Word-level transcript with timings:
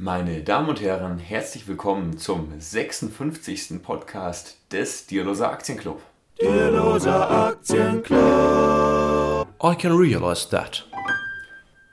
Meine 0.00 0.44
Damen 0.44 0.68
und 0.68 0.80
Herren, 0.80 1.18
herzlich 1.18 1.66
willkommen 1.66 2.18
zum 2.18 2.52
56. 2.56 3.82
Podcast 3.82 4.56
des 4.70 5.08
Dierloser 5.08 5.50
Aktienclub. 5.50 6.00
Dierloser 6.40 7.28
Aktienclub. 7.28 8.18
I 9.60 9.74
can 9.74 9.96
realize 9.96 10.48
that. 10.50 10.86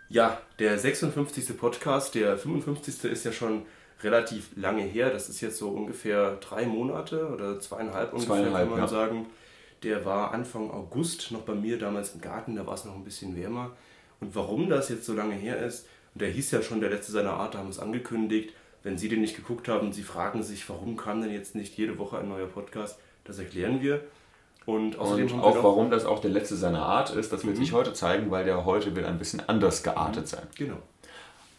Ja, 0.07 0.39
der 0.59 0.77
56. 0.77 1.57
Podcast, 1.57 2.13
der 2.13 2.37
55. 2.37 3.05
ist 3.05 3.25
ja 3.25 3.31
schon 3.31 3.63
relativ 4.03 4.51
lange 4.55 4.83
her. 4.83 5.09
Das 5.09 5.27
ist 5.27 5.41
jetzt 5.41 5.57
so 5.57 5.69
ungefähr 5.69 6.35
drei 6.35 6.67
Monate 6.67 7.27
oder 7.29 7.59
zweieinhalb 7.59 8.13
ungefähr, 8.13 8.35
Zweieinhalb, 8.35 8.69
kann 8.69 8.69
man 8.69 8.79
ja. 8.81 8.87
sagen. 8.87 9.25
Der 9.81 10.05
war 10.05 10.31
Anfang 10.31 10.69
August 10.69 11.31
noch 11.31 11.41
bei 11.41 11.55
mir 11.55 11.79
damals 11.79 12.13
im 12.13 12.21
Garten, 12.21 12.55
da 12.55 12.67
war 12.67 12.75
es 12.75 12.85
noch 12.85 12.93
ein 12.93 13.03
bisschen 13.03 13.35
wärmer. 13.35 13.71
Und 14.19 14.35
warum 14.35 14.69
das 14.69 14.89
jetzt 14.89 15.05
so 15.05 15.13
lange 15.13 15.33
her 15.33 15.57
ist, 15.65 15.87
und 16.15 16.21
der 16.21 16.29
hieß 16.29 16.51
ja 16.51 16.61
schon 16.61 16.79
der 16.79 16.89
letzte 16.89 17.11
seiner 17.11 17.33
Art, 17.33 17.53
da 17.53 17.59
haben 17.59 17.67
wir 17.67 17.71
es 17.71 17.79
angekündigt. 17.79 18.53
Wenn 18.83 18.97
Sie 18.97 19.09
den 19.09 19.19
nicht 19.19 19.35
geguckt 19.35 19.67
haben, 19.67 19.91
Sie 19.91 20.03
fragen 20.03 20.43
sich, 20.43 20.67
warum 20.69 20.95
kam 20.95 21.21
denn 21.21 21.31
jetzt 21.31 21.55
nicht 21.55 21.77
jede 21.77 21.97
Woche 21.97 22.17
ein 22.17 22.29
neuer 22.29 22.47
Podcast, 22.47 22.97
das 23.25 23.37
erklären 23.37 23.81
wir. 23.81 24.01
Und 24.65 24.97
außerdem 24.97 25.31
Und 25.33 25.41
auch 25.41 25.61
warum 25.61 25.91
das 25.91 26.05
auch 26.05 26.19
der 26.19 26.31
letzte 26.31 26.55
seiner 26.55 26.83
Art 26.83 27.13
ist, 27.13 27.33
das 27.33 27.45
wird 27.45 27.57
sich 27.57 27.73
heute 27.73 27.93
zeigen, 27.93 28.31
weil 28.31 28.45
der 28.45 28.63
heute 28.63 28.95
wird 28.95 29.05
ein 29.05 29.19
bisschen 29.19 29.41
anders 29.47 29.83
geartet 29.83 30.27
sein. 30.27 30.43
Genau. 30.55 30.77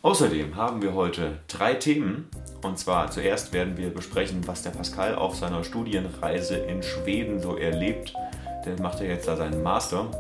Außerdem 0.01 0.57
haben 0.57 0.81
wir 0.81 0.95
heute 0.95 1.39
drei 1.49 1.75
Themen. 1.75 2.29
Und 2.63 2.79
zwar 2.79 3.11
zuerst 3.11 3.53
werden 3.53 3.77
wir 3.77 3.91
besprechen, 3.91 4.47
was 4.47 4.63
der 4.63 4.71
Pascal 4.71 5.15
auf 5.17 5.37
seiner 5.37 5.65
Studienreise 5.65 6.57
in 6.57 6.83
Schweden 6.83 7.41
so 7.41 7.57
erlebt. 7.57 8.15
Der 8.65 8.81
macht 8.81 9.01
ja 9.01 9.07
jetzt 9.07 9.29
da 9.29 9.37
seinen 9.37 9.63
Master. 9.63 10.11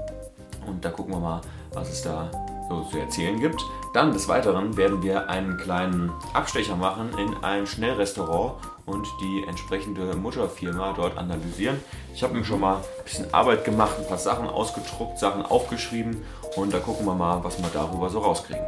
Und 0.66 0.84
da 0.84 0.90
gucken 0.90 1.14
wir 1.14 1.20
mal, 1.20 1.40
was 1.72 1.90
es 1.90 2.02
da 2.02 2.30
so 2.68 2.82
zu 2.84 2.98
erzählen 2.98 3.38
gibt. 3.38 3.64
Dann 3.94 4.12
des 4.12 4.28
Weiteren 4.28 4.76
werden 4.76 5.02
wir 5.02 5.28
einen 5.30 5.56
kleinen 5.56 6.12
Abstecher 6.32 6.76
machen 6.76 7.10
in 7.18 7.42
ein 7.42 7.66
Schnellrestaurant 7.66 8.54
und 8.84 9.06
die 9.20 9.44
entsprechende 9.46 10.14
Mutterfirma 10.16 10.92
dort 10.94 11.18
analysieren. 11.18 11.80
Ich 12.14 12.22
habe 12.22 12.34
mir 12.34 12.44
schon 12.44 12.60
mal 12.60 12.76
ein 12.76 13.04
bisschen 13.04 13.32
Arbeit 13.34 13.64
gemacht, 13.64 13.96
ein 13.98 14.06
paar 14.06 14.18
Sachen 14.18 14.48
ausgedruckt, 14.48 15.18
Sachen 15.18 15.42
aufgeschrieben 15.42 16.22
und 16.56 16.72
da 16.72 16.78
gucken 16.78 17.06
wir 17.06 17.14
mal, 17.14 17.42
was 17.42 17.58
wir 17.58 17.68
darüber 17.72 18.08
so 18.10 18.20
rauskriegen. 18.20 18.64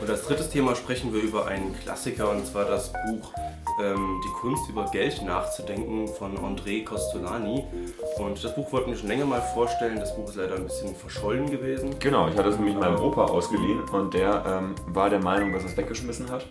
Und 0.00 0.08
als 0.08 0.22
drittes 0.22 0.48
Thema 0.48 0.74
sprechen 0.74 1.12
wir 1.12 1.20
über 1.20 1.46
einen 1.46 1.78
Klassiker 1.80 2.30
und 2.30 2.46
zwar 2.46 2.64
das 2.64 2.92
Buch 2.92 3.32
ähm, 3.82 4.20
Die 4.24 4.32
Kunst 4.40 4.68
über 4.68 4.86
Geld 4.90 5.22
nachzudenken 5.22 6.08
von 6.08 6.36
André 6.38 6.84
Costolani. 6.84 7.64
Und 8.18 8.42
das 8.42 8.54
Buch 8.54 8.72
wollten 8.72 8.90
wir 8.90 8.98
schon 8.98 9.08
länger 9.08 9.24
mal 9.24 9.40
vorstellen. 9.40 9.98
Das 9.98 10.14
Buch 10.14 10.28
ist 10.28 10.36
leider 10.36 10.56
ein 10.56 10.64
bisschen 10.64 10.94
verschollen 10.94 11.50
gewesen. 11.50 11.98
Genau, 11.98 12.28
ich 12.28 12.36
hatte 12.36 12.50
es 12.50 12.56
nämlich 12.56 12.76
meinem 12.76 13.00
Opa 13.00 13.24
ausgeliehen 13.24 13.80
und 13.90 14.14
der 14.14 14.44
ähm, 14.46 14.74
war 14.88 15.10
der 15.10 15.20
Meinung, 15.20 15.52
dass 15.52 15.62
er 15.62 15.70
es 15.70 15.76
weggeschmissen 15.76 16.30
hat. 16.30 16.46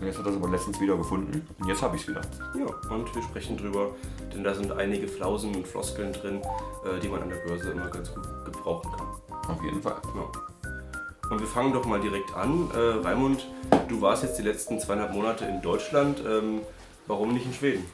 Und 0.00 0.06
jetzt 0.06 0.18
hat 0.18 0.26
er 0.26 0.32
es 0.32 0.36
aber 0.36 0.50
letztens 0.50 0.80
wieder 0.80 0.96
gefunden 0.96 1.46
und 1.58 1.68
jetzt 1.68 1.82
habe 1.82 1.96
ich 1.96 2.02
es 2.02 2.08
wieder. 2.08 2.20
Ja, 2.58 2.94
und 2.94 3.14
wir 3.14 3.22
sprechen 3.22 3.56
drüber, 3.56 3.94
denn 4.32 4.44
da 4.44 4.52
sind 4.54 4.70
einige 4.72 5.08
Flausen 5.08 5.54
und 5.54 5.66
Floskeln 5.66 6.12
drin, 6.12 6.42
äh, 6.84 7.00
die 7.00 7.08
man 7.08 7.22
an 7.22 7.30
der 7.30 7.36
Börse 7.46 7.70
immer 7.70 7.88
ganz 7.88 8.14
gut 8.14 8.26
gebrauchen 8.44 8.90
kann. 8.92 9.06
Auf 9.48 9.62
jeden 9.62 9.80
Fall. 9.80 9.96
Ja. 10.14 10.55
Und 11.30 11.40
wir 11.40 11.46
fangen 11.46 11.72
doch 11.72 11.84
mal 11.84 12.00
direkt 12.00 12.34
an. 12.34 12.70
Äh, 12.72 13.06
Raimund, 13.06 13.48
du 13.88 14.00
warst 14.00 14.22
jetzt 14.22 14.38
die 14.38 14.42
letzten 14.42 14.78
zweieinhalb 14.78 15.12
Monate 15.12 15.44
in 15.44 15.60
Deutschland. 15.60 16.20
Ähm, 16.24 16.60
warum 17.06 17.32
nicht 17.32 17.46
in 17.46 17.52
Schweden? 17.52 17.84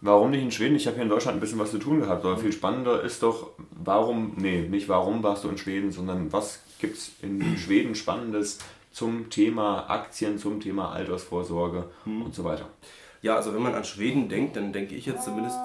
Warum 0.00 0.30
nicht 0.30 0.42
in 0.42 0.50
Schweden? 0.50 0.76
Ich 0.76 0.86
habe 0.86 0.96
hier 0.96 1.04
in 1.04 1.10
Deutschland 1.10 1.36
ein 1.36 1.40
bisschen 1.40 1.58
was 1.58 1.70
zu 1.70 1.78
tun 1.78 2.00
gehabt. 2.00 2.24
Aber 2.24 2.38
viel 2.38 2.52
spannender 2.52 3.02
ist 3.02 3.22
doch, 3.22 3.50
warum, 3.70 4.32
nee, 4.36 4.62
nicht 4.62 4.88
warum 4.88 5.22
warst 5.22 5.44
du 5.44 5.48
in 5.48 5.58
Schweden, 5.58 5.92
sondern 5.92 6.32
was 6.32 6.60
gibt 6.80 6.96
es 6.96 7.12
in 7.20 7.58
Schweden 7.58 7.94
Spannendes 7.94 8.58
zum 8.90 9.30
Thema 9.30 9.90
Aktien, 9.90 10.38
zum 10.38 10.60
Thema 10.60 10.92
Altersvorsorge 10.92 11.90
und 12.04 12.34
so 12.34 12.44
weiter. 12.44 12.68
Ja, 13.22 13.36
also 13.36 13.54
wenn 13.54 13.62
man 13.62 13.74
an 13.74 13.84
Schweden 13.84 14.28
denkt, 14.28 14.56
dann 14.56 14.72
denke 14.72 14.94
ich 14.94 15.06
jetzt 15.06 15.24
zumindest, 15.24 15.56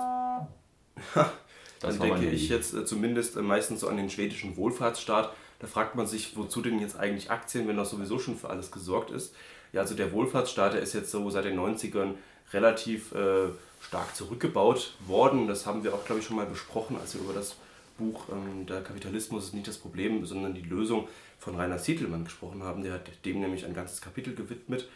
dann 1.79 1.99
denke 1.99 2.29
ich 2.29 2.49
jetzt 2.49 2.73
äh, 2.73 2.85
zumindest 2.85 3.37
äh, 3.37 3.41
meistens 3.41 3.79
so 3.79 3.87
an 3.87 3.97
den 3.97 4.09
schwedischen 4.09 4.55
Wohlfahrtsstaat. 4.57 5.33
Da 5.59 5.67
fragt 5.67 5.95
man 5.95 6.07
sich, 6.07 6.37
wozu 6.37 6.61
denn 6.61 6.79
jetzt 6.79 6.97
eigentlich 6.97 7.31
Aktien, 7.31 7.67
wenn 7.67 7.77
doch 7.77 7.85
sowieso 7.85 8.19
schon 8.19 8.37
für 8.37 8.49
alles 8.49 8.71
gesorgt 8.71 9.11
ist. 9.11 9.33
Ja, 9.73 9.81
also 9.81 9.95
der 9.95 10.11
Wohlfahrtsstaat, 10.11 10.73
der 10.73 10.81
ist 10.81 10.93
jetzt 10.93 11.11
so 11.11 11.29
seit 11.29 11.45
den 11.45 11.59
90ern 11.59 12.13
relativ 12.53 13.11
äh, 13.13 13.49
stark 13.81 14.15
zurückgebaut 14.15 14.93
worden. 15.05 15.47
Das 15.47 15.65
haben 15.65 15.83
wir 15.83 15.93
auch, 15.93 16.05
glaube 16.05 16.21
ich, 16.21 16.27
schon 16.27 16.37
mal 16.37 16.45
besprochen, 16.45 16.97
als 16.99 17.15
wir 17.15 17.21
über 17.21 17.33
das 17.33 17.55
Buch 17.97 18.25
ähm, 18.31 18.65
Der 18.65 18.81
Kapitalismus 18.81 19.45
ist 19.45 19.53
nicht 19.53 19.67
das 19.67 19.77
Problem, 19.77 20.25
sondern 20.25 20.53
die 20.53 20.61
Lösung 20.61 21.07
von 21.39 21.55
Rainer 21.55 21.79
Sietelmann 21.79 22.23
gesprochen 22.23 22.63
haben. 22.63 22.83
Der 22.83 22.93
hat 22.93 23.09
dem 23.25 23.39
nämlich 23.39 23.65
ein 23.65 23.73
ganzes 23.73 24.01
Kapitel 24.01 24.35
gewidmet. 24.35 24.87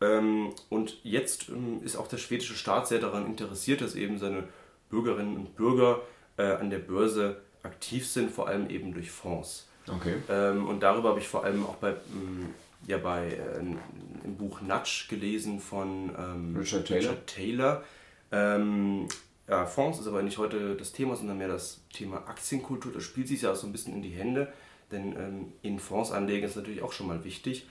Ähm, 0.00 0.52
und 0.68 0.98
jetzt 1.04 1.48
ähm, 1.48 1.82
ist 1.82 1.96
auch 1.96 2.08
der 2.08 2.18
schwedische 2.18 2.54
Staat 2.54 2.88
sehr 2.88 3.00
daran 3.00 3.26
interessiert, 3.26 3.80
dass 3.80 3.94
eben 3.94 4.18
seine 4.18 4.44
Bürgerinnen 4.90 5.36
und 5.36 5.56
Bürger 5.56 6.00
äh, 6.36 6.44
an 6.44 6.70
der 6.70 6.78
Börse 6.78 7.40
aktiv 7.62 8.06
sind, 8.06 8.30
vor 8.30 8.48
allem 8.48 8.70
eben 8.70 8.94
durch 8.94 9.10
Fonds. 9.10 9.67
Okay. 9.90 10.14
Ähm, 10.28 10.66
und 10.66 10.80
darüber 10.80 11.10
habe 11.10 11.20
ich 11.20 11.28
vor 11.28 11.44
allem 11.44 11.64
auch 11.64 11.76
bei, 11.76 11.90
ähm, 11.90 12.50
ja, 12.86 12.98
bei 12.98 13.28
äh, 13.28 13.58
im 13.58 14.36
Buch 14.36 14.60
Nudge 14.60 15.06
gelesen 15.08 15.60
von 15.60 16.10
ähm, 16.18 16.56
Richard 16.56 16.86
Taylor. 16.86 17.00
Richard 17.00 17.26
Taylor. 17.26 17.84
Ähm, 18.30 19.08
ja, 19.48 19.64
Fonds 19.64 19.98
ist 19.98 20.06
aber 20.06 20.22
nicht 20.22 20.38
heute 20.38 20.74
das 20.76 20.92
Thema, 20.92 21.16
sondern 21.16 21.38
mehr 21.38 21.48
das 21.48 21.80
Thema 21.92 22.18
Aktienkultur. 22.28 22.92
Das 22.92 23.02
spielt 23.02 23.28
sich 23.28 23.42
ja 23.42 23.52
auch 23.52 23.56
so 23.56 23.66
ein 23.66 23.72
bisschen 23.72 23.94
in 23.94 24.02
die 24.02 24.10
Hände, 24.10 24.52
denn 24.92 25.16
ähm, 25.16 25.52
in 25.62 25.78
Fonds 25.78 26.12
anlegen 26.12 26.46
ist 26.46 26.56
natürlich 26.56 26.82
auch 26.82 26.92
schon 26.92 27.06
mal 27.06 27.24
wichtig. 27.24 27.66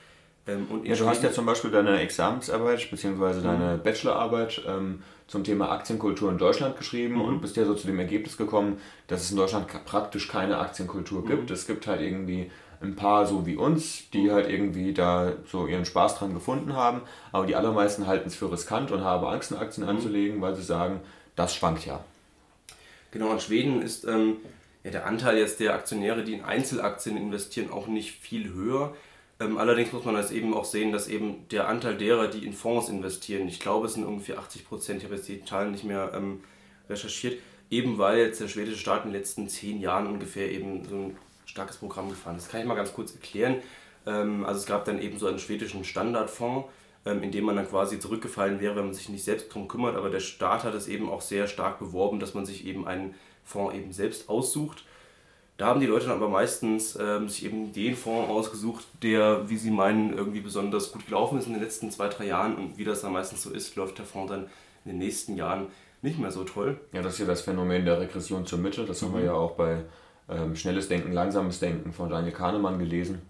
Ähm, 0.47 0.68
Ja, 0.84 0.96
du 0.96 1.08
hast 1.08 1.24
ja 1.24 1.31
zum 1.31 1.46
Beispiel 1.46 1.72
deine 1.72 2.00
Examensarbeit 2.00 2.90
bzw. 2.90 3.41
deine 3.41 3.78
Bachelorarbeit 3.78 4.62
ähm, 4.68 5.03
zum 5.28 5.44
Thema 5.44 5.72
Aktienkultur 5.72 6.31
in 6.31 6.38
Deutschland 6.38 6.78
geschrieben 6.78 7.22
und 7.22 7.41
bist 7.41 7.58
ja 7.58 7.66
so 7.66 7.74
zu 7.74 7.88
dem 7.88 8.00
Ergebnis 8.00 8.38
gekommen, 8.38 8.80
dass 9.07 9.24
es 9.24 9.31
in 9.31 9.38
Deutschland 9.38 9.68
praktisch 9.86 10.28
keine 10.30 10.57
Aktienkultur 10.59 11.25
gibt. 11.25 11.52
Es 11.52 11.68
gibt 11.68 11.86
halt 11.86 12.02
irgendwie 12.02 12.50
ein 12.81 12.96
paar 12.96 13.25
so 13.25 13.46
wie 13.46 13.56
uns, 13.56 14.09
die 14.12 14.31
halt 14.31 14.50
irgendwie 14.50 14.94
da 14.94 15.34
so 15.52 15.68
ihren 15.68 15.86
Spaß 15.86 16.19
dran 16.19 16.34
gefunden 16.34 16.74
haben, 16.74 17.02
aber 17.31 17.46
die 17.46 17.56
allermeisten 17.56 18.07
halten 18.07 18.28
es 18.28 18.36
für 18.36 18.52
riskant 18.52 18.91
und 18.91 19.03
haben 19.03 19.25
Angst, 19.25 19.52
in 19.52 19.57
Aktien 19.57 19.88
anzulegen, 19.88 20.41
weil 20.41 20.56
sie 20.56 20.63
sagen, 20.63 21.02
das 21.36 21.56
schwankt 21.56 21.86
ja. 21.86 22.03
Genau, 23.12 23.31
in 23.34 23.40
Schweden 23.40 23.81
ist 23.81 24.06
ähm, 24.06 24.38
ja, 24.84 24.91
der 24.91 25.07
Anteil 25.07 25.38
jetzt 25.38 25.59
der 25.59 25.74
Aktionäre, 25.74 26.24
die 26.24 26.34
in 26.34 26.44
Einzelaktien 26.44 27.18
investieren, 27.18 27.72
auch 27.72 27.88
nicht 27.88 28.12
viel 28.12 28.53
höher. 28.53 28.94
Ähm, 29.40 29.58
allerdings 29.58 29.92
muss 29.94 30.06
man 30.06 30.16
das 30.16 30.31
eben 30.31 30.53
auch 30.53 30.66
sehen, 30.66 30.92
dass 30.92 31.08
eben 31.08 31.48
der 31.50 31.68
Anteil 31.68 31.96
derer, 31.96 32.28
die 32.28 32.46
in 32.46 32.53
Fonds 32.53 32.90
investieren, 32.90 33.48
ich 33.48 33.59
glaube 33.59 33.86
es 33.86 33.94
sind 33.94 34.06
ungefähr 34.06 34.40
80 34.40 34.68
Prozent, 34.68 34.98
ich 35.00 35.06
habe 35.06 35.16
jetzt 35.16 35.28
die 35.28 35.46
Zahlen 35.46 35.72
nicht 35.72 35.84
mehr 35.84 36.12
ähm, 36.16 36.44
recherchiert, 36.90 37.40
eben 37.70 37.98
weil 38.00 38.18
jetzt 38.20 38.42
der 38.42 38.48
schwedische 38.48 38.80
Staat 38.80 39.06
in 39.06 39.12
den 39.12 39.20
letzten 39.20 39.48
zehn 39.48 39.80
Jahren 39.80 40.08
ungefähr 40.08 40.52
eben 40.52 40.86
so 40.86 40.96
ein 40.96 41.18
starkes 41.46 41.78
Programm 41.78 42.09
gefahren 42.09 42.38
ist. 42.38 42.46
Das 42.46 42.52
kann 42.52 42.62
ich 42.62 42.68
mal 42.68 42.75
ganz 42.75 42.94
kurz 42.94 43.14
erklären. 43.14 43.58
Ähm, 44.08 44.44
also 44.46 44.59
es 44.59 44.66
gab 44.66 44.86
dann 44.86 45.00
eben 45.02 45.20
so 45.20 45.28
einen 45.28 45.40
schwedischen 45.40 45.84
Standardfonds, 45.84 46.68
ähm, 47.06 47.22
in 47.22 47.31
dem 47.31 47.46
man 47.46 47.56
dann 47.56 47.69
quasi 47.69 48.00
zurückgefallen 48.00 48.59
wäre, 48.59 48.75
wenn 48.75 48.86
man 48.86 48.94
sich 48.94 49.09
nicht 49.09 49.24
selbst 49.24 49.54
drum 49.54 49.68
kümmert. 49.68 49.96
Aber 49.96 50.09
der 50.09 50.19
Staat 50.19 50.64
hat 50.64 50.74
es 50.74 50.88
eben 50.88 51.09
auch 51.09 51.22
sehr 51.22 51.48
stark 51.48 51.78
beworben, 51.78 52.19
dass 52.19 52.34
man 52.34 52.46
sich 52.46 52.66
eben 52.66 52.88
einen 52.88 53.14
Fonds 53.44 53.75
eben 53.75 53.94
selbst 53.94 54.30
aussucht. 54.30 54.84
Da 55.57 55.68
haben 55.68 55.79
die 55.79 55.88
Leute 55.88 56.06
dann 56.06 56.18
aber 56.18 56.29
meistens 56.29 56.97
ähm, 57.01 57.29
sich 57.29 57.45
eben 57.45 57.73
den 57.73 57.95
Fonds 57.95 58.29
ausgesucht, 58.29 58.85
der, 59.01 59.50
wie 59.50 59.57
sie 59.57 59.72
meinen, 59.72 60.16
irgendwie 60.16 60.40
besonders 60.40 60.91
gut 60.91 61.06
gelaufen 61.07 61.40
ist 61.40 61.47
in 61.47 61.53
den 61.53 61.63
letzten 61.63 61.90
zwei, 61.90 62.09
drei 62.09 62.28
Jahren. 62.28 62.56
Und 62.56 62.78
wie 62.78 62.84
das 62.84 63.01
dann 63.01 63.13
meistens 63.13 63.41
so 63.41 63.50
ist, 63.50 63.75
läuft 63.75 63.97
der 63.97 64.06
Fonds 64.06 64.31
dann 64.31 64.44
in 64.85 64.91
den 64.91 64.97
nächsten 65.00 65.35
Jahren 65.35 65.68
nicht 66.03 66.19
mehr 66.19 66.31
so 66.31 66.44
toll. 66.44 66.79
Ja, 66.94 67.01
das 67.01 67.13
ist 67.13 67.19
ja 67.19 67.25
das 67.25 67.41
Phänomen 67.41 67.85
der 67.85 68.00
Regression 68.00 68.45
zur 68.45 68.59
Mitte. 68.59 68.85
Das 68.85 69.01
haben 69.01 69.16
wir 69.16 69.23
ja 69.23 69.34
auch 69.34 69.51
bei 69.51 69.84
ähm, 70.29 70.56
Schnelles 70.56 70.90
Denken, 70.90 71.12
Langsames 71.12 71.59
Denken 71.59 71.91
von 71.91 72.09
Daniel 72.09 72.34
Kahnemann 72.34 72.78
gelesen, 72.78 73.24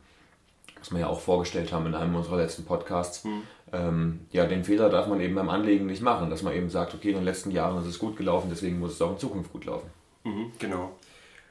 was 0.78 0.92
wir 0.92 1.00
ja 1.00 1.08
auch 1.08 1.22
vorgestellt 1.22 1.72
haben 1.72 1.86
in 1.86 1.96
einem 1.96 2.14
unserer 2.14 2.38
letzten 2.38 2.66
Podcasts. 2.66 3.26
Ähm, 3.72 4.20
ja, 4.32 4.46
den 4.46 4.66
Fehler 4.66 4.90
darf 4.90 5.08
man 5.08 5.22
eben 5.22 5.36
beim 5.36 5.50
Anlegen 5.50 5.86
nicht 5.86 6.02
machen, 6.02 6.30
dass 6.30 6.44
man 6.44 6.54
eben 6.54 6.70
sagt, 6.70 6.94
okay, 6.94 7.10
in 7.10 7.16
den 7.16 7.26
letzten 7.26 7.52
Jahren 7.52 7.82
ist 7.82 7.88
es 7.88 8.00
gut 8.00 8.18
gelaufen, 8.18 8.48
deswegen 8.50 8.80
muss 8.80 8.94
es 8.94 9.02
auch 9.02 9.12
in 9.12 9.18
Zukunft 9.18 9.54
gut 9.54 9.66
laufen. 9.66 9.90
Mhm, 10.24 10.52
genau. 10.60 10.92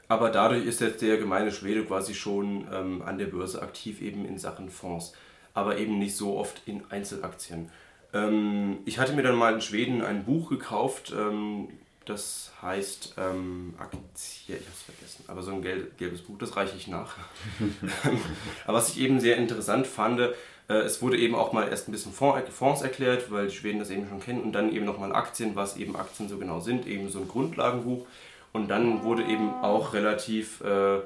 Aber 0.08 0.30
dadurch 0.30 0.64
ist 0.64 0.80
jetzt 0.80 1.02
der 1.02 1.16
gemeine 1.18 1.52
Schwede 1.52 1.84
quasi 1.84 2.14
schon 2.14 2.66
ähm, 2.72 3.02
an 3.02 3.18
der 3.18 3.26
Börse 3.26 3.62
aktiv, 3.62 4.00
eben 4.00 4.24
in 4.24 4.38
Sachen 4.38 4.70
Fonds, 4.70 5.12
aber 5.54 5.78
eben 5.78 5.98
nicht 5.98 6.16
so 6.16 6.36
oft 6.36 6.62
in 6.66 6.82
Einzelaktien. 6.90 7.70
Ähm, 8.12 8.78
ich 8.84 8.98
hatte 8.98 9.14
mir 9.14 9.22
dann 9.22 9.36
mal 9.36 9.54
in 9.54 9.60
Schweden 9.60 10.02
ein 10.02 10.24
Buch 10.24 10.48
gekauft, 10.48 11.12
ähm, 11.16 11.68
das 12.04 12.52
heißt 12.62 13.14
ähm, 13.18 13.74
Aktie, 13.78 13.98
ich 14.46 14.52
habe 14.54 14.62
es 14.72 14.82
vergessen, 14.82 15.24
aber 15.26 15.42
so 15.42 15.52
ein 15.52 15.62
gel 15.62 15.90
gelbes 15.98 16.22
Buch, 16.22 16.38
das 16.38 16.56
reiche 16.56 16.76
ich 16.76 16.86
nach. 16.86 17.16
aber 18.64 18.78
was 18.78 18.90
ich 18.90 19.00
eben 19.00 19.18
sehr 19.18 19.36
interessant 19.36 19.88
fand, 19.88 20.20
äh, 20.68 20.74
es 20.74 21.02
wurde 21.02 21.18
eben 21.18 21.34
auch 21.34 21.52
mal 21.52 21.68
erst 21.68 21.88
ein 21.88 21.92
bisschen 21.92 22.12
Fonds, 22.12 22.48
Fonds 22.50 22.82
erklärt, 22.82 23.30
weil 23.30 23.48
die 23.48 23.54
Schweden 23.54 23.78
das 23.78 23.90
eben 23.90 24.08
schon 24.08 24.20
kennen, 24.20 24.42
und 24.42 24.52
dann 24.52 24.72
eben 24.72 24.84
nochmal 24.84 25.12
Aktien, 25.12 25.56
was 25.56 25.76
eben 25.76 25.96
Aktien 25.96 26.28
so 26.28 26.38
genau 26.38 26.60
sind, 26.60 26.86
eben 26.86 27.08
so 27.08 27.20
ein 27.20 27.28
Grundlagenbuch. 27.28 28.06
Und 28.56 28.68
dann 28.68 29.02
wurde 29.02 29.22
eben 29.22 29.50
auch 29.50 29.92
relativ 29.92 30.62
äh, 30.62 31.00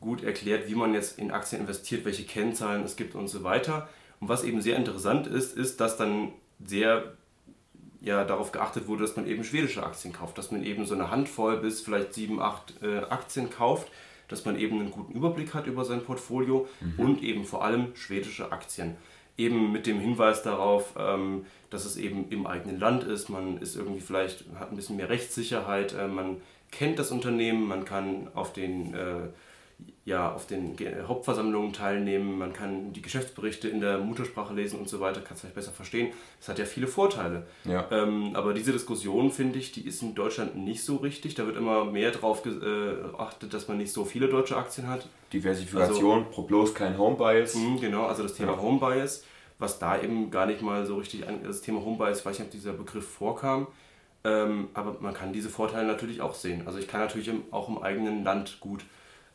gut 0.00 0.24
erklärt, 0.24 0.68
wie 0.68 0.74
man 0.74 0.94
jetzt 0.94 1.16
in 1.16 1.30
Aktien 1.30 1.60
investiert, 1.60 2.04
welche 2.04 2.24
Kennzahlen 2.24 2.82
es 2.82 2.96
gibt 2.96 3.14
und 3.14 3.28
so 3.28 3.44
weiter. 3.44 3.88
Und 4.18 4.28
was 4.28 4.42
eben 4.42 4.60
sehr 4.60 4.74
interessant 4.74 5.28
ist, 5.28 5.56
ist, 5.56 5.80
dass 5.80 5.96
dann 5.96 6.32
sehr 6.64 7.12
ja, 8.00 8.24
darauf 8.24 8.50
geachtet 8.50 8.88
wurde, 8.88 9.02
dass 9.02 9.14
man 9.14 9.28
eben 9.28 9.44
schwedische 9.44 9.86
Aktien 9.86 10.12
kauft, 10.12 10.38
dass 10.38 10.50
man 10.50 10.64
eben 10.64 10.86
so 10.86 10.94
eine 10.94 11.12
Handvoll 11.12 11.58
bis 11.58 11.82
vielleicht 11.82 12.14
sieben, 12.14 12.40
acht 12.42 12.74
äh, 12.82 12.98
Aktien 13.10 13.48
kauft, 13.48 13.86
dass 14.26 14.44
man 14.44 14.58
eben 14.58 14.80
einen 14.80 14.90
guten 14.90 15.12
Überblick 15.12 15.54
hat 15.54 15.68
über 15.68 15.84
sein 15.84 16.02
Portfolio 16.02 16.66
mhm. 16.80 16.94
und 16.98 17.22
eben 17.22 17.44
vor 17.44 17.64
allem 17.64 17.94
schwedische 17.94 18.50
Aktien. 18.50 18.96
Eben 19.36 19.70
mit 19.70 19.86
dem 19.86 20.00
Hinweis 20.00 20.42
darauf, 20.42 20.94
ähm, 20.98 21.46
dass 21.70 21.84
es 21.84 21.96
eben 21.96 22.28
im 22.30 22.44
eigenen 22.48 22.80
Land 22.80 23.04
ist, 23.04 23.28
man 23.28 23.58
ist 23.58 23.76
irgendwie 23.76 24.00
vielleicht, 24.00 24.46
hat 24.58 24.72
ein 24.72 24.76
bisschen 24.76 24.96
mehr 24.96 25.08
Rechtssicherheit, 25.08 25.94
äh, 25.94 26.08
man 26.08 26.38
kennt 26.70 26.98
das 26.98 27.10
Unternehmen, 27.10 27.66
man 27.66 27.84
kann 27.84 28.28
auf 28.34 28.52
den 28.52 28.94
äh, 28.94 29.28
ja, 30.04 30.32
auf 30.32 30.46
den 30.46 30.74
Hauptversammlungen 31.06 31.74
teilnehmen, 31.74 32.38
man 32.38 32.54
kann 32.54 32.94
die 32.94 33.02
Geschäftsberichte 33.02 33.68
in 33.68 33.80
der 33.80 33.98
Muttersprache 33.98 34.54
lesen 34.54 34.78
und 34.78 34.88
so 34.88 35.00
weiter, 35.00 35.20
kann 35.20 35.34
es 35.34 35.40
vielleicht 35.40 35.54
besser 35.54 35.70
verstehen. 35.70 36.12
Das 36.40 36.48
hat 36.48 36.58
ja 36.58 36.64
viele 36.64 36.86
Vorteile. 36.86 37.46
Ja. 37.64 37.86
Ähm, 37.90 38.30
aber 38.34 38.54
diese 38.54 38.72
Diskussion, 38.72 39.30
finde 39.30 39.58
ich, 39.58 39.70
die 39.72 39.86
ist 39.86 40.02
in 40.02 40.14
Deutschland 40.14 40.56
nicht 40.56 40.82
so 40.82 40.96
richtig. 40.96 41.34
Da 41.34 41.46
wird 41.46 41.58
immer 41.58 41.84
mehr 41.84 42.10
darauf 42.10 42.42
geachtet, 42.42 43.52
dass 43.52 43.68
man 43.68 43.76
nicht 43.76 43.92
so 43.92 44.06
viele 44.06 44.28
deutsche 44.28 44.56
Aktien 44.56 44.88
hat. 44.88 45.06
Diversifikation, 45.32 46.24
also, 46.26 46.42
bloß 46.42 46.74
kein 46.74 46.96
Home-Bias. 46.96 47.54
Mh, 47.56 47.80
genau, 47.80 48.06
also 48.06 48.22
das 48.22 48.32
Thema 48.32 48.52
ja. 48.52 48.62
Home-Bias, 48.62 49.24
was 49.58 49.78
da 49.78 50.00
eben 50.00 50.30
gar 50.30 50.46
nicht 50.46 50.62
mal 50.62 50.86
so 50.86 50.96
richtig, 50.96 51.24
das 51.44 51.60
Thema 51.60 51.84
Home-Bias, 51.84 52.20
ich 52.20 52.26
weiß 52.26 52.38
nicht, 52.38 52.46
ob 52.46 52.52
dieser 52.52 52.72
Begriff 52.72 53.06
vorkam. 53.06 53.66
Ähm, 54.24 54.68
aber 54.74 54.96
man 55.00 55.14
kann 55.14 55.32
diese 55.32 55.48
Vorteile 55.48 55.86
natürlich 55.86 56.20
auch 56.20 56.34
sehen. 56.34 56.62
Also 56.66 56.78
ich 56.78 56.88
kann 56.88 57.00
natürlich 57.00 57.30
auch 57.50 57.68
im 57.68 57.78
eigenen 57.78 58.24
Land 58.24 58.58
gut 58.60 58.84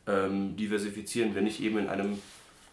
ähm, 0.06 0.56
diversifizieren, 0.56 1.34
wenn 1.34 1.46
ich 1.46 1.62
eben 1.62 1.78
in 1.78 1.88
einem 1.88 2.18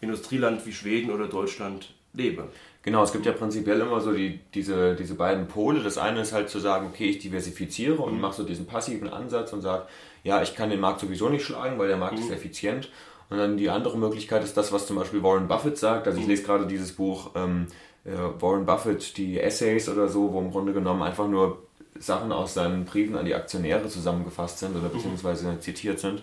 Industrieland 0.00 0.66
wie 0.66 0.72
Schweden 0.72 1.10
oder 1.10 1.28
Deutschland 1.28 1.94
lebe. 2.12 2.48
Genau, 2.82 3.02
es 3.04 3.12
gibt 3.12 3.24
ja 3.26 3.32
prinzipiell 3.32 3.80
immer 3.80 4.00
so 4.00 4.12
die, 4.12 4.40
diese, 4.54 4.96
diese 4.96 5.14
beiden 5.14 5.46
Pole. 5.46 5.82
Das 5.82 5.98
eine 5.98 6.20
ist 6.20 6.32
halt 6.32 6.50
zu 6.50 6.58
sagen, 6.58 6.88
okay, 6.88 7.06
ich 7.06 7.20
diversifiziere 7.20 8.02
und 8.02 8.14
mhm. 8.14 8.20
mache 8.20 8.34
so 8.34 8.44
diesen 8.44 8.66
passiven 8.66 9.08
Ansatz 9.08 9.52
und 9.52 9.62
sage, 9.62 9.86
ja, 10.24 10.42
ich 10.42 10.54
kann 10.54 10.70
den 10.70 10.80
Markt 10.80 11.00
sowieso 11.00 11.28
nicht 11.28 11.44
schlagen, 11.44 11.78
weil 11.78 11.88
der 11.88 11.96
Markt 11.96 12.16
mhm. 12.16 12.24
ist 12.24 12.30
effizient. 12.30 12.90
Und 13.30 13.38
dann 13.38 13.56
die 13.56 13.70
andere 13.70 13.96
Möglichkeit 13.96 14.44
ist 14.44 14.56
das, 14.56 14.72
was 14.72 14.86
zum 14.86 14.96
Beispiel 14.96 15.22
Warren 15.22 15.48
Buffett 15.48 15.78
sagt. 15.78 16.06
Also 16.06 16.18
ich 16.18 16.24
mhm. 16.24 16.30
lese 16.30 16.42
gerade 16.42 16.66
dieses 16.66 16.92
Buch 16.92 17.30
ähm, 17.36 17.68
äh, 18.04 18.10
Warren 18.40 18.66
Buffett, 18.66 19.16
die 19.16 19.38
Essays 19.38 19.88
oder 19.88 20.08
so, 20.08 20.32
wo 20.32 20.40
im 20.40 20.50
Grunde 20.50 20.72
genommen 20.72 21.02
einfach 21.02 21.28
nur 21.28 21.62
Sachen 22.02 22.32
aus 22.32 22.54
seinen 22.54 22.84
Briefen 22.84 23.16
an 23.16 23.24
die 23.24 23.34
Aktionäre 23.34 23.88
zusammengefasst 23.88 24.58
sind 24.58 24.76
oder 24.76 24.88
mhm. 24.88 24.94
beziehungsweise 24.94 25.58
zitiert 25.60 26.00
sind. 26.00 26.22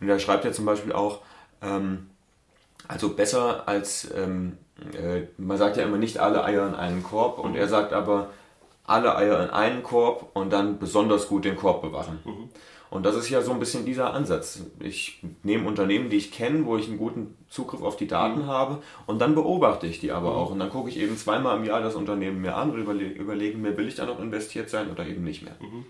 Und 0.00 0.08
da 0.08 0.18
schreibt 0.18 0.44
er 0.44 0.52
zum 0.52 0.64
Beispiel 0.64 0.92
auch, 0.92 1.20
ähm, 1.62 2.10
also 2.88 3.10
besser 3.10 3.68
als, 3.68 4.10
ähm, 4.14 4.58
äh, 4.92 5.22
man 5.38 5.56
sagt 5.56 5.76
ja 5.76 5.84
immer 5.84 5.98
nicht 5.98 6.18
alle 6.18 6.44
Eier 6.44 6.66
in 6.66 6.74
einen 6.74 7.02
Korb 7.02 7.38
und 7.38 7.54
er 7.54 7.68
sagt 7.68 7.92
aber 7.92 8.30
alle 8.84 9.16
Eier 9.16 9.42
in 9.42 9.50
einen 9.50 9.82
Korb 9.82 10.30
und 10.34 10.52
dann 10.52 10.78
besonders 10.78 11.28
gut 11.28 11.44
den 11.44 11.56
Korb 11.56 11.80
bewachen. 11.80 12.18
Mhm. 12.24 12.50
Und 12.94 13.04
das 13.04 13.16
ist 13.16 13.28
ja 13.28 13.42
so 13.42 13.50
ein 13.50 13.58
bisschen 13.58 13.84
dieser 13.84 14.14
Ansatz. 14.14 14.60
Ich 14.78 15.20
nehme 15.42 15.66
Unternehmen, 15.66 16.10
die 16.10 16.16
ich 16.16 16.30
kenne, 16.30 16.64
wo 16.64 16.76
ich 16.76 16.86
einen 16.86 16.96
guten 16.96 17.36
Zugriff 17.48 17.82
auf 17.82 17.96
die 17.96 18.06
Daten 18.06 18.42
mhm. 18.42 18.46
habe 18.46 18.82
und 19.06 19.18
dann 19.18 19.34
beobachte 19.34 19.88
ich 19.88 19.98
die 19.98 20.12
aber 20.12 20.30
mhm. 20.30 20.36
auch. 20.36 20.50
Und 20.52 20.60
dann 20.60 20.70
gucke 20.70 20.90
ich 20.90 21.00
eben 21.00 21.18
zweimal 21.18 21.56
im 21.56 21.64
Jahr 21.64 21.80
das 21.80 21.96
Unternehmen 21.96 22.40
mir 22.40 22.54
an 22.54 22.70
und 22.70 22.78
überle 22.78 23.02
überlege 23.02 23.58
mir, 23.58 23.76
will 23.76 23.88
ich 23.88 23.96
da 23.96 24.06
noch 24.06 24.20
investiert 24.20 24.70
sein 24.70 24.92
oder 24.92 25.04
eben 25.04 25.24
nicht 25.24 25.42
mehr. 25.42 25.56
Mhm. 25.58 25.86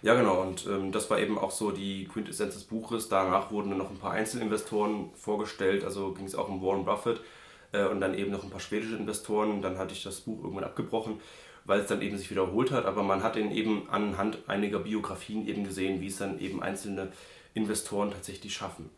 Ja, 0.00 0.14
genau. 0.14 0.40
Und 0.40 0.66
ähm, 0.66 0.92
das 0.92 1.10
war 1.10 1.18
eben 1.18 1.36
auch 1.36 1.50
so 1.50 1.72
die 1.72 2.06
Quintessenz 2.06 2.54
des 2.54 2.64
Buches. 2.64 3.10
Danach 3.10 3.50
wurden 3.50 3.68
dann 3.68 3.78
noch 3.78 3.90
ein 3.90 3.98
paar 3.98 4.12
Einzelinvestoren 4.12 5.10
vorgestellt. 5.12 5.84
Also 5.84 6.12
ging 6.12 6.24
es 6.24 6.34
auch 6.34 6.48
um 6.48 6.62
Warren 6.62 6.86
Buffett 6.86 7.20
äh, 7.72 7.84
und 7.84 8.00
dann 8.00 8.14
eben 8.14 8.30
noch 8.30 8.44
ein 8.44 8.50
paar 8.50 8.60
schwedische 8.60 8.96
Investoren. 8.96 9.60
Dann 9.60 9.76
hatte 9.76 9.92
ich 9.92 10.02
das 10.02 10.22
Buch 10.22 10.42
irgendwann 10.42 10.64
abgebrochen, 10.64 11.20
weil 11.64 11.80
es 11.80 11.86
dann 11.86 12.02
eben 12.02 12.16
sich 12.18 12.30
wiederholt 12.30 12.70
hat. 12.70 12.86
Aber 12.86 13.02
man 13.02 13.22
hat 13.22 13.36
ihn 13.36 13.50
eben 13.50 13.88
anhand 13.90 14.38
einiger 14.46 14.80
Biografien 14.80 15.46
eben 15.46 15.64
gesehen, 15.64 16.00
wie 16.00 16.08
es 16.08 16.18
dann 16.18 16.38
eben 16.40 16.62
einzelne 16.62 17.08
Investoren 17.54 18.10
tatsächlich 18.10 18.54
schaffen. 18.54 18.90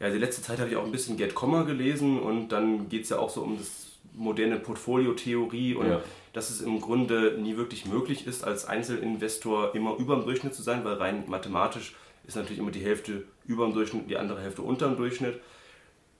Ja, 0.00 0.10
die 0.10 0.18
letzte 0.18 0.42
Zeit 0.42 0.58
habe 0.58 0.70
ich 0.70 0.76
auch 0.76 0.84
ein 0.84 0.92
bisschen 0.92 1.16
Get 1.16 1.34
Comma 1.34 1.62
gelesen 1.62 2.18
und 2.18 2.48
dann 2.48 2.88
geht 2.88 3.04
es 3.04 3.10
ja 3.10 3.18
auch 3.18 3.30
so 3.30 3.42
um 3.42 3.58
das 3.58 3.90
moderne 4.14 4.58
Portfoliotheorie 4.58 5.74
und 5.74 5.88
ja. 5.88 6.02
dass 6.32 6.50
es 6.50 6.62
im 6.62 6.80
Grunde 6.80 7.38
nie 7.38 7.56
wirklich 7.56 7.86
möglich 7.86 8.26
ist, 8.26 8.42
als 8.42 8.64
Einzelinvestor 8.64 9.74
immer 9.74 9.96
über 9.98 10.16
dem 10.16 10.24
Durchschnitt 10.24 10.54
zu 10.54 10.62
sein, 10.62 10.84
weil 10.84 10.94
rein 10.94 11.24
mathematisch 11.26 11.94
ist 12.26 12.36
natürlich 12.36 12.58
immer 12.58 12.70
die 12.70 12.80
Hälfte 12.80 13.24
über 13.46 13.66
dem 13.66 13.74
Durchschnitt, 13.74 14.08
die 14.08 14.16
andere 14.16 14.40
Hälfte 14.40 14.62
unter 14.62 14.88
dem 14.88 14.96
Durchschnitt. 14.96 15.38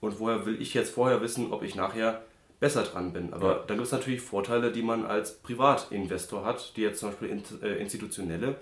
Und 0.00 0.19
woher 0.19 0.47
will 0.47 0.61
ich 0.61 0.75
jetzt 0.75 0.94
vorher 0.94 1.20
wissen, 1.20 1.52
ob 1.52 1.62
ich 1.62 1.75
nachher 1.75 2.23
besser 2.60 2.82
dran 2.82 3.12
bin? 3.12 3.32
Aber 3.32 3.48
ja. 3.48 3.64
da 3.66 3.74
gibt 3.74 3.86
es 3.86 3.92
natürlich 3.92 4.20
Vorteile, 4.20 4.70
die 4.70 4.82
man 4.82 5.04
als 5.04 5.38
Privatinvestor 5.38 6.44
hat, 6.44 6.76
die 6.76 6.82
jetzt 6.82 7.00
zum 7.00 7.10
Beispiel 7.10 7.42
äh, 7.62 7.80
institutionelle 7.80 8.56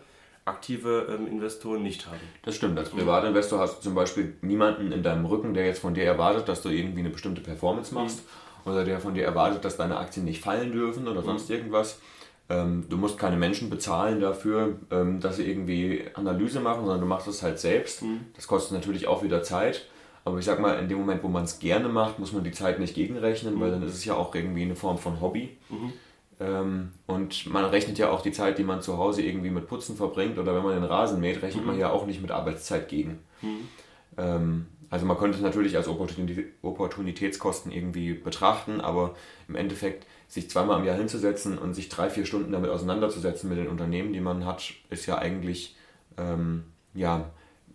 aktive 0.45 1.09
ähm, 1.11 1.27
Investoren 1.27 1.83
nicht 1.83 2.07
haben. 2.07 2.21
Das 2.43 2.55
stimmt. 2.55 2.79
Als 2.79 2.89
Privatinvestor 2.89 3.59
hast 3.59 3.79
du 3.79 3.83
zum 3.83 3.95
Beispiel 3.95 4.37
niemanden 4.41 4.93
in 4.93 5.03
deinem 5.03 5.27
Rücken, 5.27 5.53
der 5.53 5.67
jetzt 5.67 5.81
von 5.81 5.93
dir 5.93 6.05
erwartet, 6.05 6.49
dass 6.49 6.63
du 6.63 6.71
irgendwie 6.71 7.01
eine 7.01 7.11
bestimmte 7.11 7.43
Performance 7.43 7.93
machst. 7.93 8.25
Mhm 8.25 8.49
oder 8.69 8.85
der 8.85 9.01
von 9.01 9.15
dir 9.15 9.25
erwartet, 9.25 9.65
dass 9.65 9.77
deine 9.77 9.97
Aktien 9.97 10.25
nicht 10.25 10.43
fallen 10.43 10.73
dürfen 10.73 11.09
oder 11.09 11.23
sonst 11.23 11.49
mhm. 11.49 11.57
irgendwas. 11.57 12.01
Ähm, 12.49 12.87
du 12.89 12.97
musst 12.97 13.19
keine 13.19 13.37
Menschen 13.37 13.69
bezahlen 13.69 14.21
dafür, 14.21 14.77
ähm, 14.91 15.21
dass 15.21 15.37
sie 15.37 15.49
irgendwie 15.49 16.05
Analyse 16.15 16.61
machen, 16.61 16.81
sondern 16.81 17.01
du 17.01 17.07
machst 17.07 17.29
es 17.29 17.43
halt 17.43 17.59
selbst. 17.59 18.03
Mhm. 18.03 18.21
Das 18.35 18.47
kostet 18.47 18.73
natürlich 18.73 19.07
auch 19.07 19.23
wieder 19.23 19.43
Zeit. 19.43 19.87
Aber 20.29 20.39
ich 20.39 20.45
sag 20.45 20.61
mal, 20.61 20.79
in 20.79 20.89
dem 20.89 20.99
Moment, 20.99 21.23
wo 21.23 21.29
man 21.29 21.45
es 21.45 21.59
gerne 21.59 21.89
macht, 21.89 22.19
muss 22.19 22.33
man 22.33 22.45
die 22.45 22.53
Zeit 22.53 22.79
nicht 22.79 22.95
gegenrechnen, 22.95 23.57
mhm. 23.57 23.61
weil 23.61 23.71
dann 23.71 23.83
ist 23.83 23.95
es 23.95 24.05
ja 24.05 24.15
auch 24.15 24.35
irgendwie 24.35 24.63
eine 24.63 24.77
Form 24.77 24.99
von 24.99 25.21
Hobby. 25.21 25.57
Mhm. 25.71 25.93
Ähm, 26.41 26.93
und 27.07 27.47
man 27.47 27.65
rechnet 27.65 27.99
ja 27.99 28.11
auch 28.11 28.23
die 28.23 28.33
Zeit, 28.33 28.59
die 28.59 28.65
man 28.65 28.83
zu 28.83 28.99
Hause 28.99 29.23
irgendwie 29.23 29.51
mit 29.51 29.67
Putzen 29.67 29.97
verbringt 29.97 30.39
oder 30.39 30.55
wenn 30.55 30.63
man 30.63 30.75
den 30.75 30.85
Rasen 30.85 31.21
mäht, 31.21 31.43
rechnet 31.43 31.65
man 31.67 31.75
mhm. 31.75 31.81
ja 31.81 31.91
auch 31.91 32.07
nicht 32.07 32.23
mit 32.23 32.31
Arbeitszeit 32.31 32.89
gegen. 32.89 33.19
Mhm. 33.43 33.69
Ähm, 34.17 34.67
also 34.91 35.05
man 35.05 35.19
könnte 35.19 35.37
es 35.37 35.43
natürlich 35.43 35.77
als 35.77 35.89
Opportunitätskosten 35.89 37.73
irgendwie 37.73 38.15
betrachten, 38.15 38.81
aber 38.81 39.15
im 39.49 39.57
Endeffekt 39.57 40.07
sich 40.29 40.49
zweimal 40.49 40.79
im 40.79 40.87
Jahr 40.87 40.97
hinzusetzen 40.97 41.59
und 41.59 41.75
sich 41.75 41.89
drei, 41.89 42.09
vier 42.09 42.25
Stunden 42.25 42.53
damit 42.53 42.71
auseinanderzusetzen 42.71 43.49
mit 43.49 43.59
den 43.59 43.69
Unternehmen, 43.69 44.13
die 44.13 44.21
man 44.21 44.47
hat, 44.47 44.73
ist 44.91 45.07
ja 45.07 45.19
eigentlich 45.19 45.77
ähm, 46.17 46.65
ja, 46.95 47.31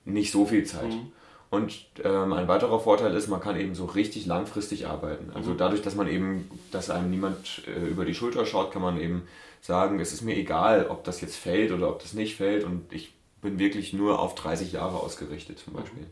nicht 0.05 0.31
so 0.31 0.45
viel 0.45 0.63
Zeit. 0.63 0.89
Mhm. 0.89 1.11
Und 1.53 1.85
ähm, 2.03 2.33
ein 2.33 2.47
weiterer 2.47 2.79
Vorteil 2.79 3.13
ist, 3.13 3.27
man 3.27 3.39
kann 3.39 3.59
eben 3.59 3.75
so 3.75 3.85
richtig 3.85 4.25
langfristig 4.25 4.87
arbeiten. 4.87 5.29
Also 5.35 5.51
mhm. 5.51 5.57
dadurch, 5.57 5.83
dass 5.83 5.93
man 5.93 6.07
eben, 6.07 6.49
dass 6.71 6.89
einem 6.89 7.11
niemand 7.11 7.61
äh, 7.67 7.89
über 7.91 8.05
die 8.05 8.15
Schulter 8.15 8.47
schaut, 8.47 8.71
kann 8.71 8.81
man 8.81 8.99
eben 8.99 9.27
sagen, 9.61 9.99
es 9.99 10.13
ist 10.13 10.23
mir 10.23 10.35
egal, 10.35 10.87
ob 10.89 11.03
das 11.03 11.21
jetzt 11.21 11.35
fällt 11.35 11.71
oder 11.71 11.89
ob 11.89 12.01
das 12.01 12.13
nicht 12.13 12.37
fällt 12.37 12.63
und 12.63 12.91
ich 12.91 13.13
bin 13.43 13.59
wirklich 13.59 13.93
nur 13.93 14.17
auf 14.17 14.33
30 14.33 14.71
Jahre 14.71 14.97
ausgerichtet 14.97 15.59
zum 15.59 15.73
Beispiel. 15.73 16.07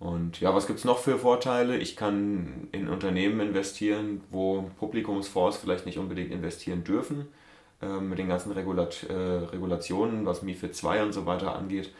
Und 0.00 0.40
ja, 0.40 0.52
was 0.52 0.66
gibt 0.66 0.80
es 0.80 0.84
noch 0.84 0.98
für 0.98 1.18
Vorteile? 1.18 1.76
Ich 1.76 1.94
kann 1.94 2.66
in 2.72 2.88
Unternehmen 2.88 3.38
investieren, 3.38 4.22
wo 4.32 4.68
Publikumsfonds 4.80 5.58
vielleicht 5.58 5.86
nicht 5.86 5.98
unbedingt 5.98 6.32
investieren 6.32 6.82
dürfen, 6.82 7.28
äh, 7.80 8.00
mit 8.00 8.18
den 8.18 8.26
ganzen 8.26 8.50
Regulat 8.50 9.06
äh, 9.08 9.12
Regulationen, 9.12 10.26
was 10.26 10.42
MIFID 10.42 10.74
2 10.74 11.04
und 11.04 11.12
so 11.12 11.26
weiter 11.26 11.54
angeht. 11.54 11.92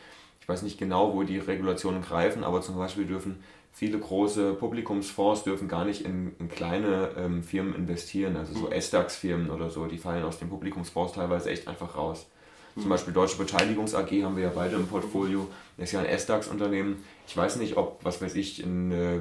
Ich 0.49 0.53
weiß 0.53 0.63
nicht 0.63 0.79
genau, 0.79 1.13
wo 1.13 1.21
die 1.21 1.37
Regulationen 1.37 2.01
greifen, 2.01 2.43
aber 2.43 2.63
zum 2.63 2.75
Beispiel 2.75 3.05
dürfen 3.05 3.43
viele 3.71 3.99
große 3.99 4.55
Publikumsfonds 4.55 5.43
dürfen 5.43 5.67
gar 5.67 5.85
nicht 5.85 6.01
in, 6.01 6.31
in 6.39 6.49
kleine 6.49 7.11
ähm, 7.19 7.43
Firmen 7.43 7.75
investieren, 7.75 8.35
also 8.35 8.53
so 8.53 8.65
mhm. 8.65 8.81
SDAX-Firmen 8.81 9.51
oder 9.51 9.69
so, 9.69 9.85
die 9.85 9.99
fallen 9.99 10.23
aus 10.23 10.39
den 10.39 10.49
Publikumsfonds 10.49 11.13
teilweise 11.13 11.51
echt 11.51 11.67
einfach 11.67 11.95
raus. 11.95 12.25
Zum 12.73 12.85
mhm. 12.85 12.89
Beispiel 12.89 13.13
Deutsche 13.13 13.37
Beteiligungs 13.37 13.93
AG 13.93 14.09
haben 14.23 14.37
wir 14.37 14.45
ja 14.45 14.51
beide 14.55 14.75
im 14.77 14.87
Portfolio. 14.87 15.47
Das 15.77 15.89
ist 15.89 15.91
ja 15.91 15.99
ein 15.99 16.17
SDAX-Unternehmen. 16.17 16.97
Ich 17.27 17.37
weiß 17.37 17.57
nicht, 17.57 17.77
ob, 17.77 17.99
was 18.01 18.19
weiß 18.19 18.33
ich, 18.33 18.63
in, 18.63 18.91
äh, 18.91 19.19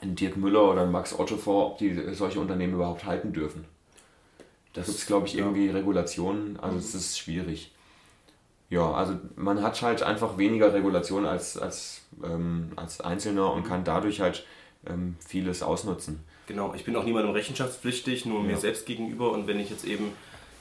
in 0.00 0.14
Dirk 0.14 0.36
Müller 0.36 0.70
oder 0.70 0.84
in 0.84 0.92
Max 0.92 1.18
Otto 1.18 1.38
vor, 1.38 1.72
ob 1.72 1.78
die 1.78 2.14
solche 2.14 2.38
Unternehmen 2.38 2.74
überhaupt 2.74 3.04
halten 3.04 3.32
dürfen. 3.32 3.64
Da 4.74 4.82
gibt 4.82 4.96
es, 4.96 5.06
glaube 5.06 5.26
ich, 5.26 5.36
irgendwie 5.36 5.70
Regulationen. 5.70 6.56
Also 6.60 6.78
es 6.78 6.94
ist 6.94 7.18
schwierig. 7.18 7.72
Ja, 8.68 8.92
also 8.92 9.14
man 9.36 9.62
hat 9.62 9.80
halt 9.82 10.02
einfach 10.02 10.38
weniger 10.38 10.72
Regulationen 10.74 11.28
als, 11.28 11.56
als, 11.56 12.02
ähm, 12.24 12.72
als 12.76 13.00
Einzelner 13.00 13.52
und 13.52 13.64
kann 13.64 13.84
dadurch 13.84 14.20
halt 14.20 14.44
ähm, 14.86 15.16
vieles 15.24 15.62
ausnutzen. 15.62 16.20
Genau, 16.46 16.74
ich 16.74 16.84
bin 16.84 16.96
auch 16.96 17.04
niemandem 17.04 17.32
rechenschaftspflichtig, 17.32 18.26
nur 18.26 18.40
ja. 18.40 18.46
mir 18.46 18.56
selbst 18.56 18.86
gegenüber. 18.86 19.32
Und 19.32 19.46
wenn 19.46 19.60
ich 19.60 19.70
jetzt 19.70 19.84
eben 19.84 20.12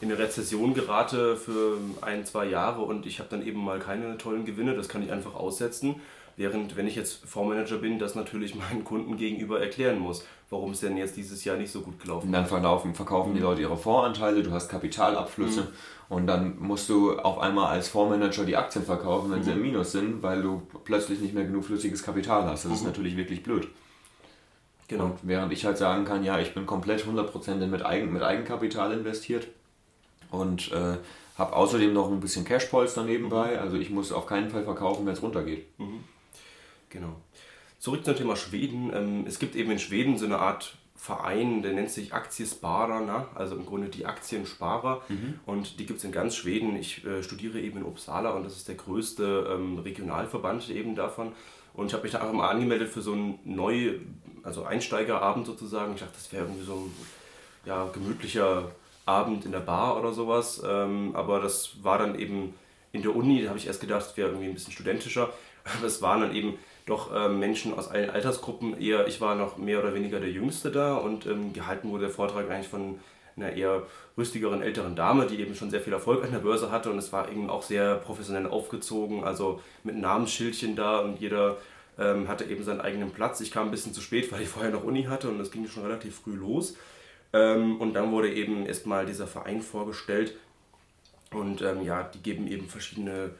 in 0.01 0.11
eine 0.11 0.19
Rezession 0.19 0.73
gerate 0.73 1.35
für 1.35 1.77
ein, 2.01 2.25
zwei 2.25 2.45
Jahre 2.45 2.81
und 2.81 3.05
ich 3.05 3.19
habe 3.19 3.29
dann 3.29 3.45
eben 3.45 3.63
mal 3.63 3.79
keine 3.79 4.17
tollen 4.17 4.45
Gewinne, 4.45 4.75
das 4.75 4.89
kann 4.89 5.03
ich 5.03 5.11
einfach 5.11 5.35
aussetzen. 5.35 5.95
Während, 6.37 6.75
wenn 6.75 6.85
ich 6.85 6.95
jetzt 6.95 7.25
Fondsmanager 7.25 7.77
bin, 7.77 7.97
das 7.97 8.15
natürlich 8.15 8.55
meinen 8.71 8.83
Kunden 8.83 9.17
gegenüber 9.17 9.61
erklären 9.61 9.99
muss, 9.99 10.25
warum 10.49 10.71
es 10.71 10.81
denn 10.81 10.97
jetzt 10.97 11.17
dieses 11.17 11.43
Jahr 11.45 11.57
nicht 11.57 11.71
so 11.71 11.81
gut 11.81 11.99
gelaufen 11.99 12.23
ist. 12.23 12.27
Und 12.27 12.33
dann 12.33 12.45
verkaufen, 12.45 12.93
verkaufen 12.93 13.33
die 13.33 13.39
Leute 13.39 13.61
ihre 13.61 13.77
Fondsanteile, 13.77 14.43
du 14.43 14.51
hast 14.51 14.69
Kapitalabflüsse 14.69 15.61
mhm. 15.61 15.67
und 16.09 16.27
dann 16.27 16.59
musst 16.59 16.89
du 16.89 17.17
auf 17.17 17.39
einmal 17.39 17.67
als 17.67 17.87
Fondsmanager 17.87 18.45
die 18.45 18.57
Aktien 18.57 18.83
verkaufen, 18.83 19.31
wenn 19.31 19.39
mhm. 19.39 19.43
sie 19.43 19.51
im 19.51 19.61
Minus 19.61 19.91
sind, 19.91 20.21
weil 20.21 20.41
du 20.41 20.61
plötzlich 20.83 21.19
nicht 21.19 21.33
mehr 21.33 21.45
genug 21.45 21.65
flüssiges 21.65 22.03
Kapital 22.03 22.43
hast. 22.45 22.65
Das 22.65 22.71
mhm. 22.71 22.77
ist 22.77 22.85
natürlich 22.85 23.17
wirklich 23.17 23.41
blöd. 23.41 23.67
Genau. 24.87 25.05
Und 25.05 25.19
während 25.23 25.51
ich 25.51 25.65
halt 25.65 25.77
sagen 25.77 26.05
kann, 26.05 26.23
ja, 26.23 26.39
ich 26.39 26.53
bin 26.53 26.65
komplett 26.67 27.03
100% 27.05 27.65
mit, 27.65 27.83
Eigen, 27.83 28.13
mit 28.13 28.21
Eigenkapital 28.21 28.91
investiert 28.91 29.47
und 30.29 30.71
äh, 30.71 30.97
habe 31.37 31.53
außerdem 31.53 31.91
noch 31.91 32.11
ein 32.11 32.19
bisschen 32.19 32.45
Cashpolster 32.45 33.03
nebenbei, 33.03 33.55
mhm. 33.55 33.59
also 33.59 33.77
ich 33.77 33.89
muss 33.89 34.11
auf 34.11 34.27
keinen 34.27 34.49
Fall 34.49 34.63
verkaufen, 34.63 35.05
wenn 35.05 35.13
es 35.13 35.23
runtergeht. 35.23 35.67
Mhm. 35.79 36.03
Genau. 36.95 37.17
Zurück 37.77 38.05
zum 38.05 38.15
Thema 38.15 38.37
Schweden. 38.37 38.89
Ähm, 38.93 39.25
es 39.27 39.37
gibt 39.37 39.55
eben 39.55 39.69
in 39.69 39.79
Schweden 39.79 40.17
so 40.17 40.25
eine 40.25 40.39
Art 40.39 40.77
Verein, 40.95 41.61
der 41.61 41.73
nennt 41.73 41.91
sich 41.91 42.13
Aktiesparer, 42.13 43.01
ne? 43.01 43.27
also 43.35 43.55
im 43.55 43.65
Grunde 43.65 43.89
die 43.89 44.05
Aktiensparer. 44.05 45.01
Mhm. 45.09 45.41
Und 45.45 45.77
die 45.77 45.85
gibt 45.85 45.99
es 45.99 46.05
in 46.05 46.13
ganz 46.13 46.37
Schweden. 46.37 46.77
Ich 46.77 47.05
äh, 47.05 47.21
studiere 47.21 47.59
eben 47.59 47.79
in 47.79 47.83
Uppsala 47.83 48.29
und 48.29 48.45
das 48.45 48.55
ist 48.55 48.69
der 48.69 48.75
größte 48.75 49.51
ähm, 49.51 49.79
Regionalverband 49.79 50.69
eben 50.69 50.95
davon. 50.95 51.33
Und 51.73 51.87
ich 51.87 51.93
habe 51.93 52.03
mich 52.03 52.13
da 52.13 52.19
einfach 52.19 52.33
mal 52.33 52.49
angemeldet 52.49 52.87
für 52.87 53.01
so 53.01 53.11
einen 53.11 53.39
neu, 53.43 53.99
also 54.43 54.63
Einsteigerabend 54.63 55.45
sozusagen. 55.45 55.95
Ich 55.95 55.99
dachte, 55.99 56.13
das 56.15 56.31
wäre 56.31 56.45
irgendwie 56.45 56.63
so 56.63 56.75
ein 56.75 56.91
ja, 57.65 57.89
gemütlicher 57.91 58.71
Abend 59.05 59.43
in 59.43 59.51
der 59.51 59.59
Bar 59.59 59.99
oder 59.99 60.13
sowas. 60.13 60.63
Ähm, 60.65 61.11
aber 61.13 61.41
das 61.41 61.83
war 61.83 61.97
dann 61.97 62.17
eben 62.17 62.53
in 62.93 63.01
der 63.01 63.13
Uni, 63.13 63.43
da 63.43 63.49
habe 63.49 63.59
ich 63.59 63.67
erst 63.67 63.81
gedacht, 63.81 64.05
es 64.09 64.15
wäre 64.15 64.29
irgendwie 64.29 64.47
ein 64.47 64.53
bisschen 64.53 64.71
studentischer. 64.71 65.33
Aber 65.77 65.87
es 65.87 66.01
waren 66.01 66.21
dann 66.21 66.35
eben 66.35 66.57
doch 66.85 67.11
ähm, 67.15 67.39
Menschen 67.39 67.73
aus 67.73 67.87
allen 67.87 68.09
Altersgruppen. 68.09 68.79
Eher, 68.79 69.07
ich 69.07 69.19
war 69.21 69.35
noch 69.35 69.57
mehr 69.57 69.79
oder 69.79 69.93
weniger 69.93 70.19
der 70.19 70.29
Jüngste 70.29 70.71
da 70.71 70.95
und 70.95 71.25
ähm, 71.25 71.53
gehalten 71.53 71.89
wurde 71.89 72.05
der 72.05 72.13
Vortrag 72.13 72.49
eigentlich 72.49 72.67
von 72.67 72.99
einer 73.37 73.53
eher 73.53 73.83
rüstigeren 74.17 74.61
älteren 74.61 74.95
Dame, 74.95 75.25
die 75.25 75.39
eben 75.41 75.55
schon 75.55 75.69
sehr 75.69 75.81
viel 75.81 75.93
Erfolg 75.93 76.23
an 76.23 76.31
der 76.31 76.39
Börse 76.39 76.71
hatte 76.71 76.89
und 76.89 76.97
es 76.97 77.11
war 77.11 77.29
eben 77.29 77.49
auch 77.49 77.63
sehr 77.63 77.95
professionell 77.95 78.47
aufgezogen, 78.47 79.23
also 79.23 79.61
mit 79.83 79.97
Namensschildchen 79.97 80.75
da 80.75 80.99
und 80.99 81.19
jeder 81.19 81.57
ähm, 81.97 82.27
hatte 82.27 82.45
eben 82.45 82.63
seinen 82.63 82.81
eigenen 82.81 83.11
Platz. 83.11 83.41
Ich 83.41 83.51
kam 83.51 83.67
ein 83.67 83.71
bisschen 83.71 83.93
zu 83.93 84.01
spät, 84.01 84.31
weil 84.31 84.41
ich 84.41 84.49
vorher 84.49 84.71
noch 84.71 84.83
Uni 84.83 85.03
hatte 85.03 85.29
und 85.29 85.39
das 85.39 85.51
ging 85.51 85.67
schon 85.67 85.83
relativ 85.83 86.21
früh 86.21 86.35
los. 86.35 86.77
Ähm, 87.33 87.81
und 87.81 87.93
dann 87.93 88.11
wurde 88.11 88.31
eben 88.31 88.65
erstmal 88.65 89.05
dieser 89.05 89.27
Verein 89.27 89.61
vorgestellt 89.61 90.35
und 91.31 91.61
ähm, 91.61 91.83
ja, 91.83 92.03
die 92.03 92.21
geben 92.21 92.47
eben 92.47 92.67
verschiedene 92.67 93.31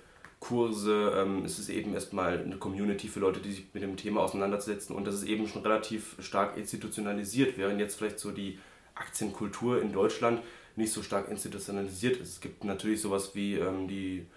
Kurse. 0.47 1.11
Ähm, 1.15 1.43
es 1.43 1.57
ist 1.57 1.69
eben 1.69 1.93
erstmal 1.95 2.39
eine 2.39 2.57
Community 2.57 3.07
für 3.07 3.19
Leute, 3.19 3.39
die 3.39 3.51
sich 3.51 3.65
mit 3.73 3.81
dem 3.81 3.97
Thema 3.97 4.21
auseinandersetzen 4.21 4.93
und 4.93 5.07
das 5.07 5.15
ist 5.15 5.23
eben 5.23 5.47
schon 5.47 5.63
relativ 5.63 6.15
stark 6.19 6.55
institutionalisiert, 6.55 7.57
während 7.57 7.79
jetzt 7.79 7.95
vielleicht 7.95 8.19
so 8.19 8.31
die 8.31 8.59
Aktienkultur 8.93 9.81
in 9.81 9.91
Deutschland 9.91 10.41
nicht 10.75 10.93
so 10.93 11.01
stark 11.01 11.29
institutionalisiert 11.29 12.17
ist. 12.17 12.33
Es 12.33 12.41
gibt 12.41 12.63
natürlich 12.63 13.01
sowas 13.01 13.33
wie 13.33 13.55
ähm, 13.55 13.87
die 13.87 14.27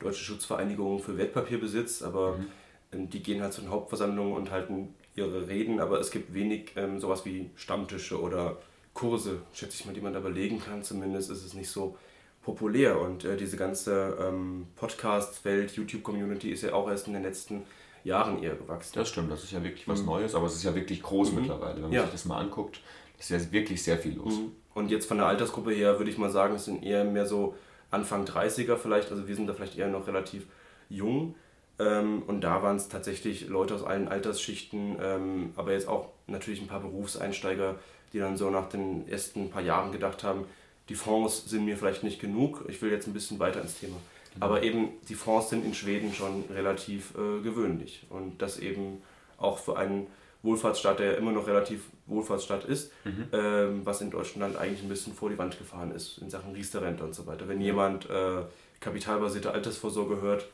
Deutsche 0.00 0.22
Schutzvereinigung 0.22 0.98
für 0.98 1.16
Wertpapierbesitz, 1.16 2.02
aber 2.02 2.36
mhm. 2.36 2.46
ähm, 2.92 3.10
die 3.10 3.22
gehen 3.22 3.40
halt 3.40 3.54
zu 3.54 3.62
den 3.62 3.70
Hauptversammlungen 3.70 4.34
und 4.34 4.50
halten 4.50 4.94
ihre 5.16 5.48
Reden, 5.48 5.80
aber 5.80 5.98
es 5.98 6.10
gibt 6.10 6.34
wenig 6.34 6.72
ähm, 6.76 7.00
sowas 7.00 7.24
wie 7.24 7.48
Stammtische 7.56 8.20
oder 8.20 8.58
Kurse, 8.92 9.40
schätze 9.54 9.76
ich 9.80 9.86
mal, 9.86 9.94
die 9.94 10.02
man 10.02 10.12
da 10.12 10.20
belegen 10.20 10.60
kann. 10.60 10.82
Zumindest 10.82 11.30
ist 11.30 11.44
es 11.44 11.54
nicht 11.54 11.70
so 11.70 11.96
populär 12.44 13.00
und 13.00 13.24
äh, 13.24 13.36
diese 13.36 13.56
ganze 13.56 14.16
ähm, 14.20 14.66
Podcast-Welt, 14.76 15.72
YouTube-Community 15.72 16.50
ist 16.50 16.62
ja 16.62 16.74
auch 16.74 16.88
erst 16.88 17.06
in 17.06 17.14
den 17.14 17.22
letzten 17.22 17.62
Jahren 18.04 18.42
eher 18.42 18.54
gewachsen. 18.54 18.92
Das 18.94 19.08
stimmt, 19.08 19.32
das 19.32 19.42
ist 19.44 19.52
ja 19.52 19.62
wirklich 19.64 19.88
was 19.88 20.00
mhm. 20.00 20.06
Neues, 20.06 20.34
aber 20.34 20.46
es 20.46 20.54
ist 20.54 20.62
ja 20.62 20.74
wirklich 20.74 21.02
groß 21.02 21.32
mhm. 21.32 21.40
mittlerweile. 21.40 21.76
Wenn 21.76 21.82
man 21.82 21.92
ja. 21.92 22.02
sich 22.02 22.12
das 22.12 22.24
mal 22.26 22.38
anguckt, 22.38 22.80
ist 23.18 23.30
ja 23.30 23.40
wirklich 23.52 23.82
sehr 23.82 23.98
viel 23.98 24.16
los. 24.16 24.34
Mhm. 24.34 24.52
Und 24.74 24.90
jetzt 24.90 25.06
von 25.06 25.16
der 25.16 25.26
Altersgruppe 25.26 25.72
her 25.72 25.98
würde 25.98 26.10
ich 26.10 26.18
mal 26.18 26.30
sagen, 26.30 26.54
es 26.54 26.66
sind 26.66 26.82
eher 26.82 27.04
mehr 27.04 27.26
so 27.26 27.54
Anfang 27.90 28.24
30er 28.24 28.76
vielleicht, 28.76 29.10
also 29.10 29.26
wir 29.26 29.34
sind 29.34 29.46
da 29.46 29.54
vielleicht 29.54 29.78
eher 29.78 29.88
noch 29.88 30.06
relativ 30.06 30.46
jung. 30.88 31.34
Ähm, 31.78 32.22
und 32.26 32.42
da 32.42 32.62
waren 32.62 32.76
es 32.76 32.88
tatsächlich 32.88 33.48
Leute 33.48 33.74
aus 33.74 33.82
allen 33.82 34.08
Altersschichten, 34.08 34.96
ähm, 35.00 35.52
aber 35.56 35.72
jetzt 35.72 35.88
auch 35.88 36.10
natürlich 36.26 36.60
ein 36.60 36.68
paar 36.68 36.80
Berufseinsteiger, 36.80 37.76
die 38.12 38.18
dann 38.18 38.36
so 38.36 38.50
nach 38.50 38.68
den 38.68 39.08
ersten 39.08 39.50
paar 39.50 39.62
Jahren 39.62 39.90
gedacht 39.90 40.22
haben, 40.22 40.44
die 40.88 40.94
Fonds 40.94 41.48
sind 41.48 41.64
mir 41.64 41.76
vielleicht 41.76 42.02
nicht 42.02 42.20
genug, 42.20 42.64
ich 42.68 42.80
will 42.82 42.90
jetzt 42.90 43.06
ein 43.06 43.12
bisschen 43.12 43.38
weiter 43.38 43.60
ins 43.60 43.78
Thema. 43.78 43.96
Genau. 44.34 44.46
Aber 44.46 44.62
eben 44.62 44.90
die 45.08 45.14
Fonds 45.14 45.50
sind 45.50 45.64
in 45.64 45.74
Schweden 45.74 46.12
schon 46.12 46.44
relativ 46.52 47.12
äh, 47.12 47.42
gewöhnlich 47.42 48.04
und 48.10 48.42
das 48.42 48.58
eben 48.58 49.02
auch 49.38 49.58
für 49.58 49.76
einen 49.76 50.06
Wohlfahrtsstaat, 50.42 50.98
der 50.98 51.12
ja 51.12 51.12
immer 51.14 51.32
noch 51.32 51.46
relativ 51.46 51.84
Wohlfahrtsstaat 52.06 52.64
ist, 52.64 52.92
mhm. 53.04 53.28
ähm, 53.32 53.80
was 53.84 54.02
in 54.02 54.10
Deutschland 54.10 54.56
eigentlich 54.56 54.82
ein 54.82 54.88
bisschen 54.88 55.14
vor 55.14 55.30
die 55.30 55.38
Wand 55.38 55.56
gefahren 55.56 55.90
ist 55.92 56.18
in 56.18 56.28
Sachen 56.28 56.52
Riester-Rente 56.52 57.02
und 57.02 57.14
so 57.14 57.26
weiter. 57.26 57.48
Wenn 57.48 57.60
ja. 57.60 57.68
jemand 57.68 58.10
äh, 58.10 58.42
kapitalbasierte 58.80 59.50
Altersvorsorge 59.52 60.20
hört, 60.20 60.46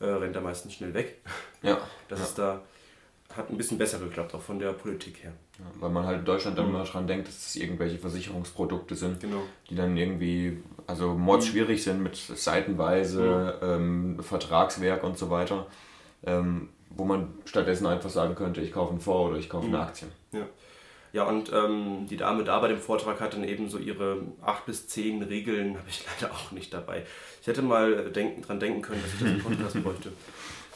äh, 0.00 0.06
rennt 0.06 0.34
er 0.34 0.42
meistens 0.42 0.74
schnell 0.74 0.94
weg. 0.94 1.20
Ja. 1.62 1.78
Das 2.08 2.20
ja. 2.20 2.24
ist 2.24 2.38
da 2.38 2.62
hat 3.36 3.50
ein 3.50 3.56
bisschen 3.56 3.78
besser 3.78 3.98
geklappt, 3.98 4.34
auch 4.34 4.40
von 4.40 4.58
der 4.58 4.72
Politik 4.72 5.22
her. 5.22 5.32
Ja, 5.58 5.64
weil 5.80 5.90
man 5.90 6.06
halt 6.06 6.20
in 6.20 6.24
Deutschland 6.24 6.58
dann 6.58 6.68
mhm. 6.68 6.74
immer 6.74 6.84
dran 6.84 7.06
denkt, 7.06 7.28
dass 7.28 7.46
es 7.46 7.56
irgendwelche 7.56 7.98
Versicherungsprodukte 7.98 8.94
sind, 8.94 9.20
genau. 9.20 9.42
die 9.70 9.74
dann 9.74 9.96
irgendwie, 9.96 10.58
also 10.86 11.14
mordsschwierig 11.14 11.82
sind 11.82 12.02
mit 12.02 12.16
seitenweise 12.16 13.58
mhm. 13.60 14.16
ähm, 14.16 14.22
Vertragswerk 14.22 15.04
und 15.04 15.18
so 15.18 15.30
weiter, 15.30 15.66
ähm, 16.24 16.70
wo 16.90 17.04
man 17.04 17.34
stattdessen 17.44 17.86
einfach 17.86 18.10
sagen 18.10 18.34
könnte, 18.34 18.60
ich 18.60 18.72
kaufe 18.72 18.90
einen 18.90 19.00
Fonds 19.00 19.30
oder 19.30 19.38
ich 19.38 19.48
kaufe 19.48 19.66
mhm. 19.66 19.74
eine 19.74 19.84
Aktie. 19.84 20.08
Ja. 20.32 20.46
Ja, 21.14 21.22
und 21.28 21.52
ähm, 21.52 22.08
die 22.10 22.16
Dame 22.16 22.42
da 22.42 22.58
bei 22.58 22.66
dem 22.66 22.80
Vortrag 22.80 23.20
hat 23.20 23.34
dann 23.34 23.44
eben 23.44 23.70
so 23.70 23.78
ihre 23.78 24.22
acht 24.42 24.66
bis 24.66 24.88
zehn 24.88 25.22
Regeln, 25.22 25.74
habe 25.78 25.88
ich 25.88 26.04
leider 26.20 26.34
auch 26.34 26.50
nicht 26.50 26.74
dabei. 26.74 27.04
Ich 27.40 27.46
hätte 27.46 27.62
mal 27.62 28.10
denken, 28.10 28.42
dran 28.42 28.58
denken 28.58 28.82
können, 28.82 29.00
dass 29.00 29.14
ich 29.14 29.20
das 29.20 29.28
im 29.30 29.40
Podcast 29.40 29.74
bräuchte. 29.84 30.12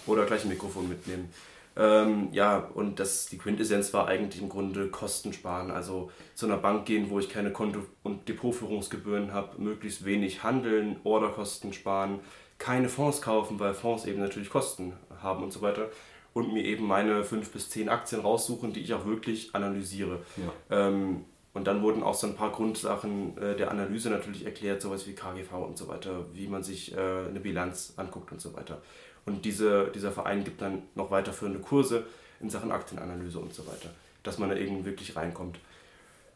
Oder 0.06 0.26
gleich 0.26 0.44
ein 0.44 0.48
Mikrofon 0.48 0.88
mitnehmen. 0.88 1.28
Ähm, 1.78 2.28
ja, 2.32 2.58
und 2.58 2.98
das, 2.98 3.26
die 3.26 3.38
Quintessenz 3.38 3.94
war 3.94 4.08
eigentlich 4.08 4.42
im 4.42 4.48
Grunde 4.48 4.88
Kosten 4.88 5.32
sparen. 5.32 5.70
Also 5.70 6.10
zu 6.34 6.46
einer 6.46 6.56
Bank 6.56 6.86
gehen, 6.86 7.08
wo 7.08 7.20
ich 7.20 7.28
keine 7.28 7.52
Konto- 7.52 7.86
und 8.02 8.28
Depotführungsgebühren 8.28 9.32
habe, 9.32 9.62
möglichst 9.62 10.04
wenig 10.04 10.42
handeln, 10.42 10.96
Orderkosten 11.04 11.72
sparen, 11.72 12.18
keine 12.58 12.88
Fonds 12.88 13.22
kaufen, 13.22 13.60
weil 13.60 13.74
Fonds 13.74 14.06
eben 14.06 14.18
natürlich 14.18 14.50
Kosten 14.50 14.94
haben 15.22 15.44
und 15.44 15.52
so 15.52 15.62
weiter. 15.62 15.88
Und 16.34 16.52
mir 16.52 16.64
eben 16.64 16.84
meine 16.84 17.22
fünf 17.22 17.52
bis 17.52 17.70
zehn 17.70 17.88
Aktien 17.88 18.22
raussuchen, 18.22 18.72
die 18.72 18.80
ich 18.80 18.92
auch 18.92 19.06
wirklich 19.06 19.54
analysiere. 19.54 20.20
Ja. 20.36 20.88
Ähm, 20.88 21.24
und 21.54 21.66
dann 21.66 21.82
wurden 21.82 22.02
auch 22.02 22.14
so 22.14 22.26
ein 22.26 22.36
paar 22.36 22.52
Grundsachen 22.52 23.36
äh, 23.38 23.56
der 23.56 23.70
Analyse 23.70 24.10
natürlich 24.10 24.44
erklärt, 24.44 24.82
sowas 24.82 25.06
wie 25.06 25.14
KGV 25.14 25.52
und 25.54 25.78
so 25.78 25.88
weiter, 25.88 26.26
wie 26.32 26.46
man 26.46 26.62
sich 26.62 26.94
äh, 26.94 27.00
eine 27.00 27.40
Bilanz 27.40 27.94
anguckt 27.96 28.30
und 28.32 28.40
so 28.40 28.54
weiter. 28.54 28.82
Und 29.28 29.44
diese, 29.44 29.90
dieser 29.94 30.10
Verein 30.10 30.42
gibt 30.42 30.62
dann 30.62 30.82
noch 30.94 31.10
weiterführende 31.10 31.58
Kurse 31.58 32.04
in 32.40 32.48
Sachen 32.48 32.72
Aktienanalyse 32.72 33.38
und 33.38 33.52
so 33.52 33.66
weiter, 33.66 33.90
dass 34.22 34.38
man 34.38 34.48
da 34.48 34.56
eben 34.56 34.84
wirklich 34.84 35.14
reinkommt. 35.16 35.58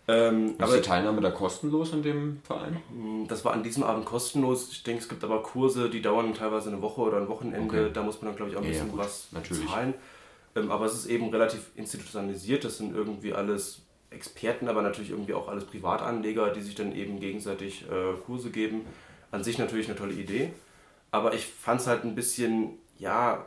Ähm, 0.08 0.50
ist 0.50 0.60
aber, 0.60 0.76
die 0.76 0.82
Teilnahme 0.82 1.20
da 1.20 1.30
kostenlos 1.30 1.92
in 1.92 2.02
dem 2.02 2.40
Verein? 2.44 2.76
Hm, 2.90 3.26
das 3.28 3.44
war 3.44 3.52
an 3.54 3.62
diesem 3.62 3.82
Abend 3.82 4.04
kostenlos. 4.04 4.70
Ich 4.72 4.82
denke, 4.82 5.02
es 5.02 5.08
gibt 5.08 5.24
aber 5.24 5.42
Kurse, 5.42 5.88
die 5.88 6.02
dauern 6.02 6.34
teilweise 6.34 6.70
eine 6.70 6.82
Woche 6.82 7.00
oder 7.00 7.18
ein 7.18 7.28
Wochenende. 7.28 7.84
Okay. 7.84 7.90
Da 7.94 8.02
muss 8.02 8.20
man 8.20 8.30
dann, 8.30 8.36
glaube 8.36 8.50
ich, 8.50 8.56
auch 8.56 8.62
ein 8.62 8.68
bisschen 8.68 8.90
ja, 8.90 8.98
was 8.98 9.28
Natürlich. 9.30 9.66
zahlen. 9.66 9.94
Ähm, 10.54 10.70
aber 10.70 10.84
es 10.84 10.94
ist 10.94 11.06
eben 11.06 11.30
relativ 11.30 11.70
institutionalisiert. 11.76 12.64
Das 12.64 12.78
sind 12.78 12.94
irgendwie 12.94 13.32
alles 13.32 13.82
Experten, 14.10 14.68
aber 14.68 14.82
natürlich 14.82 15.10
irgendwie 15.10 15.34
auch 15.34 15.48
alles 15.48 15.64
Privatanleger, 15.64 16.50
die 16.50 16.60
sich 16.60 16.74
dann 16.74 16.94
eben 16.94 17.20
gegenseitig 17.20 17.84
äh, 17.84 18.18
Kurse 18.26 18.50
geben. 18.50 18.82
An 19.30 19.42
sich 19.44 19.56
natürlich 19.58 19.88
eine 19.88 19.96
tolle 19.96 20.12
Idee. 20.12 20.52
Aber 21.12 21.32
ich 21.32 21.46
fand 21.46 21.80
es 21.80 21.86
halt 21.86 22.04
ein 22.04 22.14
bisschen 22.14 22.78
ja, 22.98 23.46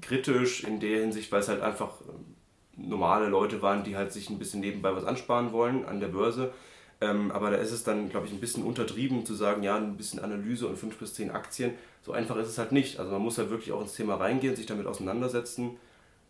kritisch 0.00 0.64
in 0.64 0.80
der 0.80 1.00
Hinsicht, 1.00 1.30
weil 1.32 1.40
es 1.40 1.48
halt 1.48 1.62
einfach 1.62 1.90
ähm, 2.08 2.34
normale 2.76 3.28
Leute 3.28 3.62
waren, 3.62 3.84
die 3.84 3.96
halt 3.96 4.12
sich 4.12 4.30
ein 4.30 4.38
bisschen 4.38 4.60
nebenbei 4.60 4.94
was 4.94 5.04
ansparen 5.04 5.52
wollen 5.52 5.84
an 5.84 6.00
der 6.00 6.08
Börse. 6.08 6.52
Ähm, 7.00 7.30
aber 7.32 7.50
da 7.50 7.56
ist 7.56 7.72
es 7.72 7.84
dann, 7.84 8.08
glaube 8.08 8.26
ich, 8.26 8.32
ein 8.32 8.40
bisschen 8.40 8.64
untertrieben 8.64 9.26
zu 9.26 9.34
sagen, 9.34 9.62
ja, 9.62 9.76
ein 9.76 9.96
bisschen 9.96 10.20
Analyse 10.20 10.66
und 10.66 10.78
fünf 10.78 10.96
bis 10.98 11.14
zehn 11.14 11.30
Aktien. 11.30 11.72
So 12.02 12.12
einfach 12.12 12.36
ist 12.36 12.48
es 12.48 12.58
halt 12.58 12.72
nicht. 12.72 12.98
Also 12.98 13.12
man 13.12 13.22
muss 13.22 13.38
halt 13.38 13.50
wirklich 13.50 13.72
auch 13.72 13.80
ins 13.80 13.94
Thema 13.94 14.16
reingehen, 14.16 14.56
sich 14.56 14.66
damit 14.66 14.86
auseinandersetzen. 14.86 15.76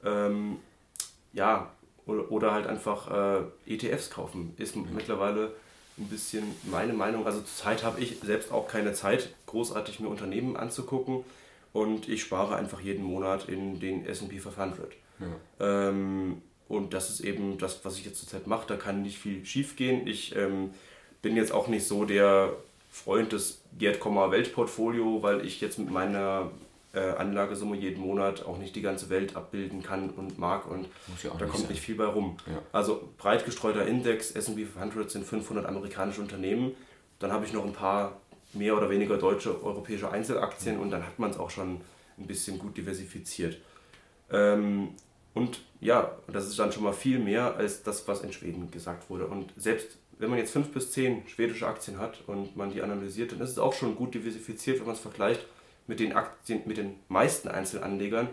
Ähm, 0.04 0.56
ja, 1.32 1.70
oder, 2.06 2.30
oder, 2.30 2.52
halt 2.52 2.66
einfach 2.66 3.10
äh, 3.66 3.74
ETFs 3.74 4.10
kaufen. 4.10 4.54
Ist 4.56 4.76
mhm. 4.76 4.88
mittlerweile 4.94 5.52
ein 5.98 6.08
bisschen 6.08 6.44
meine 6.64 6.92
Meinung. 6.92 7.26
Also 7.26 7.40
zurzeit 7.40 7.84
habe 7.84 8.00
ich 8.00 8.18
selbst 8.20 8.50
auch 8.50 8.66
keine 8.66 8.92
Zeit, 8.94 9.34
großartig 9.46 10.00
mir 10.00 10.08
Unternehmen 10.08 10.56
anzugucken 10.56 11.24
und 11.74 12.08
ich 12.08 12.22
spare 12.22 12.54
einfach 12.54 12.80
jeden 12.80 13.04
Monat 13.04 13.48
in 13.48 13.80
den 13.80 14.06
S&P 14.06 14.38
500. 14.38 14.92
Ja. 15.18 15.88
Ähm, 15.88 16.40
und 16.68 16.94
das 16.94 17.10
ist 17.10 17.20
eben 17.20 17.58
das, 17.58 17.84
was 17.84 17.98
ich 17.98 18.06
jetzt 18.06 18.20
zurzeit 18.20 18.46
mache. 18.46 18.66
Da 18.68 18.76
kann 18.76 19.02
nicht 19.02 19.18
viel 19.18 19.44
schief 19.44 19.74
gehen. 19.74 20.06
Ich 20.06 20.34
ähm, 20.36 20.70
bin 21.20 21.36
jetzt 21.36 21.52
auch 21.52 21.66
nicht 21.66 21.86
so 21.86 22.04
der 22.04 22.54
Freund 22.92 23.32
des 23.32 23.60
Gerd, 23.76 24.04
Weltportfolio, 24.04 25.22
weil 25.24 25.44
ich 25.44 25.60
jetzt 25.60 25.80
mit 25.80 25.90
meiner 25.90 26.52
äh, 26.92 27.00
Anlagesumme 27.00 27.76
jeden 27.76 28.00
Monat 28.00 28.46
auch 28.46 28.58
nicht 28.58 28.76
die 28.76 28.82
ganze 28.82 29.10
Welt 29.10 29.34
abbilden 29.34 29.82
kann 29.82 30.10
und 30.10 30.38
mag 30.38 30.70
und 30.70 30.86
ja 31.24 31.30
da 31.36 31.46
kommt 31.46 31.62
sein. 31.62 31.70
nicht 31.70 31.80
viel 31.82 31.96
bei 31.96 32.04
rum. 32.04 32.36
Ja. 32.46 32.62
Also 32.70 33.08
breit 33.18 33.44
gestreuter 33.44 33.84
Index, 33.84 34.30
S&P 34.30 34.64
500 34.64 35.10
sind 35.10 35.26
500 35.26 35.66
amerikanische 35.66 36.20
Unternehmen. 36.20 36.70
Dann 37.18 37.32
habe 37.32 37.44
ich 37.44 37.52
noch 37.52 37.64
ein 37.64 37.72
paar 37.72 38.20
mehr 38.54 38.76
oder 38.76 38.90
weniger 38.90 39.16
deutsche, 39.18 39.62
europäische 39.62 40.10
Einzelaktien 40.10 40.78
und 40.78 40.90
dann 40.90 41.04
hat 41.04 41.18
man 41.18 41.30
es 41.30 41.38
auch 41.38 41.50
schon 41.50 41.80
ein 42.18 42.26
bisschen 42.26 42.58
gut 42.58 42.76
diversifiziert. 42.76 43.58
Ähm, 44.30 44.90
Und 45.34 45.60
ja, 45.80 46.16
das 46.32 46.46
ist 46.46 46.58
dann 46.58 46.70
schon 46.70 46.84
mal 46.84 46.92
viel 46.92 47.18
mehr 47.18 47.56
als 47.56 47.82
das, 47.82 48.06
was 48.06 48.22
in 48.22 48.32
Schweden 48.32 48.70
gesagt 48.70 49.10
wurde. 49.10 49.26
Und 49.26 49.52
selbst 49.56 49.98
wenn 50.18 50.30
man 50.30 50.38
jetzt 50.38 50.52
fünf 50.52 50.68
bis 50.68 50.92
zehn 50.92 51.26
schwedische 51.26 51.66
Aktien 51.66 51.98
hat 51.98 52.22
und 52.28 52.56
man 52.56 52.70
die 52.70 52.82
analysiert, 52.82 53.32
dann 53.32 53.40
ist 53.40 53.50
es 53.50 53.58
auch 53.58 53.74
schon 53.74 53.96
gut 53.96 54.14
diversifiziert, 54.14 54.78
wenn 54.78 54.86
man 54.86 54.94
es 54.94 55.00
vergleicht 55.00 55.44
mit 55.88 55.98
den 55.98 56.12
Aktien, 56.12 56.62
mit 56.66 56.76
den 56.76 56.94
meisten 57.08 57.48
Einzelanlegern, 57.48 58.28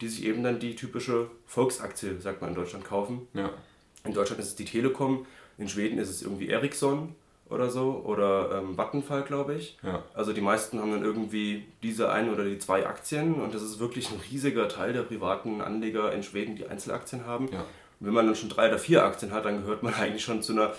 die 0.00 0.08
sich 0.08 0.24
eben 0.24 0.42
dann 0.42 0.58
die 0.58 0.74
typische 0.74 1.30
Volksaktie, 1.46 2.20
sagt 2.20 2.40
man 2.40 2.50
in 2.50 2.56
Deutschland, 2.56 2.84
kaufen. 2.84 3.28
Ja. 3.34 3.50
In 4.04 4.12
Deutschland 4.12 4.42
ist 4.42 4.48
es 4.48 4.56
die 4.56 4.64
Telekom, 4.64 5.26
in 5.58 5.68
Schweden 5.68 5.98
ist 5.98 6.10
es 6.10 6.22
irgendwie 6.22 6.48
Ericsson 6.48 7.14
oder 7.52 7.70
so 7.70 8.02
oder 8.04 8.58
ähm, 8.62 8.76
Vattenfall, 8.76 9.22
glaube 9.22 9.54
ich. 9.54 9.76
Ja. 9.82 10.02
Also 10.14 10.32
die 10.32 10.40
meisten 10.40 10.80
haben 10.80 10.90
dann 10.92 11.04
irgendwie 11.04 11.64
diese 11.82 12.10
ein 12.10 12.32
oder 12.32 12.44
die 12.44 12.58
zwei 12.58 12.86
Aktien 12.86 13.34
und 13.34 13.54
das 13.54 13.62
ist 13.62 13.78
wirklich 13.78 14.10
ein 14.10 14.20
riesiger 14.30 14.68
Teil 14.68 14.92
der 14.92 15.02
privaten 15.02 15.60
Anleger 15.60 16.12
in 16.12 16.22
Schweden, 16.22 16.56
die 16.56 16.66
Einzelaktien 16.66 17.26
haben. 17.26 17.48
Ja. 17.52 17.60
Und 18.00 18.06
wenn 18.06 18.14
man 18.14 18.26
dann 18.26 18.34
schon 18.36 18.48
drei 18.48 18.68
oder 18.68 18.78
vier 18.78 19.04
Aktien 19.04 19.32
hat, 19.32 19.44
dann 19.44 19.62
gehört 19.62 19.82
man 19.82 19.94
eigentlich 20.00 20.24
schon 20.24 20.42
zu 20.42 20.52
einer 20.52 20.72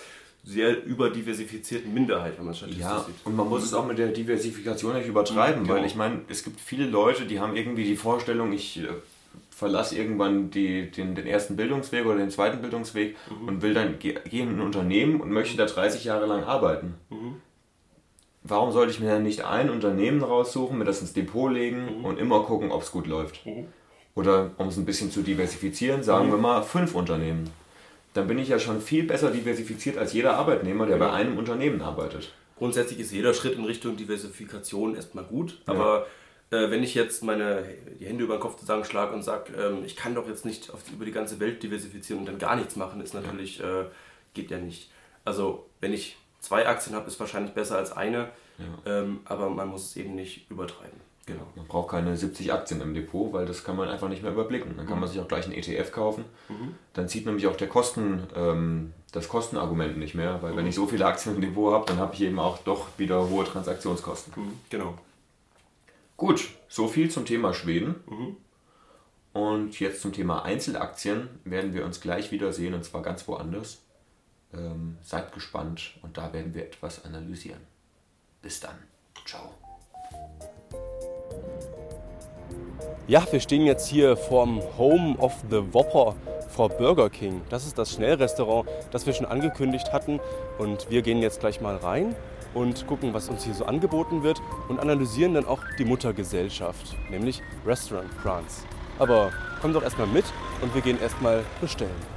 sehr 0.46 0.84
überdiversifizierten 0.84 1.94
Minderheit, 1.94 2.36
wenn 2.36 2.44
man 2.44 2.54
statistisch 2.54 2.82
Ja, 2.84 3.00
sieht. 3.00 3.14
und 3.24 3.34
man 3.34 3.48
muss 3.48 3.64
es 3.64 3.72
auch 3.72 3.86
mit 3.86 3.96
der 3.96 4.08
Diversifikation 4.08 4.94
nicht 4.94 5.08
übertreiben, 5.08 5.62
Mhm, 5.62 5.68
weil 5.68 5.76
genau. 5.76 5.86
ich 5.86 5.94
meine, 5.96 6.20
es 6.28 6.44
gibt 6.44 6.60
viele 6.60 6.86
Leute, 6.86 7.24
die 7.24 7.40
haben 7.40 7.56
irgendwie 7.56 7.84
die 7.84 7.96
Vorstellung, 7.96 8.52
ich 8.52 8.78
verlasse 9.54 9.96
irgendwann 9.96 10.50
die, 10.50 10.90
den, 10.90 11.14
den 11.14 11.26
ersten 11.26 11.54
Bildungsweg 11.56 12.04
oder 12.06 12.16
den 12.16 12.30
zweiten 12.30 12.60
Bildungsweg 12.60 13.16
Mhm. 13.30 13.48
und 13.48 13.62
will 13.62 13.72
dann 13.74 13.98
ge- 13.98 14.18
gehe 14.28 14.42
in 14.42 14.50
ein 14.56 14.60
Unternehmen 14.60 15.20
und 15.20 15.30
möchte 15.30 15.56
da 15.56 15.66
30 15.66 16.04
Jahre 16.04 16.26
lang 16.26 16.44
arbeiten. 16.44 16.94
Mhm. 17.10 17.36
Warum 18.42 18.72
sollte 18.72 18.90
ich 18.92 19.00
mir 19.00 19.08
dann 19.10 19.22
nicht 19.22 19.44
ein 19.44 19.70
Unternehmen 19.70 20.22
raussuchen, 20.22 20.76
mir 20.78 20.84
das 20.84 21.00
ins 21.00 21.12
Depot 21.14 21.50
legen 21.52 21.98
Mhm. 22.00 22.04
und 22.04 22.18
immer 22.18 22.40
gucken, 22.42 22.72
ob 22.72 22.82
es 22.82 22.90
gut 22.90 23.06
läuft? 23.06 23.40
Oder 24.14 24.50
um 24.58 24.68
es 24.68 24.76
ein 24.76 24.84
bisschen 24.84 25.10
zu 25.10 25.22
diversifizieren, 25.22 26.02
sagen 26.02 26.26
Mhm. 26.26 26.32
wir 26.32 26.38
mal 26.38 26.62
fünf 26.62 26.94
Unternehmen. 26.94 27.48
Dann 28.12 28.28
bin 28.28 28.38
ich 28.38 28.48
ja 28.48 28.58
schon 28.58 28.80
viel 28.80 29.04
besser 29.04 29.30
diversifiziert 29.30 29.98
als 29.98 30.12
jeder 30.12 30.36
Arbeitnehmer, 30.36 30.86
der 30.86 30.96
bei 30.98 31.10
einem 31.10 31.38
Unternehmen 31.38 31.80
arbeitet. 31.82 32.32
Grundsätzlich 32.58 33.00
ist 33.00 33.12
jeder 33.12 33.34
Schritt 33.34 33.56
in 33.58 33.64
Richtung 33.64 33.96
Diversifikation 33.96 34.94
erstmal 34.94 35.24
gut, 35.24 35.60
aber 35.66 36.06
äh, 36.50 36.70
wenn 36.70 36.82
ich 36.82 36.94
jetzt 36.94 37.22
meine 37.22 37.64
die 37.98 38.06
Hände 38.06 38.24
über 38.24 38.36
den 38.36 38.40
Kopf 38.40 38.56
zusammenschlage 38.58 39.14
und 39.14 39.22
sage, 39.22 39.52
ähm, 39.54 39.84
ich 39.84 39.96
kann 39.96 40.14
doch 40.14 40.28
jetzt 40.28 40.44
nicht 40.44 40.70
auf, 40.72 40.80
über 40.92 41.04
die 41.04 41.12
ganze 41.12 41.40
Welt 41.40 41.62
diversifizieren 41.62 42.20
und 42.20 42.26
dann 42.26 42.38
gar 42.38 42.56
nichts 42.56 42.76
machen, 42.76 43.00
ist 43.00 43.14
natürlich, 43.14 43.60
äh, 43.60 43.84
geht 44.34 44.50
ja 44.50 44.58
nicht. 44.58 44.90
Also 45.24 45.66
wenn 45.80 45.92
ich 45.92 46.16
zwei 46.40 46.66
Aktien 46.68 46.94
habe, 46.94 47.06
ist 47.08 47.18
wahrscheinlich 47.20 47.54
besser 47.54 47.78
als 47.78 47.92
eine, 47.92 48.28
ähm, 48.86 49.20
aber 49.24 49.48
man 49.50 49.68
muss 49.68 49.86
es 49.90 49.96
eben 49.96 50.14
nicht 50.14 50.48
übertreiben. 50.50 51.00
Genau. 51.26 51.46
Man 51.56 51.66
braucht 51.66 51.90
keine 51.90 52.14
70 52.16 52.52
Aktien 52.52 52.82
im 52.82 52.92
Depot, 52.92 53.32
weil 53.32 53.46
das 53.46 53.64
kann 53.64 53.76
man 53.76 53.88
einfach 53.88 54.10
nicht 54.10 54.22
mehr 54.22 54.30
überblicken. 54.32 54.74
Dann 54.76 54.86
kann 54.86 55.00
man 55.00 55.08
sich 55.08 55.18
auch 55.20 55.26
gleich 55.26 55.46
einen 55.46 55.54
ETF 55.54 55.90
kaufen. 55.90 56.24
Dann 56.92 57.08
zieht 57.08 57.24
nämlich 57.24 57.46
auch 57.46 57.56
der 57.56 57.68
Kosten, 57.68 58.24
ähm, 58.36 58.92
das 59.12 59.28
Kostenargument 59.28 59.96
nicht 59.96 60.14
mehr, 60.14 60.42
weil 60.42 60.54
wenn 60.54 60.66
ich 60.66 60.74
so 60.74 60.86
viele 60.86 61.06
Aktien 61.06 61.34
im 61.36 61.40
Depot 61.40 61.72
habe, 61.72 61.86
dann 61.86 61.98
habe 61.98 62.14
ich 62.14 62.20
eben 62.20 62.38
auch 62.38 62.58
doch 62.58 62.88
wieder 62.98 63.28
hohe 63.30 63.44
Transaktionskosten. 63.44 64.34
Mhm, 64.36 64.52
Genau. 64.68 64.98
Gut, 66.16 66.48
so 66.68 66.86
viel 66.86 67.10
zum 67.10 67.24
Thema 67.24 67.54
Schweden. 67.54 67.96
Und 69.32 69.80
jetzt 69.80 70.00
zum 70.00 70.12
Thema 70.12 70.44
Einzelaktien 70.44 71.28
werden 71.44 71.74
wir 71.74 71.84
uns 71.84 72.00
gleich 72.00 72.30
wiedersehen 72.30 72.72
und 72.72 72.84
zwar 72.84 73.02
ganz 73.02 73.26
woanders. 73.26 73.82
Ähm, 74.52 74.96
seid 75.02 75.32
gespannt 75.32 75.98
und 76.02 76.16
da 76.16 76.32
werden 76.32 76.54
wir 76.54 76.64
etwas 76.64 77.04
analysieren. 77.04 77.60
Bis 78.42 78.60
dann. 78.60 78.76
Ciao. 79.26 79.54
Ja, 83.08 83.26
wir 83.32 83.40
stehen 83.40 83.66
jetzt 83.66 83.88
hier 83.88 84.16
vorm 84.16 84.62
Home 84.78 85.18
of 85.18 85.34
the 85.50 85.74
Whopper 85.74 86.14
vor 86.48 86.68
Burger 86.68 87.10
King. 87.10 87.42
Das 87.50 87.66
ist 87.66 87.76
das 87.76 87.92
Schnellrestaurant, 87.92 88.68
das 88.92 89.04
wir 89.04 89.12
schon 89.12 89.26
angekündigt 89.26 89.92
hatten. 89.92 90.20
Und 90.58 90.88
wir 90.90 91.02
gehen 91.02 91.20
jetzt 91.20 91.40
gleich 91.40 91.60
mal 91.60 91.76
rein 91.76 92.14
und 92.54 92.86
gucken, 92.86 93.12
was 93.12 93.28
uns 93.28 93.44
hier 93.44 93.54
so 93.54 93.66
angeboten 93.66 94.22
wird 94.22 94.40
und 94.68 94.80
analysieren 94.80 95.34
dann 95.34 95.46
auch 95.46 95.60
die 95.78 95.84
Muttergesellschaft, 95.84 96.96
nämlich 97.10 97.42
Restaurant 97.66 98.12
France. 98.14 98.62
Aber 98.98 99.32
komm 99.60 99.72
doch 99.72 99.82
erstmal 99.82 100.06
mit 100.06 100.24
und 100.62 100.74
wir 100.74 100.82
gehen 100.82 101.00
erstmal 101.00 101.44
bestellen. 101.60 102.13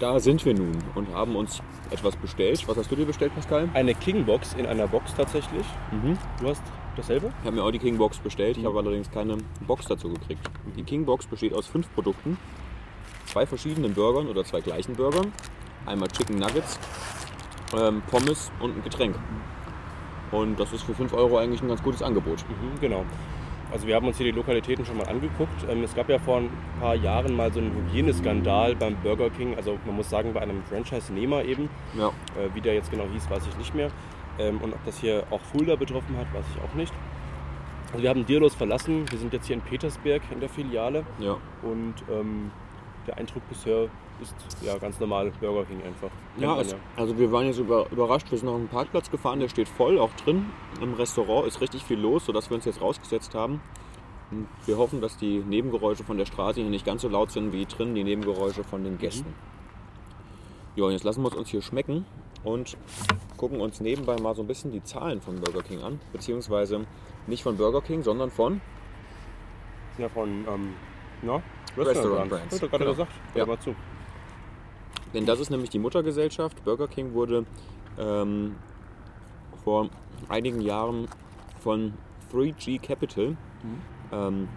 Da 0.00 0.18
sind 0.18 0.46
wir 0.46 0.54
nun 0.54 0.78
und 0.94 1.12
haben 1.14 1.36
uns 1.36 1.60
etwas 1.90 2.16
bestellt. 2.16 2.66
Was 2.66 2.78
hast 2.78 2.90
du 2.90 2.96
dir 2.96 3.04
bestellt, 3.04 3.34
Pascal? 3.34 3.68
Eine 3.74 3.94
King-Box 3.94 4.54
in 4.54 4.64
einer 4.64 4.86
Box 4.86 5.14
tatsächlich. 5.14 5.66
Du 6.40 6.48
hast 6.48 6.62
dasselbe? 6.96 7.30
Ich 7.40 7.46
habe 7.46 7.56
mir 7.56 7.62
auch 7.62 7.70
die 7.70 7.78
King 7.78 7.98
Box 7.98 8.18
bestellt. 8.18 8.56
Ich 8.56 8.64
habe 8.64 8.78
allerdings 8.78 9.10
keine 9.10 9.36
Box 9.66 9.84
dazu 9.84 10.08
gekriegt. 10.08 10.40
Die 10.74 10.84
King 10.84 11.04
Box 11.04 11.26
besteht 11.26 11.52
aus 11.52 11.66
fünf 11.66 11.92
Produkten, 11.92 12.38
zwei 13.26 13.44
verschiedenen 13.44 13.92
Burgern 13.92 14.26
oder 14.26 14.42
zwei 14.42 14.62
gleichen 14.62 14.94
Burgern, 14.94 15.32
einmal 15.84 16.08
Chicken 16.08 16.38
Nuggets, 16.38 16.80
ähm, 17.78 18.02
Pommes 18.10 18.50
und 18.60 18.78
ein 18.78 18.82
Getränk. 18.82 19.16
Und 20.32 20.58
das 20.58 20.72
ist 20.72 20.84
für 20.84 20.94
5 20.94 21.12
Euro 21.12 21.38
eigentlich 21.38 21.60
ein 21.60 21.68
ganz 21.68 21.82
gutes 21.82 22.02
Angebot. 22.02 22.38
Mhm, 22.48 22.80
genau. 22.80 23.04
Also 23.72 23.86
wir 23.86 23.94
haben 23.94 24.06
uns 24.06 24.16
hier 24.16 24.26
die 24.26 24.32
Lokalitäten 24.36 24.84
schon 24.84 24.96
mal 24.96 25.06
angeguckt. 25.08 25.64
Ähm, 25.70 25.82
Es 25.84 25.94
gab 25.94 26.08
ja 26.08 26.18
vor 26.18 26.38
ein 26.38 26.50
paar 26.80 26.94
Jahren 26.96 27.34
mal 27.36 27.52
so 27.52 27.60
einen 27.60 27.72
Hygieneskandal 27.88 28.74
beim 28.74 28.96
Burger 28.96 29.30
King. 29.30 29.54
Also 29.56 29.78
man 29.86 29.96
muss 29.96 30.10
sagen, 30.10 30.32
bei 30.32 30.40
einem 30.40 30.62
Franchise-Nehmer 30.64 31.44
eben. 31.44 31.68
Ja. 31.96 32.08
Äh, 32.08 32.54
Wie 32.54 32.60
der 32.60 32.74
jetzt 32.74 32.90
genau 32.90 33.04
hieß, 33.12 33.30
weiß 33.30 33.46
ich 33.46 33.56
nicht 33.58 33.74
mehr. 33.74 33.90
Ähm, 34.38 34.58
Und 34.62 34.72
ob 34.72 34.84
das 34.84 34.98
hier 34.98 35.24
auch 35.30 35.40
Fulda 35.40 35.76
betroffen 35.76 36.16
hat, 36.16 36.26
weiß 36.34 36.44
ich 36.54 36.62
auch 36.62 36.74
nicht. 36.74 36.92
Also 37.92 38.02
wir 38.02 38.10
haben 38.10 38.24
Dirlos 38.26 38.54
verlassen. 38.54 39.04
Wir 39.10 39.18
sind 39.18 39.32
jetzt 39.32 39.46
hier 39.46 39.56
in 39.56 39.62
Petersberg 39.62 40.22
in 40.32 40.40
der 40.40 40.48
Filiale. 40.48 41.04
Ja. 41.18 41.36
Und 41.62 41.94
ähm, 42.10 42.50
der 43.06 43.16
Eindruck 43.18 43.42
bisher 43.48 43.88
ist 44.20 44.34
ja 44.62 44.76
ganz 44.78 45.00
normal 45.00 45.32
Burger 45.40 45.64
King 45.64 45.82
einfach. 45.82 46.10
Ja, 46.36 46.60
es, 46.60 46.76
also 46.96 47.18
wir 47.18 47.32
waren 47.32 47.46
jetzt 47.46 47.58
über, 47.58 47.90
überrascht. 47.90 48.30
Wir 48.30 48.38
sind 48.38 48.48
auf 48.48 48.56
einen 48.56 48.68
Parkplatz 48.68 49.10
gefahren, 49.10 49.40
der 49.40 49.48
steht 49.48 49.68
voll, 49.68 49.98
auch 49.98 50.12
drin. 50.24 50.46
Im 50.80 50.94
Restaurant 50.94 51.46
ist 51.46 51.60
richtig 51.60 51.84
viel 51.84 51.98
los, 51.98 52.26
sodass 52.26 52.50
wir 52.50 52.56
uns 52.56 52.66
jetzt 52.66 52.80
rausgesetzt 52.80 53.34
haben. 53.34 53.60
Und 54.30 54.46
wir 54.66 54.76
hoffen, 54.76 55.00
dass 55.00 55.16
die 55.16 55.38
Nebengeräusche 55.38 56.04
von 56.04 56.18
der 56.18 56.26
Straße 56.26 56.60
hier 56.60 56.70
nicht 56.70 56.84
ganz 56.84 57.02
so 57.02 57.08
laut 57.08 57.30
sind 57.30 57.52
wie 57.52 57.66
drin 57.66 57.94
die 57.94 58.04
Nebengeräusche 58.04 58.62
von 58.62 58.84
den 58.84 58.98
Gästen. 58.98 59.34
Ja, 60.76 60.84
und 60.84 60.92
jetzt 60.92 61.04
lassen 61.04 61.22
wir 61.22 61.28
es 61.28 61.34
uns 61.34 61.48
hier 61.48 61.62
schmecken 61.62 62.06
und 62.44 62.76
gucken 63.36 63.60
uns 63.60 63.80
nebenbei 63.80 64.16
mal 64.20 64.34
so 64.34 64.42
ein 64.42 64.46
bisschen 64.46 64.70
die 64.70 64.84
Zahlen 64.84 65.20
von 65.20 65.40
Burger 65.40 65.62
King 65.62 65.82
an. 65.82 66.00
Beziehungsweise 66.12 66.86
nicht 67.26 67.42
von 67.42 67.56
Burger 67.56 67.80
King, 67.80 68.02
sondern 68.02 68.30
von 68.30 68.60
Ja, 69.98 70.08
von 70.08 70.28
ähm, 70.28 70.74
na, 71.22 71.42
Restaurant 71.76 72.28
Brands. 72.30 72.48
Brands. 72.48 72.54
Hat 72.54 72.62
er 72.62 72.68
gerade 72.68 72.84
Genau. 72.84 72.90
gesagt. 72.92 73.12
Ja. 73.34 73.46
Mal 73.46 73.58
zu. 73.58 73.74
Denn 75.14 75.26
das 75.26 75.40
ist 75.40 75.50
nämlich 75.50 75.70
die 75.70 75.78
Muttergesellschaft. 75.78 76.62
Burger 76.64 76.86
King 76.88 77.14
wurde 77.14 77.44
ähm, 77.98 78.56
vor 79.64 79.88
einigen 80.28 80.60
Jahren 80.60 81.08
von 81.60 81.94
3G 82.32 82.80
Capital, 82.80 83.36
ähm, 84.12 84.48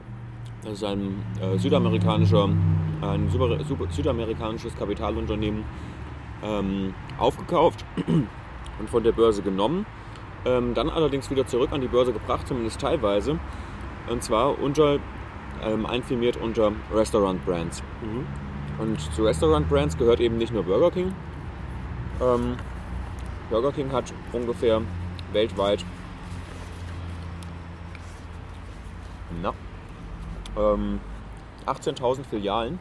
das 0.64 0.74
ist 0.74 0.84
ein 0.84 1.22
äh, 1.42 1.58
südamerikanischer, 1.58 2.48
ein 3.02 3.30
super, 3.30 3.62
super, 3.66 3.86
südamerikanisches 3.90 4.76
Kapitalunternehmen, 4.78 5.66
ähm, 6.44 6.94
aufgekauft 7.18 7.84
und 8.08 8.90
von 8.90 9.04
der 9.04 9.12
Börse 9.12 9.42
genommen. 9.42 9.86
Ähm, 10.46 10.74
dann 10.74 10.90
allerdings 10.90 11.30
wieder 11.30 11.46
zurück 11.48 11.72
an 11.72 11.82
die 11.82 11.88
Börse 11.88 12.14
gebracht, 12.14 12.48
zumindest 12.48 12.80
teilweise. 12.80 13.40
Und 14.10 14.24
zwar 14.24 14.60
unter, 14.62 15.00
ähm, 15.62 15.86
einfirmiert 15.86 16.38
unter 16.38 16.72
Restaurant 16.94 17.44
Brands. 17.46 17.84
Und 18.80 19.00
zu 19.14 19.24
Restaurant 19.24 19.70
Brands 19.70 19.98
gehört 19.98 20.20
eben 20.20 20.38
nicht 20.38 20.54
nur 20.54 20.64
Burger 20.64 20.92
King. 20.92 21.14
Ähm, 22.22 22.56
Burger 23.50 23.72
King 23.72 23.92
hat 23.92 24.14
ungefähr 24.32 24.82
weltweit 25.32 25.86
na, 29.42 29.54
ähm, 30.58 31.00
18.000 31.66 32.24
Filialen. 32.26 32.80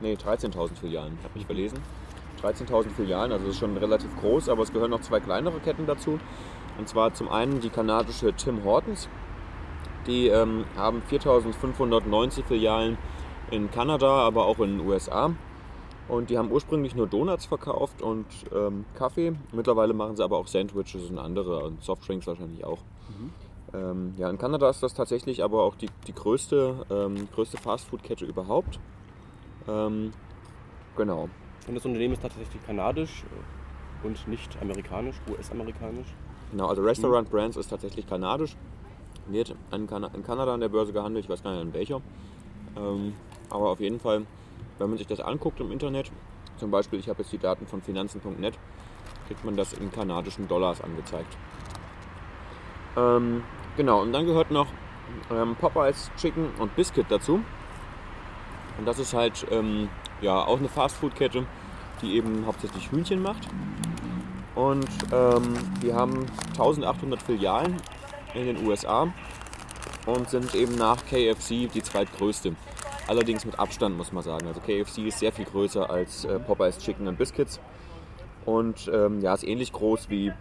Ne, 0.00 0.16
13.000 0.16 0.76
Filialen, 0.76 1.16
ich 1.18 1.24
habe 1.24 1.38
mich 1.38 1.46
verlesen. 1.46 1.78
13.000 2.42 2.90
Filialen, 2.90 3.32
also 3.32 3.46
das 3.46 3.54
ist 3.54 3.60
schon 3.60 3.76
relativ 3.76 4.14
groß, 4.20 4.48
aber 4.48 4.62
es 4.62 4.72
gehören 4.72 4.90
noch 4.90 5.00
zwei 5.00 5.20
kleinere 5.20 5.60
Ketten 5.60 5.86
dazu. 5.86 6.18
Und 6.76 6.88
zwar 6.88 7.14
zum 7.14 7.28
einen 7.28 7.60
die 7.60 7.70
kanadische 7.70 8.32
Tim 8.34 8.64
Hortons. 8.64 9.08
Die 10.06 10.28
ähm, 10.28 10.64
haben 10.76 11.02
4.590 11.10 12.44
Filialen 12.44 12.98
in 13.50 13.70
Kanada, 13.70 14.08
aber 14.08 14.46
auch 14.46 14.58
in 14.58 14.78
den 14.78 14.86
USA. 14.86 15.34
Und 16.08 16.28
die 16.28 16.36
haben 16.36 16.50
ursprünglich 16.50 16.94
nur 16.94 17.06
Donuts 17.06 17.46
verkauft 17.46 18.02
und 18.02 18.26
ähm, 18.54 18.84
Kaffee. 18.94 19.32
Mittlerweile 19.52 19.94
machen 19.94 20.16
sie 20.16 20.22
aber 20.22 20.36
auch 20.36 20.46
Sandwiches 20.46 21.08
und 21.08 21.18
andere 21.18 21.64
und 21.64 21.82
Softdrinks 21.82 22.26
wahrscheinlich 22.26 22.64
auch. 22.64 22.80
Ähm, 23.74 24.14
ja, 24.16 24.30
in 24.30 24.38
Kanada 24.38 24.68
ist 24.70 24.82
das 24.82 24.94
tatsächlich 24.94 25.42
aber 25.42 25.62
auch 25.62 25.74
die, 25.74 25.88
die 26.06 26.14
größte, 26.14 26.86
ähm, 26.90 27.28
größte 27.34 27.56
Fastfood-Kette 27.56 28.24
überhaupt. 28.24 28.78
Ähm, 29.66 30.12
genau. 30.96 31.28
Und 31.66 31.74
das 31.74 31.84
Unternehmen 31.84 32.14
ist 32.14 32.22
tatsächlich 32.22 32.64
kanadisch 32.66 33.24
und 34.02 34.28
nicht 34.28 34.56
amerikanisch, 34.60 35.16
US-amerikanisch. 35.30 36.06
Genau, 36.50 36.68
also 36.68 36.82
Restaurant 36.82 37.30
Brands 37.30 37.56
ist 37.56 37.68
tatsächlich 37.68 38.06
kanadisch. 38.06 38.56
Wird 39.26 39.54
in, 39.72 39.86
Kana 39.86 40.10
in 40.14 40.22
Kanada 40.22 40.54
an 40.54 40.60
der 40.60 40.68
Börse 40.68 40.92
gehandelt, 40.92 41.24
ich 41.24 41.30
weiß 41.30 41.42
gar 41.42 41.52
nicht 41.52 41.62
an 41.62 41.72
welcher. 41.72 42.00
Ähm, 42.76 43.14
aber 43.50 43.70
auf 43.70 43.80
jeden 43.80 44.00
Fall, 44.00 44.26
wenn 44.78 44.88
man 44.88 44.98
sich 44.98 45.06
das 45.06 45.20
anguckt 45.20 45.60
im 45.60 45.72
Internet, 45.72 46.10
zum 46.58 46.70
Beispiel, 46.70 46.98
ich 46.98 47.08
habe 47.08 47.22
jetzt 47.22 47.32
die 47.32 47.38
Daten 47.38 47.66
von 47.66 47.82
finanzen.net, 47.82 48.54
kriegt 49.26 49.44
man 49.44 49.56
das 49.56 49.72
in 49.72 49.90
kanadischen 49.90 50.48
Dollars 50.48 50.80
angezeigt. 50.80 51.36
Ähm, 52.96 53.42
genau, 53.76 54.02
und 54.02 54.12
dann 54.12 54.26
gehört 54.26 54.50
noch 54.50 54.66
ähm, 55.30 55.56
Popeyes 55.56 56.10
Chicken 56.16 56.50
und 56.58 56.74
Biscuit 56.76 57.06
dazu. 57.08 57.40
Und 58.78 58.86
das 58.86 58.98
ist 58.98 59.14
halt 59.14 59.46
ähm, 59.50 59.88
ja, 60.20 60.44
auch 60.44 60.58
eine 60.58 60.68
Fastfood-Kette, 60.68 61.46
die 62.02 62.16
eben 62.16 62.44
hauptsächlich 62.46 62.90
Hühnchen 62.90 63.22
macht. 63.22 63.48
Und 64.54 64.88
ähm, 65.12 65.54
die 65.82 65.92
haben 65.92 66.26
1800 66.52 67.22
Filialen 67.22 67.76
in 68.34 68.46
den 68.46 68.66
USA 68.66 69.12
und 70.06 70.28
sind 70.28 70.54
eben 70.54 70.74
nach 70.76 71.04
KFC 71.06 71.70
die 71.72 71.82
zweitgrößte. 71.82 72.54
Allerdings 73.06 73.44
mit 73.44 73.58
Abstand 73.58 73.96
muss 73.96 74.12
man 74.12 74.22
sagen. 74.22 74.46
Also 74.46 74.60
KFC 74.60 75.06
ist 75.06 75.18
sehr 75.18 75.32
viel 75.32 75.44
größer 75.44 75.88
als 75.88 76.24
äh, 76.24 76.38
Popeyes 76.38 76.78
Chicken 76.78 77.08
and 77.08 77.18
Biscuits. 77.18 77.60
Und 78.44 78.90
ähm, 78.92 79.20
ja, 79.20 79.34
ist 79.34 79.44
ähnlich 79.44 79.72
groß 79.72 80.08
wie 80.10 80.32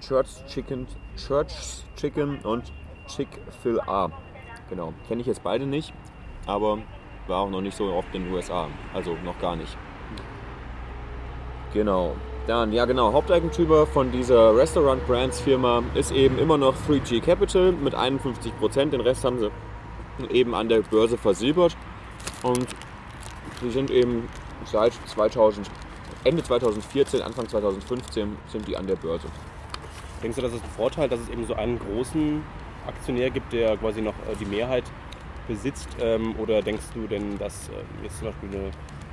Church 0.00 0.44
Chicken, 0.46 0.86
Church 1.16 1.84
Chicken 1.96 2.38
und 2.40 2.72
Chick-fil-A. 3.06 4.10
Genau. 4.68 4.92
Kenne 5.06 5.20
ich 5.20 5.26
jetzt 5.26 5.42
beide 5.42 5.66
nicht, 5.66 5.92
aber 6.46 6.78
war 7.26 7.40
auch 7.40 7.50
noch 7.50 7.60
nicht 7.60 7.76
so 7.76 7.92
oft 7.92 8.12
in 8.14 8.24
den 8.24 8.32
USA. 8.32 8.68
Also 8.94 9.16
noch 9.24 9.38
gar 9.38 9.56
nicht. 9.56 9.76
Genau. 11.72 12.16
Dann, 12.46 12.72
ja 12.72 12.86
genau, 12.86 13.12
Haupteigentümer 13.12 13.86
von 13.86 14.10
dieser 14.10 14.56
Restaurant 14.56 15.06
Brands 15.06 15.40
Firma 15.40 15.80
ist 15.94 16.10
eben 16.10 16.38
immer 16.38 16.58
noch 16.58 16.74
3G 16.88 17.20
Capital 17.20 17.70
mit 17.70 17.94
51 17.94 18.58
Prozent. 18.58 18.92
Den 18.92 19.00
Rest 19.00 19.24
haben 19.24 19.38
sie 19.38 19.50
eben 20.30 20.52
an 20.52 20.68
der 20.68 20.80
Börse 20.80 21.16
versilbert. 21.16 21.76
Und 22.42 22.66
sie 23.60 23.70
sind 23.70 23.92
eben 23.92 24.28
seit 24.64 24.92
2000, 25.06 25.70
Ende 26.24 26.42
2014, 26.42 27.22
Anfang 27.22 27.48
2015 27.48 28.36
sind 28.48 28.66
die 28.66 28.76
an 28.76 28.88
der 28.88 28.96
Börse. 28.96 29.28
Denkst 30.20 30.36
du, 30.36 30.42
das 30.42 30.52
ist 30.52 30.64
ein 30.64 30.70
Vorteil, 30.70 31.08
dass 31.08 31.20
es 31.20 31.28
eben 31.28 31.46
so 31.46 31.54
einen 31.54 31.78
großen 31.78 32.42
Aktionär 32.88 33.30
gibt, 33.30 33.52
der 33.52 33.76
quasi 33.76 34.02
noch 34.02 34.14
äh, 34.28 34.34
die 34.38 34.46
Mehrheit 34.46 34.84
besitzt? 35.46 35.88
Ähm, 36.00 36.34
oder 36.38 36.60
denkst 36.60 36.86
du 36.94 37.06
denn, 37.06 37.38
dass 37.38 37.68
äh, 37.68 37.72
jetzt 38.02 38.18
zum 38.18 38.28
Beispiel 38.28 38.48
eine 38.50 38.70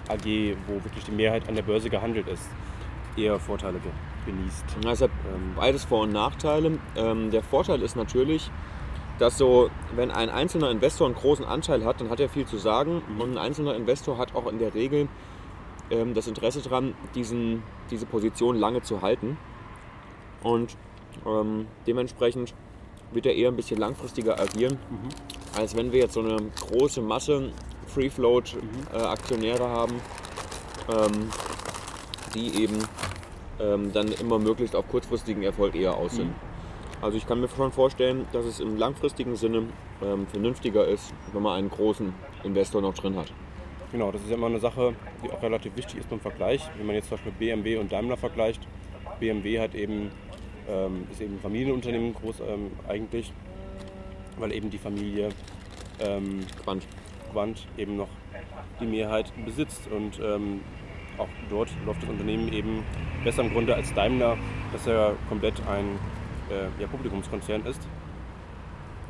AG, 0.10 0.58
wo 0.68 0.84
wirklich 0.84 1.04
die 1.04 1.12
Mehrheit 1.12 1.48
an 1.48 1.54
der 1.54 1.64
Börse 1.64 1.92
gehandelt 1.92 2.28
ist, 2.28 2.50
eher 3.20 3.40
Vorteile 3.40 3.80
genießt? 4.26 4.66
Hat 4.86 5.02
ähm, 5.02 5.54
beides 5.56 5.86
Vor- 5.86 6.02
und 6.02 6.12
Nachteile. 6.12 6.80
Ähm, 6.96 7.32
der 7.32 7.44
Vorteil 7.44 7.82
ist 7.82 7.96
natürlich, 7.96 8.50
dass 9.20 9.38
so, 9.38 9.70
wenn 9.96 10.12
ein 10.12 10.30
einzelner 10.30 10.72
Investor 10.72 11.08
einen 11.08 11.16
großen 11.16 11.46
Anteil 11.46 11.84
hat, 11.86 12.02
dann 12.02 12.10
hat 12.10 12.20
er 12.20 12.30
viel 12.30 12.46
zu 12.46 12.58
sagen 12.58 13.02
mhm. 13.08 13.22
und 13.22 13.32
ein 13.32 13.38
einzelner 13.38 13.76
Investor 13.76 14.18
hat 14.18 14.34
auch 14.36 14.48
in 14.48 14.60
der 14.60 14.74
Regel 14.74 15.08
ähm, 15.92 16.14
das 16.14 16.28
Interesse 16.28 16.62
daran, 16.62 16.96
diesen, 17.16 17.64
diese 17.92 18.06
Position 18.06 18.56
lange 18.56 18.82
zu 18.82 19.02
halten. 19.02 19.38
Und 20.42 20.78
ähm, 21.26 21.68
dementsprechend 21.86 22.54
wird 23.12 23.26
er 23.26 23.36
eher 23.36 23.50
ein 23.50 23.56
bisschen 23.56 23.80
langfristiger 23.80 24.40
agieren, 24.40 24.78
mhm. 24.90 25.60
als 25.60 25.76
wenn 25.76 25.92
wir 25.92 26.00
jetzt 26.00 26.14
so 26.14 26.22
eine 26.22 26.38
große 26.60 27.02
Masse 27.02 27.52
Free 27.88 28.10
Float 28.10 28.56
mhm. 28.56 28.98
äh, 28.98 29.02
Aktionäre 29.02 29.68
haben, 29.68 29.96
ähm, 30.90 31.30
die 32.34 32.64
eben 32.64 32.78
ähm, 33.60 33.92
dann 33.94 34.12
immer 34.14 34.40
möglichst 34.40 34.76
auf 34.76 34.88
kurzfristigen 34.88 35.44
Erfolg 35.44 35.76
eher 35.76 35.96
aus 35.96 36.16
sind. 36.16 36.28
Mhm. 36.28 36.36
Also 37.02 37.18
ich 37.18 37.26
kann 37.26 37.40
mir 37.40 37.48
schon 37.48 37.72
vorstellen, 37.72 38.28
dass 38.34 38.46
es 38.46 38.60
im 38.60 38.78
langfristigen 38.78 39.36
Sinne 39.36 39.64
ähm, 40.04 40.28
vernünftiger 40.28 40.86
ist, 40.86 41.14
wenn 41.32 41.42
man 41.42 41.58
einen 41.58 41.70
großen 41.70 42.14
Investor 42.44 42.82
noch 42.82 42.94
drin 42.94 43.16
hat. 43.16 43.32
Genau, 43.92 44.12
das 44.12 44.22
ist 44.22 44.30
ja 44.30 44.36
immer 44.36 44.48
eine 44.48 44.60
Sache, 44.60 44.94
die 45.24 45.32
auch 45.32 45.42
relativ 45.42 45.76
wichtig 45.76 46.00
ist 46.00 46.10
beim 46.10 46.20
Vergleich. 46.20 46.70
Wenn 46.78 46.86
man 46.86 46.96
jetzt 46.96 47.08
zum 47.08 47.18
Beispiel 47.18 47.32
BMW 47.40 47.78
und 47.78 47.92
Daimler 47.92 48.18
vergleicht, 48.18 48.62
BMW 49.20 49.60
hat 49.60 49.76
eben, 49.76 50.12
ähm, 50.68 51.08
ist 51.12 51.22
eben 51.22 51.36
ein 51.36 51.40
Familienunternehmen 51.40 52.14
groß 52.14 52.42
ähm, 52.42 52.72
eigentlich, 52.88 53.34
weil 54.38 54.52
eben 54.52 54.70
die 54.70 54.78
Familie 54.78 55.30
ähm, 56.02 56.46
Quant. 56.64 56.86
Quant 57.32 57.66
eben 57.78 57.96
noch 57.96 58.10
die 58.80 58.86
Mehrheit 58.86 59.32
besitzt 59.46 59.88
und 59.90 60.20
ähm, 60.20 60.62
auch 61.20 61.28
dort 61.50 61.70
läuft 61.86 62.04
das 62.04 62.10
Unternehmen 62.10 62.52
eben 62.54 62.84
besser 63.24 63.44
im 63.44 63.52
Grunde 63.52 63.76
als 63.76 63.94
Daimler, 63.94 64.38
das 64.72 64.86
ja 64.86 65.12
komplett 65.28 65.62
ein 65.68 66.00
äh, 66.50 66.82
ja, 66.82 66.88
Publikumskonzern 66.88 67.66
ist. 67.66 67.82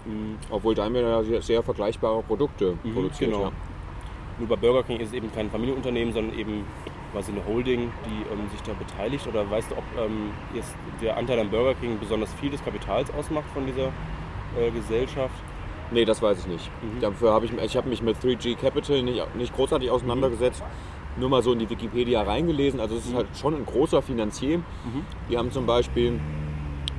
Mhm. 0.05 0.37
Obwohl 0.49 0.75
Daimler 0.75 1.01
ja 1.01 1.23
sehr, 1.23 1.41
sehr 1.41 1.63
vergleichbare 1.63 2.23
Produkte 2.23 2.77
mhm, 2.83 2.93
produziert. 2.93 3.31
Genau. 3.31 3.45
Ja. 3.45 3.51
Nur 4.39 4.47
bei 4.47 4.55
Burger 4.55 4.83
King 4.83 4.99
ist 4.99 5.09
es 5.09 5.13
eben 5.13 5.31
kein 5.33 5.49
Familienunternehmen, 5.49 6.13
sondern 6.13 6.37
eben 6.37 6.65
quasi 7.11 7.31
eine 7.31 7.45
Holding, 7.45 7.91
die 8.05 8.33
ähm, 8.33 8.49
sich 8.51 8.61
da 8.61 8.71
beteiligt. 8.73 9.27
Oder 9.27 9.49
weißt 9.49 9.71
du, 9.71 9.75
ob 9.75 9.83
ähm, 9.99 10.31
jetzt 10.53 10.75
der 11.01 11.17
Anteil 11.17 11.39
an 11.39 11.49
Burger 11.49 11.73
King 11.75 11.99
besonders 11.99 12.33
viel 12.35 12.49
des 12.49 12.63
Kapitals 12.63 13.11
ausmacht 13.13 13.45
von 13.53 13.65
dieser 13.65 13.87
äh, 14.57 14.71
Gesellschaft? 14.71 15.35
Nee, 15.91 16.05
das 16.05 16.21
weiß 16.21 16.39
ich 16.39 16.47
nicht. 16.47 16.71
Mhm. 16.81 17.01
Dafür 17.01 17.33
habe 17.33 17.45
ich, 17.45 17.53
ich 17.53 17.75
habe 17.75 17.89
mich 17.89 18.01
mit 18.01 18.17
3G 18.17 18.55
Capital 18.55 19.01
nicht, 19.01 19.35
nicht 19.35 19.55
großartig 19.55 19.89
auseinandergesetzt. 19.89 20.63
Mhm. 21.19 21.21
Nur 21.21 21.29
mal 21.29 21.43
so 21.43 21.53
in 21.53 21.59
die 21.59 21.69
Wikipedia 21.69 22.21
reingelesen. 22.23 22.79
Also 22.79 22.95
es 22.95 23.05
ist 23.05 23.11
mhm. 23.11 23.17
halt 23.17 23.27
schon 23.37 23.55
ein 23.55 23.65
großer 23.65 24.01
Finanzier. 24.01 24.59
Mhm. 24.59 25.05
Die 25.29 25.37
haben 25.37 25.51
zum 25.51 25.65
Beispiel 25.65 26.19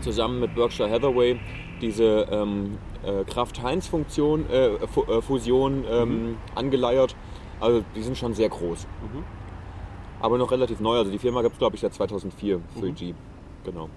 zusammen 0.01 0.41
mit 0.41 0.55
Berkshire 0.55 0.91
Hathaway 0.91 1.41
diese 1.81 2.27
ähm, 2.31 2.79
äh, 3.03 3.25
Kraft-Heinz-Fusion 3.25 4.49
äh, 4.51 4.67
äh, 4.67 5.23
Fusion 5.23 5.85
ähm, 5.91 6.09
mhm. 6.09 6.37
angeleiert. 6.55 7.17
Also 7.61 7.83
die 7.95 8.03
sind 8.03 8.17
schon 8.17 8.35
sehr 8.35 8.49
groß. 8.49 8.87
Mhm. 8.87 9.25
Aber 10.21 10.37
noch 10.37 10.51
relativ 10.51 10.81
neu. 10.81 10.99
Also 10.99 11.11
die 11.11 11.19
Firma 11.19 11.43
gibt 11.43 11.55
es 11.55 11.59
glaube 11.59 11.77
ich 11.77 11.81
seit 11.81 11.95
2004, 11.95 12.61
3G. 12.81 13.09
Mhm. 13.09 13.15
Genau. 13.65 13.89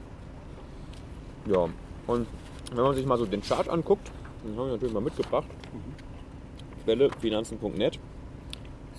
Ja, 1.45 1.67
und 2.07 2.27
wenn 2.73 2.83
man 2.83 2.95
sich 2.95 3.05
mal 3.05 3.17
so 3.17 3.25
den 3.25 3.41
Chart 3.41 3.67
anguckt, 3.67 4.11
den 4.43 4.57
habe 4.57 4.67
ich 4.67 4.73
natürlich 4.73 4.93
mal 4.93 5.01
mitgebracht. 5.01 5.47
Mhm. 5.73 6.83
Quelle 6.85 7.09
finanzen.net. 7.19 7.99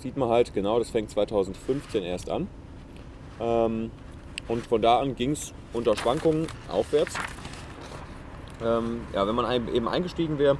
Sieht 0.04 0.18
man 0.18 0.28
halt 0.28 0.52
genau, 0.52 0.78
das 0.78 0.90
fängt 0.90 1.08
2015 1.08 2.04
erst 2.04 2.28
an. 2.28 2.46
Ähm, 3.40 3.90
und 4.48 4.66
von 4.66 4.82
da 4.82 4.98
an 4.98 5.16
ging 5.16 5.30
es 5.30 5.54
unter 5.72 5.96
Schwankungen 5.96 6.46
aufwärts. 6.70 7.14
Ähm, 8.62 9.00
ja, 9.14 9.26
wenn 9.26 9.34
man 9.34 9.66
eben 9.74 9.88
eingestiegen 9.88 10.38
wäre 10.38 10.58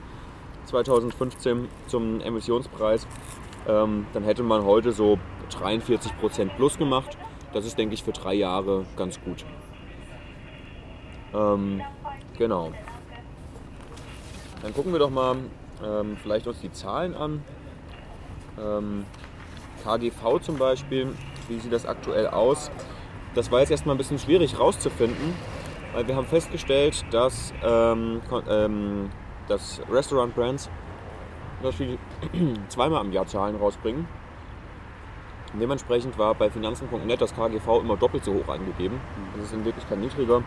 2015 0.64 1.68
zum 1.88 2.22
Emissionspreis, 2.22 3.06
ähm, 3.68 4.06
dann 4.14 4.24
hätte 4.24 4.42
man 4.42 4.64
heute 4.64 4.92
so 4.92 5.18
43% 5.50 6.56
plus 6.56 6.78
gemacht. 6.78 7.18
Das 7.52 7.66
ist, 7.66 7.76
denke 7.76 7.92
ich, 7.92 8.02
für 8.02 8.12
drei 8.12 8.32
Jahre 8.32 8.86
ganz 8.96 9.20
gut. 9.20 9.44
Ähm, 11.34 11.82
genau. 12.38 12.72
Dann 14.62 14.72
gucken 14.72 14.92
wir 14.92 15.00
doch 15.00 15.10
mal 15.10 15.36
ähm, 15.84 16.16
vielleicht 16.22 16.46
uns 16.46 16.62
die 16.62 16.72
Zahlen 16.72 17.14
an. 17.14 17.44
KGV 19.84 20.40
zum 20.40 20.56
Beispiel, 20.56 21.14
wie 21.48 21.58
sieht 21.58 21.72
das 21.72 21.86
aktuell 21.86 22.26
aus? 22.28 22.70
Das 23.34 23.50
war 23.52 23.60
jetzt 23.60 23.70
erstmal 23.70 23.94
ein 23.94 23.98
bisschen 23.98 24.18
schwierig 24.18 24.58
rauszufinden, 24.58 25.34
weil 25.92 26.08
wir 26.08 26.16
haben 26.16 26.26
festgestellt, 26.26 27.04
dass, 27.10 27.52
ähm, 27.62 28.20
ähm, 28.48 29.10
dass 29.48 29.82
Restaurant 29.90 30.34
Brands 30.34 30.70
zweimal 32.68 33.04
im 33.04 33.12
Jahr 33.12 33.26
Zahlen 33.26 33.56
rausbringen. 33.56 34.06
Dementsprechend 35.58 36.18
war 36.18 36.34
bei 36.34 36.50
Finanzen.net 36.50 37.20
das 37.20 37.34
KGV 37.34 37.80
immer 37.80 37.96
doppelt 37.96 38.24
so 38.24 38.34
hoch 38.34 38.48
angegeben. 38.48 39.00
Das 39.36 39.46
ist 39.46 39.54
in 39.54 39.64
Wirklichkeit 39.64 39.98
niedriger. 39.98 40.42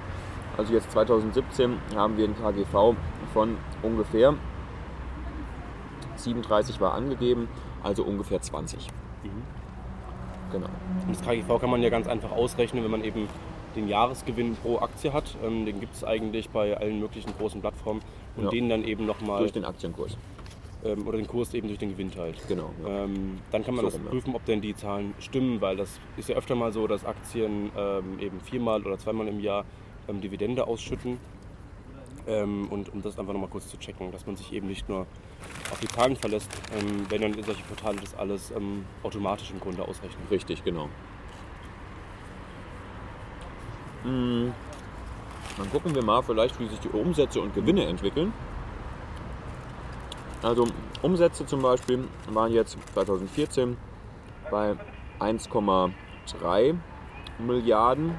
Also 0.57 0.73
jetzt 0.73 0.91
2017 0.91 1.77
haben 1.95 2.17
wir 2.17 2.25
ein 2.25 2.35
KGV 2.35 2.95
von 3.33 3.57
ungefähr 3.83 4.33
37 6.17 6.81
war 6.81 6.93
angegeben, 6.93 7.47
also 7.83 8.03
ungefähr 8.03 8.41
20. 8.41 8.87
Mhm. 9.23 9.43
Genau. 10.51 10.67
Und 11.05 11.15
das 11.15 11.21
KGV 11.21 11.59
kann 11.59 11.69
man 11.69 11.83
ja 11.83 11.89
ganz 11.89 12.07
einfach 12.07 12.31
ausrechnen, 12.31 12.83
wenn 12.83 12.91
man 12.91 13.03
eben 13.03 13.27
den 13.75 13.87
Jahresgewinn 13.87 14.55
pro 14.55 14.79
Aktie 14.79 15.13
hat. 15.13 15.35
Ähm, 15.43 15.65
den 15.65 15.79
gibt 15.79 15.95
es 15.95 16.03
eigentlich 16.03 16.49
bei 16.49 16.75
allen 16.77 16.99
möglichen 16.99 17.31
großen 17.37 17.61
Plattformen 17.61 18.01
und 18.35 18.45
ja. 18.45 18.49
den 18.49 18.69
dann 18.69 18.83
eben 18.83 19.05
nochmal. 19.05 19.39
Durch 19.39 19.53
den 19.53 19.65
Aktienkurs. 19.65 20.17
Ähm, 20.83 21.07
oder 21.07 21.17
den 21.17 21.27
Kurs 21.27 21.53
eben 21.53 21.67
durch 21.67 21.79
den 21.79 21.89
Gewinn 21.89 22.11
teilt. 22.11 22.35
Genau. 22.47 22.71
Ja. 22.83 23.03
Ähm, 23.03 23.39
dann 23.51 23.63
kann 23.63 23.75
man 23.75 23.85
so 23.85 23.91
das 23.91 23.99
rum, 23.99 24.07
prüfen, 24.07 24.35
ob 24.35 24.45
denn 24.45 24.61
die 24.61 24.75
Zahlen 24.75 25.13
stimmen, 25.19 25.59
weil 25.61 25.75
das 25.75 25.99
ist 26.17 26.29
ja 26.29 26.35
öfter 26.35 26.55
mal 26.55 26.71
so, 26.71 26.87
dass 26.87 27.05
Aktien 27.05 27.71
ähm, 27.77 28.19
eben 28.19 28.39
viermal 28.41 28.85
oder 28.85 28.97
zweimal 28.97 29.27
im 29.27 29.39
Jahr 29.39 29.65
ähm, 30.07 30.21
Dividende 30.21 30.67
ausschütten. 30.67 31.17
Ähm, 32.27 32.67
und 32.69 32.89
um 32.93 33.01
das 33.01 33.17
einfach 33.17 33.33
nochmal 33.33 33.49
kurz 33.49 33.69
zu 33.69 33.77
checken, 33.77 34.11
dass 34.11 34.25
man 34.25 34.35
sich 34.35 34.51
eben 34.53 34.67
nicht 34.67 34.89
nur 34.89 35.07
auf 35.71 35.79
die 35.79 35.87
Zahlen 35.87 36.15
verlässt, 36.17 36.51
ähm, 36.73 37.05
wenn 37.09 37.21
dann 37.21 37.43
solche 37.43 37.63
Portale 37.63 37.97
das 38.01 38.13
alles 38.15 38.51
ähm, 38.51 38.85
automatisch 39.03 39.51
im 39.51 39.59
Grunde 39.59 39.83
ausrechnen. 39.87 40.27
Richtig, 40.29 40.63
genau. 40.63 40.89
Hm, 44.03 44.53
Dann 45.57 45.71
gucken 45.71 45.95
wir 45.95 46.03
mal 46.03 46.21
vielleicht, 46.21 46.59
wie 46.59 46.67
sich 46.67 46.79
die 46.79 46.89
Umsätze 46.89 47.41
und 47.41 47.53
Gewinne 47.55 47.85
entwickeln. 47.85 48.33
Also 50.41 50.67
Umsätze 51.01 51.45
zum 51.45 51.61
Beispiel 51.61 52.07
waren 52.29 52.53
jetzt 52.53 52.77
2014 52.93 53.77
bei 54.51 54.75
1,3 55.19 56.75
Milliarden 57.39 58.15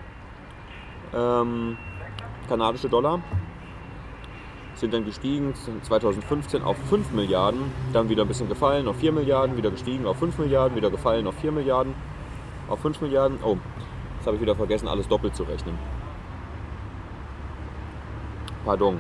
ähm, 1.14 1.78
kanadische 2.48 2.88
Dollar. 2.88 3.22
Sind 4.78 4.94
dann 4.94 5.04
gestiegen 5.04 5.54
2015 5.82 6.62
auf 6.62 6.76
5 6.88 7.10
Milliarden, 7.10 7.60
dann 7.92 8.08
wieder 8.08 8.22
ein 8.22 8.28
bisschen 8.28 8.48
gefallen 8.48 8.86
auf 8.86 8.96
4 8.96 9.10
Milliarden, 9.10 9.56
wieder 9.56 9.72
gestiegen 9.72 10.06
auf 10.06 10.18
5 10.18 10.38
Milliarden, 10.38 10.76
wieder 10.76 10.88
gefallen 10.88 11.26
auf 11.26 11.34
4 11.34 11.50
Milliarden, 11.50 11.94
auf 12.68 12.78
5 12.80 13.00
Milliarden. 13.00 13.38
Oh, 13.42 13.56
jetzt 14.16 14.26
habe 14.26 14.36
ich 14.36 14.42
wieder 14.42 14.54
vergessen, 14.54 14.86
alles 14.86 15.08
doppelt 15.08 15.34
zu 15.34 15.42
rechnen. 15.42 15.76
Pardon. 18.64 18.98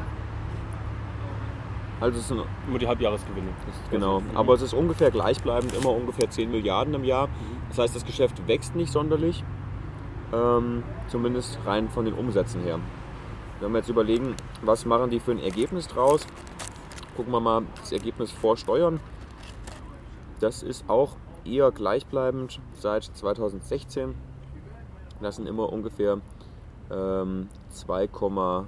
Also 2.00 2.18
es 2.18 2.26
sind 2.26 2.42
Immer 2.68 2.78
die 2.78 2.88
Halbjahresgewinne. 2.88 3.48
Das 3.66 3.76
ist 3.76 3.90
Genau, 3.90 4.22
aber 4.34 4.54
es 4.54 4.62
ist 4.62 4.72
ungefähr 4.72 5.12
gleichbleibend, 5.12 5.74
immer 5.74 5.90
ungefähr 5.90 6.28
10 6.28 6.50
Milliarden 6.50 6.94
im 6.94 7.04
Jahr. 7.04 7.28
Das 7.68 7.78
heißt, 7.78 7.94
das 7.94 8.04
Geschäft 8.04 8.48
wächst 8.48 8.74
nicht 8.74 8.92
sonderlich, 8.92 9.44
ähm, 10.32 10.82
zumindest 11.06 11.58
rein 11.66 11.88
von 11.88 12.04
den 12.04 12.14
Umsätzen 12.14 12.62
her. 12.62 12.80
Wenn 13.60 13.72
wir 13.72 13.78
jetzt 13.78 13.88
überlegen, 13.88 14.36
was 14.62 14.84
machen 14.84 15.10
die 15.10 15.20
für 15.20 15.32
ein 15.32 15.42
Ergebnis 15.42 15.88
draus, 15.88 16.26
gucken 17.16 17.32
wir 17.32 17.40
mal 17.40 17.62
das 17.80 17.92
Ergebnis 17.92 18.30
vor 18.30 18.56
Steuern. 18.56 19.00
Das 20.40 20.62
ist 20.62 20.88
auch 20.88 21.16
eher 21.44 21.72
gleichbleibend 21.72 22.60
seit 22.74 23.04
2016. 23.04 24.14
Das 25.20 25.36
sind 25.36 25.48
immer 25.48 25.72
ungefähr 25.72 26.20
ähm, 26.90 27.48
2,5 27.74 28.66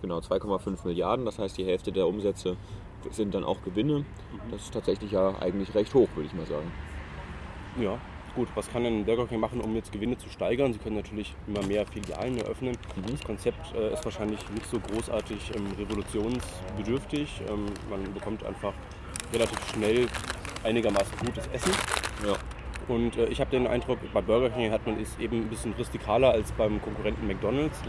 genau 0.00 0.18
2,5 0.18 0.86
Milliarden. 0.86 1.26
Das 1.26 1.38
heißt, 1.38 1.58
die 1.58 1.64
Hälfte 1.64 1.92
der 1.92 2.06
Umsätze 2.06 2.56
sind 3.10 3.34
dann 3.34 3.44
auch 3.44 3.62
Gewinne. 3.62 4.04
Das 4.50 4.62
ist 4.62 4.74
tatsächlich 4.74 5.12
ja 5.12 5.34
eigentlich 5.40 5.74
recht 5.74 5.94
hoch, 5.94 6.08
würde 6.14 6.28
ich 6.28 6.34
mal 6.34 6.46
sagen. 6.46 6.70
Ja, 7.78 7.98
gut. 8.34 8.48
Was 8.54 8.70
kann 8.70 8.84
denn 8.84 9.04
Burger 9.04 9.26
King 9.26 9.40
machen, 9.40 9.60
um 9.60 9.74
jetzt 9.74 9.92
Gewinne 9.92 10.16
zu 10.16 10.28
steigern? 10.28 10.72
Sie 10.72 10.78
können 10.78 10.96
natürlich 10.96 11.34
immer 11.46 11.62
mehr 11.66 11.86
Filialen 11.86 12.38
eröffnen. 12.38 12.76
Das 13.10 13.22
Konzept 13.22 13.74
äh, 13.74 13.92
ist 13.92 14.04
wahrscheinlich 14.04 14.40
nicht 14.50 14.66
so 14.66 14.78
großartig 14.78 15.52
ähm, 15.56 15.66
revolutionsbedürftig. 15.78 17.42
Ähm, 17.48 17.66
man 17.90 18.12
bekommt 18.14 18.44
einfach 18.44 18.72
relativ 19.32 19.58
schnell 19.72 20.06
einigermaßen 20.64 21.16
gutes 21.24 21.46
Essen. 21.48 21.72
Ja. 22.26 22.36
Und 22.88 23.16
äh, 23.16 23.26
ich 23.26 23.40
habe 23.40 23.50
den 23.50 23.66
Eindruck, 23.66 23.98
bei 24.12 24.20
Burger 24.20 24.50
King 24.50 24.70
hat 24.72 24.86
man 24.86 24.98
ist 24.98 25.20
eben 25.20 25.42
ein 25.42 25.48
bisschen 25.48 25.74
rustikaler 25.74 26.30
als 26.30 26.52
beim 26.52 26.80
Konkurrenten 26.80 27.26
McDonald's. 27.26 27.80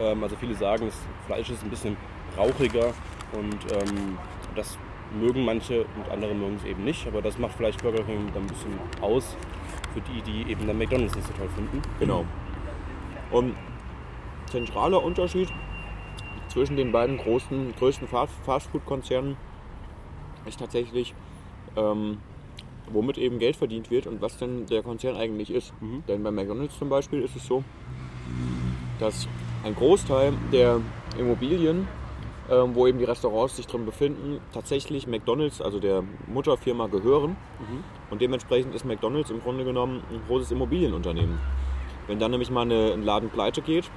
Ähm, 0.00 0.22
also 0.22 0.36
viele 0.36 0.54
sagen, 0.54 0.86
das 0.86 0.96
Fleisch 1.26 1.50
ist 1.50 1.62
ein 1.62 1.70
bisschen 1.70 1.96
rauchiger 2.36 2.92
und 3.32 3.58
ähm, 3.72 4.18
das 4.54 4.78
mögen 5.18 5.44
manche 5.44 5.82
und 5.82 6.10
andere 6.10 6.34
mögen 6.34 6.56
es 6.56 6.64
eben 6.64 6.84
nicht. 6.84 7.06
Aber 7.06 7.20
das 7.22 7.38
macht 7.38 7.54
vielleicht 7.56 7.82
Burger 7.82 8.02
King 8.04 8.30
dann 8.32 8.44
ein 8.44 8.46
bisschen 8.46 8.78
aus 9.00 9.36
für 9.92 10.00
die, 10.00 10.22
die 10.22 10.50
eben 10.50 10.66
dann 10.66 10.78
McDonald's 10.78 11.14
nicht 11.14 11.26
so 11.26 11.32
toll 11.34 11.48
finden. 11.54 11.82
Genau. 11.98 12.24
Und 13.30 13.54
zentraler 14.50 15.02
Unterschied 15.02 15.48
zwischen 16.48 16.76
den 16.76 16.90
beiden 16.92 17.16
großen, 17.16 17.74
größten 17.78 18.08
Fast- 18.08 18.34
Fastfood-Konzernen 18.44 19.36
ist 20.46 20.58
tatsächlich, 20.58 21.14
ähm, 21.76 22.18
womit 22.90 23.18
eben 23.18 23.38
Geld 23.38 23.56
verdient 23.56 23.90
wird 23.90 24.06
und 24.06 24.20
was 24.20 24.36
denn 24.38 24.66
der 24.66 24.82
Konzern 24.82 25.16
eigentlich 25.16 25.50
ist. 25.52 25.72
Denn 26.08 26.22
bei 26.24 26.30
McDonald's 26.32 26.76
zum 26.78 26.88
Beispiel 26.88 27.22
ist 27.22 27.36
es 27.36 27.46
so, 27.46 27.62
dass 28.98 29.28
ein 29.64 29.76
Großteil 29.76 30.32
der 30.52 30.80
Immobilien, 31.16 31.86
ähm, 32.50 32.74
wo 32.74 32.86
eben 32.88 32.98
die 32.98 33.04
Restaurants 33.04 33.56
sich 33.56 33.66
drin 33.68 33.86
befinden, 33.86 34.40
tatsächlich 34.52 35.06
McDonald's, 35.06 35.60
also 35.60 35.78
der 35.78 36.02
Mutterfirma, 36.26 36.88
gehören. 36.88 37.36
Und 38.10 38.20
dementsprechend 38.20 38.74
ist 38.74 38.84
McDonald's 38.84 39.30
im 39.30 39.40
Grunde 39.40 39.64
genommen 39.64 40.02
ein 40.10 40.20
großes 40.26 40.50
Immobilienunternehmen. 40.50 41.38
Wenn 42.06 42.18
dann 42.18 42.32
nämlich 42.32 42.50
mal 42.50 42.62
eine, 42.62 42.92
ein 42.92 43.04
Laden 43.04 43.30
pleite 43.30 43.62
geht, 43.62 43.90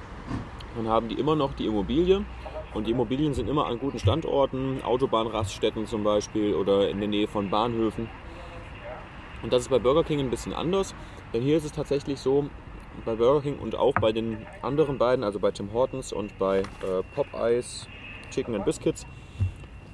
dann 0.76 0.88
haben 0.88 1.08
die 1.08 1.18
immer 1.18 1.36
noch 1.36 1.52
die 1.54 1.66
Immobilie. 1.66 2.24
Und 2.72 2.86
die 2.86 2.92
Immobilien 2.92 3.34
sind 3.34 3.48
immer 3.48 3.66
an 3.66 3.78
guten 3.78 3.98
Standorten, 3.98 4.82
Autobahnraststätten 4.82 5.86
zum 5.86 6.02
Beispiel 6.02 6.54
oder 6.54 6.88
in 6.88 6.98
der 6.98 7.08
Nähe 7.08 7.28
von 7.28 7.50
Bahnhöfen. 7.50 8.08
Und 9.42 9.52
das 9.52 9.62
ist 9.62 9.68
bei 9.68 9.78
Burger 9.78 10.02
King 10.04 10.20
ein 10.20 10.30
bisschen 10.30 10.52
anders, 10.52 10.94
denn 11.32 11.42
hier 11.42 11.56
ist 11.56 11.64
es 11.64 11.72
tatsächlich 11.72 12.18
so, 12.18 12.48
bei 13.04 13.14
Burger 13.14 13.42
King 13.42 13.58
und 13.58 13.76
auch 13.76 13.94
bei 13.94 14.12
den 14.12 14.46
anderen 14.62 14.98
beiden, 14.98 15.24
also 15.24 15.38
bei 15.38 15.50
Tim 15.50 15.72
Hortons 15.72 16.12
und 16.12 16.38
bei 16.38 16.60
äh, 16.60 16.64
Popeyes 17.14 17.86
Chicken 18.30 18.54
and 18.54 18.64
Biscuits, 18.64 19.06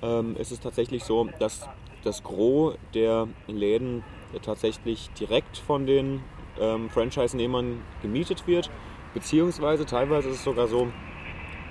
ähm, 0.03 0.37
ist 0.37 0.53
es 0.53 0.61
tatsächlich 0.61 1.05
so, 1.05 1.29
dass 1.39 1.69
das 2.05 2.23
Gros 2.23 2.75
der 2.95 3.29
Läden 3.47 4.03
tatsächlich 4.43 5.11
direkt 5.19 5.59
von 5.59 5.87
den 5.87 6.23
ähm, 6.59 6.91
Franchise-Nehmern 6.91 7.81
gemietet 8.03 8.47
wird. 8.47 8.71
Beziehungsweise 9.15 9.87
teilweise 9.87 10.29
ist 10.29 10.37
es 10.37 10.45
sogar 10.45 10.69
so, 10.69 10.89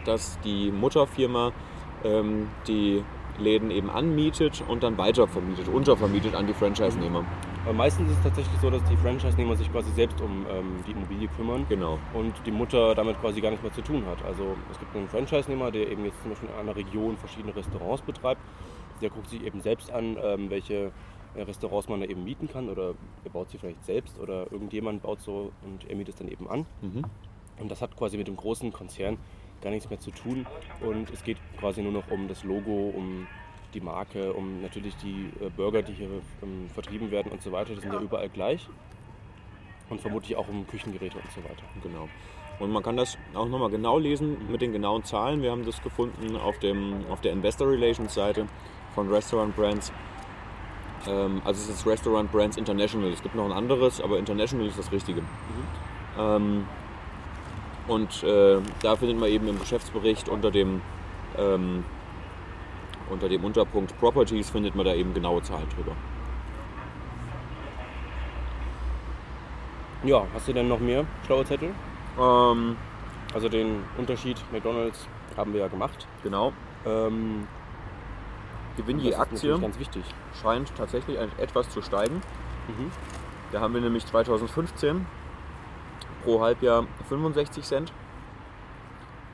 dass 0.05 0.39
die 0.41 0.71
Mutterfirma 0.71 1.51
ähm, 2.03 2.49
die 2.67 3.03
Läden 3.37 3.71
eben 3.71 3.89
anmietet 3.89 4.63
und 4.67 4.83
dann 4.83 4.97
weitervermietet, 4.97 5.67
untervermietet 5.69 6.35
an 6.35 6.47
die 6.47 6.53
Franchise-Nehmer. 6.53 7.23
Aber 7.63 7.73
meistens 7.73 8.09
ist 8.09 8.17
es 8.17 8.23
tatsächlich 8.23 8.59
so, 8.61 8.69
dass 8.69 8.83
die 8.85 8.97
Franchise-Nehmer 8.97 9.55
sich 9.55 9.71
quasi 9.71 9.91
selbst 9.91 10.19
um 10.21 10.45
ähm, 10.49 10.83
die 10.87 10.91
Immobilie 10.91 11.27
kümmern. 11.29 11.65
Genau. 11.69 11.99
und 12.13 12.33
die 12.45 12.51
Mutter 12.51 12.95
damit 12.95 13.19
quasi 13.21 13.41
gar 13.41 13.49
nichts 13.49 13.63
mehr 13.63 13.73
zu 13.73 13.81
tun 13.81 14.03
hat. 14.05 14.23
Also 14.25 14.55
es 14.71 14.79
gibt 14.79 14.95
einen 14.95 15.07
Franchise-Nehmer, 15.07 15.71
der 15.71 15.89
eben 15.89 16.05
jetzt 16.05 16.21
zum 16.21 16.31
Beispiel 16.31 16.49
in 16.49 16.55
einer 16.55 16.75
Region 16.75 17.17
verschiedene 17.17 17.55
Restaurants 17.55 18.01
betreibt. 18.01 18.41
Der 19.01 19.09
guckt 19.09 19.29
sich 19.29 19.43
eben 19.43 19.61
selbst 19.61 19.91
an, 19.91 20.17
ähm, 20.21 20.49
welche 20.49 20.91
äh, 21.35 21.41
Restaurants 21.41 21.87
man 21.89 22.01
da 22.01 22.07
eben 22.07 22.23
mieten 22.23 22.47
kann 22.47 22.69
oder 22.69 22.93
er 23.23 23.29
baut 23.31 23.49
sie 23.49 23.57
vielleicht 23.57 23.83
selbst 23.85 24.19
oder 24.19 24.51
irgendjemand 24.51 25.01
baut 25.01 25.21
so 25.21 25.51
und 25.63 25.89
er 25.89 25.95
mietet 25.95 26.15
es 26.15 26.19
dann 26.19 26.27
eben 26.27 26.49
an. 26.49 26.65
Und 27.59 27.69
das 27.69 27.81
hat 27.81 27.95
quasi 27.95 28.17
mit 28.17 28.27
dem 28.27 28.37
großen 28.37 28.71
Konzern 28.71 29.17
gar 29.61 29.69
nichts 29.71 29.89
mehr 29.89 29.99
zu 29.99 30.11
tun 30.11 30.45
und 30.81 31.09
es 31.11 31.23
geht 31.23 31.37
quasi 31.59 31.81
nur 31.81 31.91
noch 31.91 32.09
um 32.09 32.27
das 32.27 32.43
Logo, 32.43 32.93
um 32.95 33.27
die 33.73 33.81
Marke, 33.81 34.33
um 34.33 34.61
natürlich 34.61 34.95
die 34.97 35.29
äh, 35.43 35.49
Burger, 35.49 35.81
die 35.81 35.93
hier 35.93 36.09
ähm, 36.41 36.69
vertrieben 36.73 37.11
werden 37.11 37.31
und 37.31 37.41
so 37.41 37.51
weiter. 37.51 37.75
Die 37.75 37.81
sind 37.81 37.93
ja 37.93 37.99
überall 37.99 38.29
gleich 38.29 38.67
und 39.89 40.01
vermutlich 40.01 40.35
auch 40.35 40.47
um 40.47 40.65
Küchengeräte 40.67 41.17
und 41.17 41.31
so 41.31 41.43
weiter. 41.43 41.63
Genau. 41.83 42.07
Und 42.59 42.71
man 42.71 42.83
kann 42.83 42.97
das 42.97 43.17
auch 43.33 43.47
nochmal 43.47 43.69
genau 43.69 43.97
lesen 43.97 44.37
mit 44.51 44.61
den 44.61 44.73
genauen 44.73 45.03
Zahlen. 45.03 45.41
Wir 45.41 45.51
haben 45.51 45.65
das 45.65 45.81
gefunden 45.81 46.35
auf, 46.35 46.59
dem, 46.59 47.05
auf 47.09 47.21
der 47.21 47.31
Investor 47.31 47.69
Relations 47.69 48.13
Seite 48.13 48.47
von 48.99 49.09
Restaurant 49.09 49.55
Brands. 49.55 49.93
Ähm, 51.07 51.41
also 51.45 51.61
es 51.61 51.69
ist 51.79 51.87
Restaurant 51.87 52.29
Brands 52.31 52.57
International. 52.57 53.09
Es 53.09 53.21
gibt 53.21 53.33
noch 53.33 53.45
ein 53.45 53.53
anderes, 53.53 54.01
aber 54.01 54.17
International 54.19 54.67
ist 54.67 54.77
das 54.77 54.91
Richtige. 54.91 55.21
Ähm, 56.17 56.65
und 57.87 58.23
äh, 58.23 58.57
da 58.81 58.95
findet 58.97 59.17
man 59.17 59.29
eben 59.29 59.47
im 59.47 59.57
Geschäftsbericht 59.57 60.27
unter 60.27 60.51
dem, 60.51 60.81
ähm, 61.37 61.85
unter 63.09 63.29
dem 63.29 63.43
Unterpunkt 63.45 63.97
Properties 63.99 64.49
findet 64.49 64.75
man 64.75 64.85
da 64.85 64.93
eben 64.93 65.13
genaue 65.13 65.41
Zahlen 65.43 65.67
drüber. 65.75 65.93
Ja, 70.03 70.25
hast 70.33 70.47
du 70.47 70.53
denn 70.53 70.67
noch 70.67 70.79
mehr 70.79 71.05
schlaue 71.25 71.45
Zettel? 71.45 71.73
Ähm, 72.19 72.75
Also 73.33 73.47
den 73.47 73.83
Unterschied 73.97 74.37
McDonalds 74.51 75.07
haben 75.37 75.53
wir 75.53 75.61
ja 75.61 75.67
gemacht. 75.69 76.05
genau. 76.21 76.51
Ähm, 76.85 77.47
Gewinn 78.79 78.99
je 78.99 79.13
Aktie. 79.15 79.59
scheint 80.41 80.73
tatsächlich 80.77 81.17
etwas 81.37 81.69
zu 81.69 81.81
steigen. 81.81 82.15
Mhm. 82.15 82.91
Da 83.51 83.59
haben 83.59 83.73
wir 83.73 83.81
nämlich 83.81 84.05
2015 84.05 85.05
pro 86.23 86.39
Halbjahr 86.39 86.85
65 87.09 87.65
Cent, 87.65 87.91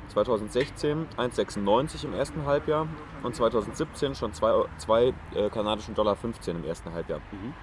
2016 0.08 1.08
1,96 1.18 2.06
im 2.06 2.14
ersten 2.14 2.46
Halbjahr 2.46 2.88
und 3.22 3.36
2017 3.36 4.16
schon 4.16 4.34
2 4.34 5.14
äh, 5.36 5.50
kanadischen 5.50 5.94
Dollar 5.94 6.16
15 6.16 6.56
im 6.56 6.64
ersten 6.66 6.92
Halbjahr. 6.94 7.20
Mhm. 7.32 7.54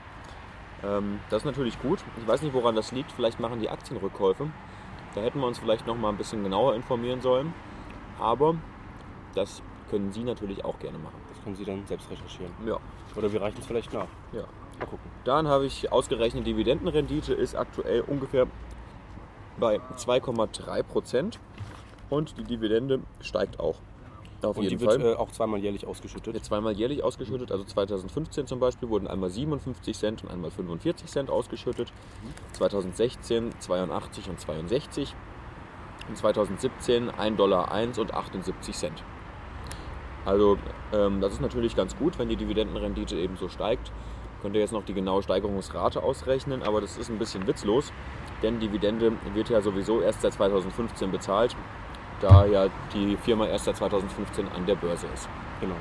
Ähm, 0.84 1.20
das 1.30 1.42
ist 1.42 1.46
natürlich 1.46 1.80
gut. 1.80 1.98
Ich 2.20 2.28
weiß 2.28 2.42
nicht, 2.42 2.54
woran 2.54 2.76
das 2.76 2.92
liegt. 2.92 3.10
Vielleicht 3.10 3.40
machen 3.40 3.58
die 3.58 3.70
Aktienrückkäufe. 3.70 4.48
Da 5.16 5.20
hätten 5.20 5.40
wir 5.40 5.48
uns 5.48 5.58
vielleicht 5.58 5.88
noch 5.88 5.96
mal 5.96 6.10
ein 6.10 6.16
bisschen 6.16 6.44
genauer 6.44 6.76
informieren 6.76 7.20
sollen. 7.20 7.52
Aber 8.20 8.54
das 9.34 9.62
können 9.90 10.12
Sie 10.12 10.22
natürlich 10.22 10.64
auch 10.64 10.78
gerne 10.78 10.98
machen. 10.98 11.21
Können 11.44 11.56
Sie 11.56 11.64
dann 11.64 11.86
selbst 11.86 12.10
recherchieren. 12.10 12.52
Ja. 12.66 12.78
Oder 13.16 13.32
wir 13.32 13.40
reichen 13.42 13.58
es 13.60 13.66
vielleicht 13.66 13.92
nach. 13.92 14.06
ja. 14.32 14.44
Mal 14.78 14.86
gucken. 14.86 15.10
Dann 15.24 15.46
habe 15.48 15.66
ich 15.66 15.92
ausgerechnet, 15.92 16.46
Dividendenrendite 16.46 17.34
ist 17.34 17.54
aktuell 17.54 18.00
ungefähr 18.00 18.46
bei 19.60 19.76
2,3 19.96 20.82
Prozent 20.82 21.38
und 22.10 22.36
die 22.38 22.44
Dividende 22.44 23.00
steigt 23.20 23.60
auch. 23.60 23.76
Auf 24.42 24.56
Und 24.56 24.64
jeden 24.64 24.78
die 24.78 24.84
wird 24.84 25.00
Fall. 25.00 25.12
äh, 25.12 25.14
auch 25.14 25.30
zweimal 25.30 25.60
jährlich 25.60 25.86
ausgeschüttet. 25.86 26.34
Wird 26.34 26.44
zweimal 26.44 26.72
jährlich 26.72 27.04
ausgeschüttet. 27.04 27.52
Also 27.52 27.62
2015 27.64 28.46
zum 28.48 28.58
Beispiel 28.58 28.88
wurden 28.88 29.06
einmal 29.06 29.30
57 29.30 29.96
Cent 29.96 30.24
und 30.24 30.30
einmal 30.32 30.50
45 30.50 31.06
Cent 31.08 31.30
ausgeschüttet. 31.30 31.92
2016 32.54 33.50
82 33.60 34.28
und 34.30 34.40
62. 34.40 35.14
Und 36.08 36.16
2017 36.16 37.10
1 37.10 37.36
Dollar 37.36 37.70
1 37.70 37.98
und 37.98 38.12
78 38.14 38.74
Cent. 38.74 39.04
Also 40.24 40.58
ähm, 40.92 41.20
das 41.20 41.34
ist 41.34 41.40
natürlich 41.40 41.74
ganz 41.76 41.96
gut, 41.96 42.18
wenn 42.18 42.28
die 42.28 42.36
Dividendenrendite 42.36 43.16
eben 43.16 43.36
so 43.36 43.48
steigt. 43.48 43.90
Könnt 44.42 44.56
ihr 44.56 44.60
jetzt 44.60 44.72
noch 44.72 44.84
die 44.84 44.94
genaue 44.94 45.22
Steigerungsrate 45.22 46.02
ausrechnen, 46.02 46.62
aber 46.62 46.80
das 46.80 46.96
ist 46.98 47.10
ein 47.10 47.18
bisschen 47.18 47.46
witzlos, 47.46 47.92
denn 48.42 48.58
Dividende 48.58 49.12
wird 49.34 49.50
ja 49.50 49.60
sowieso 49.60 50.00
erst 50.00 50.22
seit 50.22 50.32
2015 50.32 51.12
bezahlt, 51.12 51.54
da 52.20 52.44
ja 52.44 52.68
die 52.92 53.16
Firma 53.16 53.46
erst 53.46 53.66
seit 53.66 53.76
2015 53.76 54.48
an 54.48 54.66
der 54.66 54.74
Börse 54.74 55.06
ist. 55.14 55.28
Genau. 55.60 55.76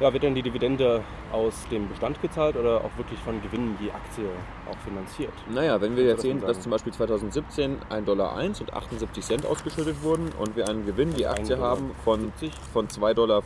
Ja, 0.00 0.10
wird 0.14 0.22
denn 0.22 0.34
die 0.34 0.40
Dividende 0.42 1.04
aus 1.30 1.66
dem 1.70 1.86
Bestand 1.86 2.22
gezahlt 2.22 2.56
oder 2.56 2.78
auch 2.82 2.96
wirklich 2.96 3.18
von 3.20 3.40
Gewinnen 3.42 3.76
die 3.78 3.92
Aktie 3.92 4.24
auch 4.70 4.78
finanziert? 4.78 5.32
Naja, 5.52 5.78
wenn 5.82 5.94
wir 5.94 6.04
jetzt 6.04 6.18
man 6.18 6.22
sehen, 6.22 6.40
dass 6.40 6.60
zum 6.62 6.72
Beispiel 6.72 6.90
2017 6.94 7.76
1,01 7.90 8.00
Dollar 8.06 8.34
und 8.34 8.72
78 8.72 9.22
Cent 9.24 9.44
ausgeschüttet 9.44 10.02
wurden 10.02 10.30
und 10.38 10.56
wir 10.56 10.66
einen 10.68 10.86
Gewinn 10.86 11.12
die 11.14 11.26
Also 11.26 11.40
Aktie 11.52 11.56
1,70 11.56 11.60
haben 11.60 11.90
von, 12.02 12.20
70. 12.38 12.52
von 12.72 12.88
2,15 12.88 13.14
Dollar 13.14 13.42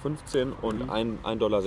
und 0.62 0.84
Mhm. 0.84 0.90
1,66 0.90 1.38
Dollar, 1.38 1.62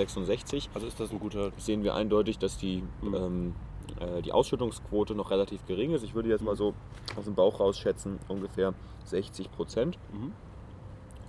Also 0.75 0.87
ist 0.87 0.99
das 1.01 1.11
ein 1.11 1.19
guter. 1.19 1.51
sehen 1.57 1.83
wir 1.83 1.93
eindeutig, 1.93 2.39
dass 2.39 2.57
die, 2.57 2.81
Mhm. 3.01 3.13
ähm, 3.13 3.55
äh, 3.99 4.21
die 4.21 4.31
Ausschüttungsquote 4.31 5.15
noch 5.15 5.31
relativ 5.31 5.65
gering 5.65 5.91
ist. 5.91 6.03
Ich 6.03 6.15
würde 6.15 6.29
jetzt 6.29 6.43
mal 6.45 6.55
so 6.55 6.73
aus 7.17 7.25
dem 7.25 7.35
Bauch 7.35 7.59
raus 7.59 7.77
schätzen, 7.77 8.19
ungefähr 8.29 8.73
60 9.03 9.51
Prozent. 9.51 9.97
Mhm. 10.13 10.31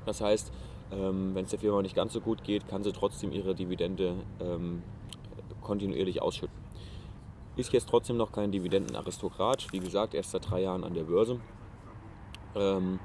Das 0.06 0.20
heißt, 0.20 0.52
ähm, 0.92 1.34
wenn 1.34 1.44
es 1.44 1.50
der 1.50 1.58
Firma 1.58 1.82
nicht 1.82 1.94
ganz 1.94 2.12
so 2.12 2.20
gut 2.20 2.44
geht, 2.44 2.68
kann 2.68 2.82
sie 2.82 2.92
trotzdem 2.92 3.32
ihre 3.32 3.54
Dividende 3.54 4.14
ähm, 4.40 4.82
kontinuierlich 5.62 6.22
ausschütten. 6.22 6.56
Ist 7.56 7.72
jetzt 7.72 7.88
trotzdem 7.88 8.16
noch 8.16 8.32
kein 8.32 8.52
Dividendenaristokrat, 8.52 9.72
wie 9.72 9.80
gesagt, 9.80 10.14
erst 10.14 10.30
seit 10.30 10.50
drei 10.50 10.62
Jahren 10.62 10.84
an 10.84 10.94
der 10.94 11.02
Börse. 11.02 11.40
Ähm, 12.54 13.00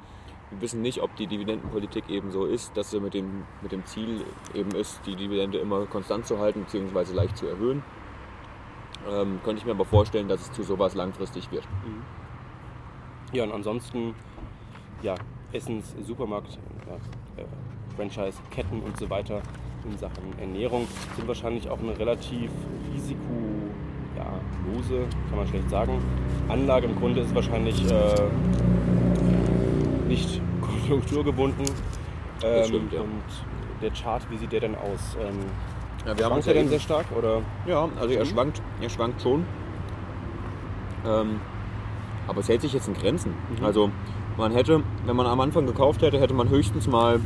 wir 0.51 0.61
wissen 0.61 0.81
nicht, 0.81 1.01
ob 1.01 1.15
die 1.15 1.27
Dividendenpolitik 1.27 2.09
eben 2.09 2.31
so 2.31 2.45
ist, 2.45 2.77
dass 2.77 2.91
sie 2.91 2.99
mit 2.99 3.13
dem, 3.15 3.43
mit 3.61 3.71
dem 3.71 3.85
Ziel 3.85 4.23
eben 4.53 4.71
ist, 4.71 5.01
die 5.05 5.15
Dividende 5.15 5.57
immer 5.57 5.85
konstant 5.87 6.27
zu 6.27 6.37
halten 6.37 6.65
bzw. 6.65 7.13
leicht 7.13 7.37
zu 7.37 7.47
erhöhen. 7.47 7.83
Ähm, 9.09 9.39
könnte 9.43 9.59
ich 9.59 9.65
mir 9.65 9.71
aber 9.71 9.85
vorstellen, 9.85 10.27
dass 10.27 10.41
es 10.41 10.51
zu 10.51 10.63
sowas 10.63 10.93
langfristig 10.95 11.51
wird. 11.51 11.67
Ja, 13.33 13.43
und 13.43 13.51
ansonsten, 13.51 14.13
ja, 15.01 15.15
Essens, 15.51 15.95
Supermarkt, 16.03 16.59
ja, 16.87 17.43
äh, 17.43 17.47
Franchise-Ketten 17.95 18.81
und 18.81 18.97
so 18.97 19.09
weiter 19.09 19.41
in 19.89 19.97
Sachen 19.97 20.37
Ernährung 20.39 20.87
sind 21.15 21.27
wahrscheinlich 21.27 21.69
auch 21.69 21.79
eine 21.79 21.97
relativ 21.99 22.49
risikolose, 22.93 23.17
kann 25.29 25.37
man 25.37 25.47
schlecht 25.47 25.69
sagen, 25.69 26.01
Anlage. 26.47 26.87
Im 26.87 26.95
Grunde 26.97 27.21
ist 27.21 27.35
wahrscheinlich 27.35 27.83
äh, 27.91 28.15
nicht 30.07 30.41
konjunkturgebunden. 30.61 31.65
Ähm, 32.43 32.65
stimmt, 32.65 32.93
ja. 32.93 33.01
Und 33.01 33.21
der 33.81 33.91
Chart, 33.91 34.21
wie 34.29 34.37
sieht 34.37 34.51
der 34.51 34.61
denn 34.61 34.75
aus? 34.75 35.17
Ähm, 35.21 35.39
Ja, 36.05 36.17
wir 36.17 36.25
schwankt 36.25 36.45
der 36.47 36.53
denn 36.53 36.69
sehr 36.69 36.79
stark? 36.79 37.05
Oder? 37.17 37.41
Ja, 37.65 37.89
also 37.99 38.13
er 38.13 38.23
Mhm. 38.23 38.29
schwankt, 38.29 38.61
er 38.81 38.89
schwankt 38.89 39.21
schon. 39.21 39.45
Ähm, 41.05 41.39
aber 42.27 42.39
es 42.39 42.47
hält 42.47 42.61
sich 42.61 42.73
jetzt 42.73 42.87
in 42.87 42.93
Grenzen. 42.93 43.33
Mhm. 43.59 43.65
Also 43.65 43.89
man 44.37 44.51
hätte, 44.53 44.81
wenn 45.05 45.15
man 45.15 45.25
am 45.27 45.39
Anfang 45.41 45.65
gekauft 45.65 46.01
hätte, 46.01 46.19
hätte 46.19 46.33
man 46.33 46.49
höchstens 46.49 46.87
mal 46.87 47.19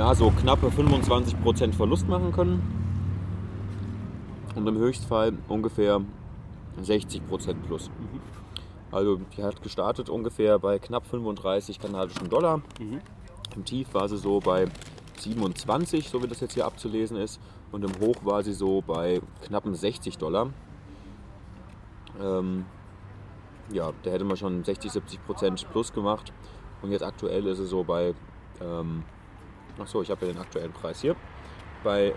ja, 0.00 0.14
so 0.14 0.30
knappe 0.30 0.68
25% 0.68 1.74
Verlust 1.74 2.08
machen 2.08 2.32
können. 2.32 2.62
Und 4.54 4.66
im 4.66 4.78
Höchstfall 4.78 5.34
ungefähr 5.46 6.00
60% 6.82 7.20
plus. 7.66 7.90
Also 8.90 9.20
die 9.36 9.42
hat 9.42 9.62
gestartet 9.62 10.08
ungefähr 10.08 10.58
bei 10.58 10.78
knapp 10.78 11.04
35 11.06 11.78
kanadischen 11.78 12.30
Dollar. 12.30 12.62
Mhm. 12.80 13.00
Im 13.54 13.64
Tief 13.66 13.92
war 13.92 14.08
sie 14.08 14.16
so 14.16 14.40
bei 14.40 14.68
27, 15.18 16.08
so 16.08 16.22
wie 16.22 16.28
das 16.28 16.40
jetzt 16.40 16.54
hier 16.54 16.64
abzulesen 16.64 17.18
ist. 17.18 17.38
Und 17.70 17.84
im 17.84 18.00
Hoch 18.00 18.24
war 18.24 18.42
sie 18.42 18.54
so 18.54 18.80
bei 18.80 19.20
knappen 19.42 19.74
60 19.74 20.16
Dollar. 20.16 20.48
Ähm, 22.18 22.64
ja, 23.70 23.92
da 24.02 24.10
hätte 24.10 24.24
man 24.24 24.38
schon 24.38 24.64
60, 24.64 24.92
70 24.92 25.26
Prozent 25.26 25.70
plus 25.70 25.92
gemacht. 25.92 26.32
Und 26.80 26.90
jetzt 26.90 27.02
aktuell 27.02 27.46
ist 27.48 27.58
sie 27.58 27.66
so 27.66 27.84
bei, 27.84 28.14
ähm, 28.62 29.04
ach 29.80 29.86
so, 29.86 30.02
ich 30.02 30.10
habe 30.10 30.26
ja 30.26 30.32
den 30.32 30.40
aktuellen 30.40 30.72
Preis 30.72 31.00
hier, 31.00 31.16
bei 31.82 32.14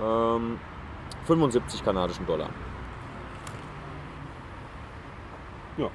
ähm, 0.00 0.58
75 1.26 1.84
kanadischen 1.84 2.26
Dollar. 2.26 2.48
Ja. 5.76 5.90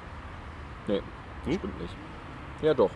Nee, 0.86 1.02
Hm? 1.44 1.52
stimmt 1.54 1.80
nicht. 1.80 1.96
Ja, 2.62 2.74
doch. 2.74 2.90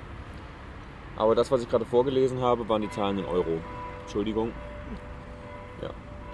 Aber 1.17 1.35
das, 1.35 1.51
was 1.51 1.63
ich 1.63 1.69
gerade 1.69 1.85
vorgelesen 1.85 2.41
habe, 2.41 2.69
waren 2.69 2.83
die 2.83 2.91
Zahlen 2.91 3.19
in 3.19 3.25
Euro. 3.25 3.61
Entschuldigung. 4.03 4.53
Ja. 5.81 5.91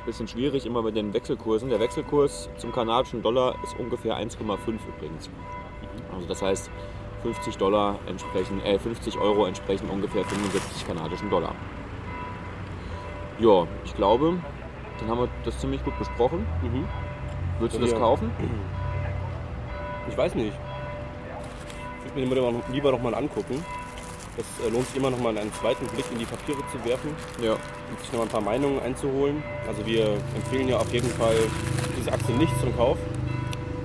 Bisschen 0.07 0.26
schwierig 0.26 0.64
immer 0.66 0.83
mit 0.83 0.96
den 0.96 1.12
Wechselkursen. 1.12 1.68
Der 1.68 1.79
Wechselkurs 1.79 2.48
zum 2.57 2.72
kanadischen 2.72 3.22
Dollar 3.22 3.55
ist 3.62 3.79
ungefähr 3.79 4.16
1,5 4.16 4.79
übrigens. 4.96 5.31
Also 6.12 6.26
das 6.26 6.42
heißt, 6.42 6.70
50 7.22 7.56
Dollar 7.59 7.98
entsprechen, 8.06 8.61
äh, 8.64 8.78
50 8.78 9.18
Euro 9.18 9.46
entsprechen 9.46 9.88
ungefähr 9.90 10.24
75 10.24 10.87
kanadischen 10.87 11.28
Dollar. 11.30 11.54
Ja, 13.38 13.66
ich 13.85 13.94
glaube, 13.94 14.38
dann 14.98 15.09
haben 15.09 15.18
wir 15.20 15.28
das 15.44 15.59
ziemlich 15.59 15.83
gut 15.85 15.98
besprochen. 15.98 16.46
Mhm. 16.62 16.87
Würdest 17.59 17.78
du 17.80 17.85
das 17.87 17.94
kaufen? 17.98 18.30
Ich 20.09 20.16
weiß 20.16 20.35
nicht. 20.35 20.52
Ich 22.06 22.14
würde 22.14 22.26
mir 22.28 22.35
lieber 22.35 22.50
noch- 22.50 22.68
lieber 22.70 22.90
noch 22.90 23.00
mal 23.02 23.14
angucken. 23.14 23.62
Das 24.37 24.46
äh, 24.66 24.70
lohnt 24.70 24.87
sich 24.88 24.96
immer 24.96 25.11
noch 25.11 25.20
mal 25.20 25.37
einen 25.37 25.52
zweiten 25.52 25.87
Blick 25.88 26.04
in 26.11 26.18
die 26.18 26.24
Papiere 26.24 26.59
zu 26.72 26.83
werfen 26.88 27.14
Ja. 27.40 27.52
und 27.52 28.00
sich 28.00 28.11
noch 28.11 28.20
mal 28.20 28.24
ein 28.24 28.30
paar 28.30 28.40
Meinungen 28.40 28.80
einzuholen. 28.80 29.42
Also 29.68 29.85
wir 29.87 30.14
empfehlen 30.35 30.68
ja 30.68 30.78
auf 30.78 30.92
jeden 30.92 31.11
Fall 31.11 31.37
diese 31.96 32.11
Aktie 32.12 32.35
nicht 32.37 32.59
zum 32.59 32.74
Kauf. 32.76 32.96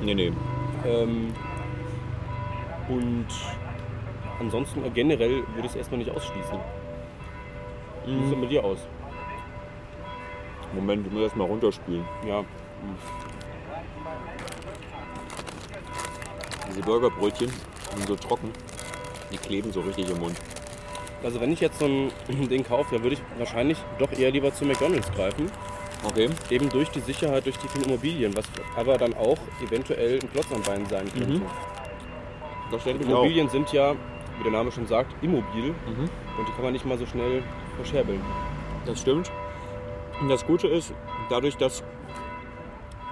Nee, 0.01 0.15
nee. 0.15 0.31
Ähm, 0.85 1.33
und 2.89 3.27
ansonsten 4.39 4.85
äh, 4.85 4.89
generell 4.89 5.43
würde 5.53 5.61
ich 5.61 5.71
es 5.71 5.75
erstmal 5.75 5.99
nicht 5.99 6.11
ausschließen. 6.11 6.59
Wie 8.05 8.13
sieht 8.13 8.33
es 8.33 8.37
mit 8.37 8.51
dir 8.51 8.63
aus? 8.63 8.79
Moment, 10.73 11.07
ich 11.07 11.13
muss 11.13 11.23
erst 11.23 11.35
mal 11.35 11.45
runterspülen. 11.45 12.05
Ja. 12.27 12.43
Diese 16.69 16.81
Burgerbrötchen 16.81 17.51
sind 17.95 18.07
so 18.07 18.15
trocken. 18.15 18.51
Die 19.31 19.37
kleben 19.37 19.71
so 19.71 19.81
richtig 19.81 20.09
im 20.09 20.19
Mund. 20.19 20.35
Also 21.23 21.41
wenn 21.41 21.51
ich 21.51 21.59
jetzt 21.59 21.79
so 21.79 21.85
ein 21.85 22.11
Ding 22.49 22.63
kaufe, 22.63 22.93
dann 22.93 23.03
würde 23.03 23.15
ich 23.15 23.21
wahrscheinlich 23.39 23.77
doch 23.97 24.11
eher 24.11 24.31
lieber 24.31 24.53
zu 24.53 24.65
McDonalds 24.65 25.11
greifen. 25.13 25.49
Okay. 26.03 26.29
Eben 26.49 26.69
durch 26.69 26.89
die 26.89 26.99
Sicherheit, 26.99 27.45
durch 27.45 27.57
die 27.57 27.67
vielen 27.67 27.85
Immobilien, 27.85 28.35
was 28.35 28.45
aber 28.75 28.97
dann 28.97 29.15
auch 29.15 29.39
eventuell 29.65 30.19
ein 30.21 30.31
Klotz 30.31 30.51
am 30.53 30.61
Bein 30.61 30.85
sein 30.85 31.11
könnte. 31.11 31.39
Mhm. 31.39 31.45
Auch. 33.07 33.09
Immobilien 33.19 33.49
sind 33.49 33.71
ja, 33.71 33.93
wie 34.37 34.43
der 34.43 34.51
Name 34.51 34.71
schon 34.71 34.87
sagt, 34.87 35.11
immobil 35.23 35.69
Mhm. 35.71 36.09
und 36.37 36.47
die 36.47 36.51
kann 36.53 36.63
man 36.63 36.73
nicht 36.73 36.85
mal 36.85 36.97
so 36.97 37.05
schnell 37.05 37.43
verscherbeln. 37.75 38.21
Das 38.85 39.01
stimmt. 39.01 39.31
Und 40.21 40.29
das 40.29 40.45
Gute 40.45 40.67
ist, 40.67 40.93
dadurch, 41.29 41.57
dass 41.57 41.83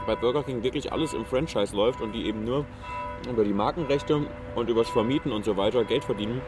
bei 0.06 0.16
Burger 0.16 0.44
King 0.44 0.64
wirklich 0.64 0.92
alles 0.92 1.14
im 1.14 1.26
Franchise 1.26 1.76
läuft 1.76 2.02
und 2.02 2.12
die 2.14 2.26
eben 2.28 2.44
nur 2.44 2.66
über 3.30 3.44
die 3.46 3.54
Markenrechte 3.54 4.22
und 4.56 4.70
übers 4.70 4.90
Vermieten 4.90 5.32
und 5.32 5.46
so 5.46 5.56
weiter 5.56 5.84
Geld 5.86 6.04
verdienen, 6.04 6.42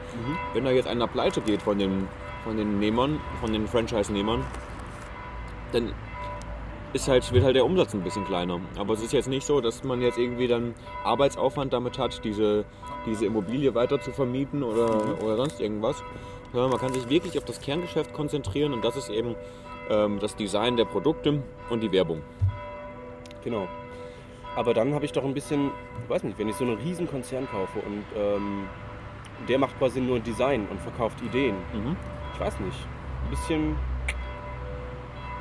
wenn 0.53 0.65
da 0.65 0.71
jetzt 0.71 0.87
einer 0.87 1.07
pleite 1.07 1.39
geht 1.41 1.61
von 1.61 1.77
den, 1.79 2.07
von 2.43 2.57
den 2.57 2.79
Nehmern, 2.79 3.21
von 3.39 3.53
den 3.53 3.65
Franchise-Nehmern, 3.67 4.43
dann 5.71 5.93
ist 6.95 7.09
halt, 7.09 7.29
wird 7.33 7.43
halt 7.43 7.57
der 7.57 7.65
Umsatz 7.65 7.93
ein 7.93 8.01
bisschen 8.01 8.23
kleiner. 8.23 8.61
Aber 8.77 8.93
es 8.93 9.03
ist 9.03 9.11
jetzt 9.11 9.27
nicht 9.27 9.45
so, 9.45 9.59
dass 9.59 9.83
man 9.83 10.01
jetzt 10.01 10.17
irgendwie 10.17 10.47
dann 10.47 10.73
Arbeitsaufwand 11.03 11.73
damit 11.73 11.99
hat, 11.99 12.23
diese, 12.23 12.63
diese 13.05 13.25
Immobilie 13.25 13.75
weiter 13.75 13.99
zu 13.99 14.11
vermieten 14.11 14.63
oder, 14.63 15.21
oder 15.21 15.35
sonst 15.35 15.59
irgendwas. 15.59 16.01
Sondern 16.53 16.71
man 16.71 16.79
kann 16.79 16.93
sich 16.93 17.09
wirklich 17.09 17.37
auf 17.37 17.43
das 17.43 17.59
Kerngeschäft 17.59 18.13
konzentrieren 18.13 18.71
und 18.71 18.83
das 18.85 18.95
ist 18.95 19.09
eben 19.09 19.35
ähm, 19.89 20.19
das 20.19 20.37
Design 20.37 20.77
der 20.77 20.85
Produkte 20.85 21.43
und 21.69 21.83
die 21.83 21.91
Werbung. 21.91 22.21
Genau. 23.43 23.67
Aber 24.55 24.73
dann 24.73 24.93
habe 24.93 25.03
ich 25.03 25.11
doch 25.11 25.25
ein 25.25 25.33
bisschen, 25.33 25.71
ich 26.01 26.09
weiß 26.09 26.23
nicht, 26.23 26.39
wenn 26.39 26.47
ich 26.47 26.55
so 26.55 26.63
einen 26.63 26.77
riesen 26.77 27.09
Konzern 27.09 27.45
kaufe 27.51 27.79
und 27.79 28.05
ähm, 28.15 28.69
der 29.49 29.59
macht 29.59 29.77
quasi 29.77 29.99
nur 29.99 30.21
Design 30.21 30.65
und 30.71 30.79
verkauft 30.79 31.21
Ideen. 31.21 31.55
Mhm. 31.73 31.97
Ich 32.33 32.39
weiß 32.39 32.57
nicht. 32.61 32.87
Ein 33.25 33.29
bisschen. 33.31 33.75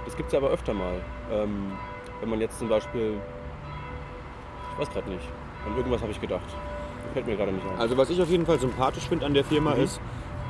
Das 0.05 0.17
gibt 0.17 0.29
es 0.29 0.33
ja 0.33 0.39
aber 0.39 0.51
öfter 0.51 0.75
mal. 0.75 1.01
Ähm, 1.31 1.73
wenn 2.21 2.31
man 2.31 2.41
jetzt 2.41 2.59
zum 2.59 2.69
Beispiel. 2.69 3.21
Ich 4.73 4.79
weiß 4.81 4.91
gerade 4.93 5.11
nicht. 5.11 5.27
An 5.67 5.77
irgendwas 5.77 6.01
habe 6.03 6.13
ich 6.13 6.21
gedacht. 6.21 6.45
Fällt 7.13 7.27
mir 7.27 7.37
gerade 7.37 7.53
nicht 7.53 7.65
ein. 7.67 7.79
Also 7.79 7.97
was 7.97 8.11
ich 8.11 8.21
auf 8.21 8.29
jeden 8.29 8.45
Fall 8.47 8.59
sympathisch 8.59 9.05
finde 9.09 9.27
an 9.27 9.35
der 9.35 9.45
Firma 9.45 9.75
Mhm. 9.75 9.83
ist, 9.83 10.01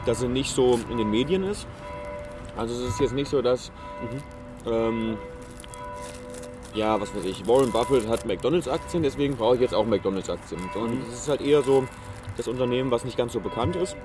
dass 0.07 0.21
sie 0.21 0.29
nicht 0.29 0.51
so 0.55 0.79
in 0.91 0.99
den 0.99 1.11
Medien 1.11 1.43
ist. 1.45 1.67
Also 2.57 2.75
es 2.75 2.89
ist 2.91 3.01
jetzt 3.01 3.13
nicht 3.15 3.29
so, 3.29 3.43
dass 3.43 3.71
ähm, 4.67 5.19
ja, 6.73 7.01
was 7.01 7.15
weiß 7.15 7.25
ich, 7.25 7.47
Warren 7.47 7.71
Buffett 7.71 8.09
hat 8.09 8.25
McDonalds-Aktien, 8.27 9.03
deswegen 9.03 9.37
brauche 9.37 9.57
ich 9.57 9.61
jetzt 9.61 9.75
auch 9.75 9.85
McDonalds-Aktien. 9.85 10.61
Sondern 10.73 11.03
es 11.09 11.21
ist 11.21 11.29
halt 11.29 11.41
eher 11.41 11.63
so 11.63 11.85
das 12.37 12.49
Unternehmen, 12.49 12.91
was 12.91 13.05
nicht 13.05 13.17
ganz 13.17 13.33
so 13.33 13.41
bekannt 13.41 13.77
ist, 13.77 13.97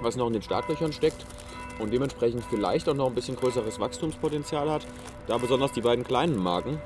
was 0.00 0.16
noch 0.16 0.26
in 0.28 0.34
den 0.34 0.42
Startlöchern 0.42 0.92
steckt 0.92 1.24
und 1.82 1.92
dementsprechend 1.92 2.44
vielleicht 2.48 2.88
auch 2.88 2.94
noch 2.94 3.08
ein 3.08 3.14
bisschen 3.14 3.36
größeres 3.36 3.80
Wachstumspotenzial 3.80 4.70
hat, 4.70 4.86
da 5.26 5.36
besonders 5.36 5.72
die 5.72 5.80
beiden 5.80 6.04
kleinen 6.04 6.36
Marken 6.36 6.80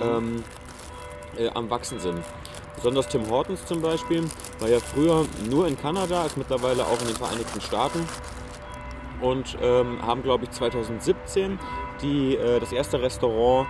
ähm, 0.00 0.44
äh, 1.36 1.48
am 1.54 1.68
Wachsen 1.68 1.98
sind. 1.98 2.20
Besonders 2.76 3.08
Tim 3.08 3.28
Hortons 3.28 3.64
zum 3.66 3.82
Beispiel 3.82 4.22
war 4.60 4.68
ja 4.68 4.78
früher 4.78 5.24
nur 5.50 5.66
in 5.66 5.76
Kanada, 5.78 6.24
ist 6.24 6.36
mittlerweile 6.36 6.84
auch 6.84 7.00
in 7.00 7.08
den 7.08 7.16
Vereinigten 7.16 7.60
Staaten 7.60 8.06
und 9.20 9.56
ähm, 9.62 9.98
haben, 10.02 10.22
glaube 10.22 10.44
ich, 10.44 10.50
2017 10.50 11.58
die, 12.02 12.36
äh, 12.36 12.60
das 12.60 12.72
erste 12.72 13.00
Restaurant 13.00 13.66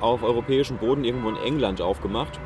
auf 0.00 0.22
europäischem 0.22 0.78
Boden 0.78 1.04
irgendwo 1.04 1.28
in 1.28 1.36
England 1.36 1.80
aufgemacht. 1.80 2.38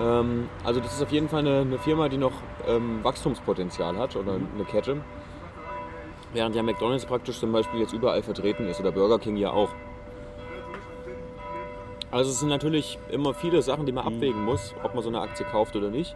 Ähm, 0.00 0.48
also 0.64 0.80
das 0.80 0.94
ist 0.94 1.02
auf 1.02 1.12
jeden 1.12 1.28
Fall 1.28 1.40
eine, 1.40 1.60
eine 1.60 1.78
Firma, 1.78 2.08
die 2.08 2.18
noch 2.18 2.32
ähm, 2.66 3.00
Wachstumspotenzial 3.02 3.96
hat 3.96 4.16
oder 4.16 4.34
eine 4.34 4.64
Kette. 4.64 5.02
Während 6.32 6.56
ja 6.56 6.62
McDonald's 6.62 7.04
praktisch 7.04 7.38
zum 7.38 7.52
Beispiel 7.52 7.80
jetzt 7.80 7.92
überall 7.92 8.22
vertreten 8.22 8.66
ist 8.66 8.80
oder 8.80 8.90
Burger 8.90 9.18
King 9.18 9.36
ja 9.36 9.50
auch. 9.50 9.70
Also 12.10 12.30
es 12.30 12.40
sind 12.40 12.48
natürlich 12.48 12.98
immer 13.10 13.34
viele 13.34 13.62
Sachen, 13.62 13.86
die 13.86 13.92
man 13.92 14.06
abwägen 14.06 14.44
muss, 14.44 14.74
ob 14.82 14.94
man 14.94 15.02
so 15.02 15.08
eine 15.08 15.20
Aktie 15.20 15.46
kauft 15.46 15.76
oder 15.76 15.90
nicht. 15.90 16.14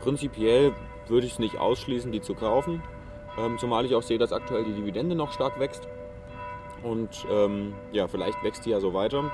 Prinzipiell 0.00 0.72
würde 1.08 1.26
ich 1.26 1.34
es 1.34 1.38
nicht 1.38 1.58
ausschließen, 1.58 2.12
die 2.12 2.20
zu 2.20 2.34
kaufen. 2.34 2.82
Ähm, 3.38 3.58
zumal 3.58 3.84
ich 3.84 3.94
auch 3.94 4.02
sehe, 4.02 4.18
dass 4.18 4.32
aktuell 4.32 4.64
die 4.64 4.72
Dividende 4.72 5.14
noch 5.14 5.32
stark 5.32 5.58
wächst. 5.58 5.88
Und 6.82 7.26
ähm, 7.30 7.74
ja, 7.92 8.06
vielleicht 8.06 8.42
wächst 8.44 8.66
die 8.66 8.70
ja 8.70 8.80
so 8.80 8.94
weiter, 8.94 9.30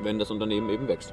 wenn 0.00 0.18
das 0.18 0.30
Unternehmen 0.30 0.70
eben 0.70 0.88
wächst. 0.88 1.12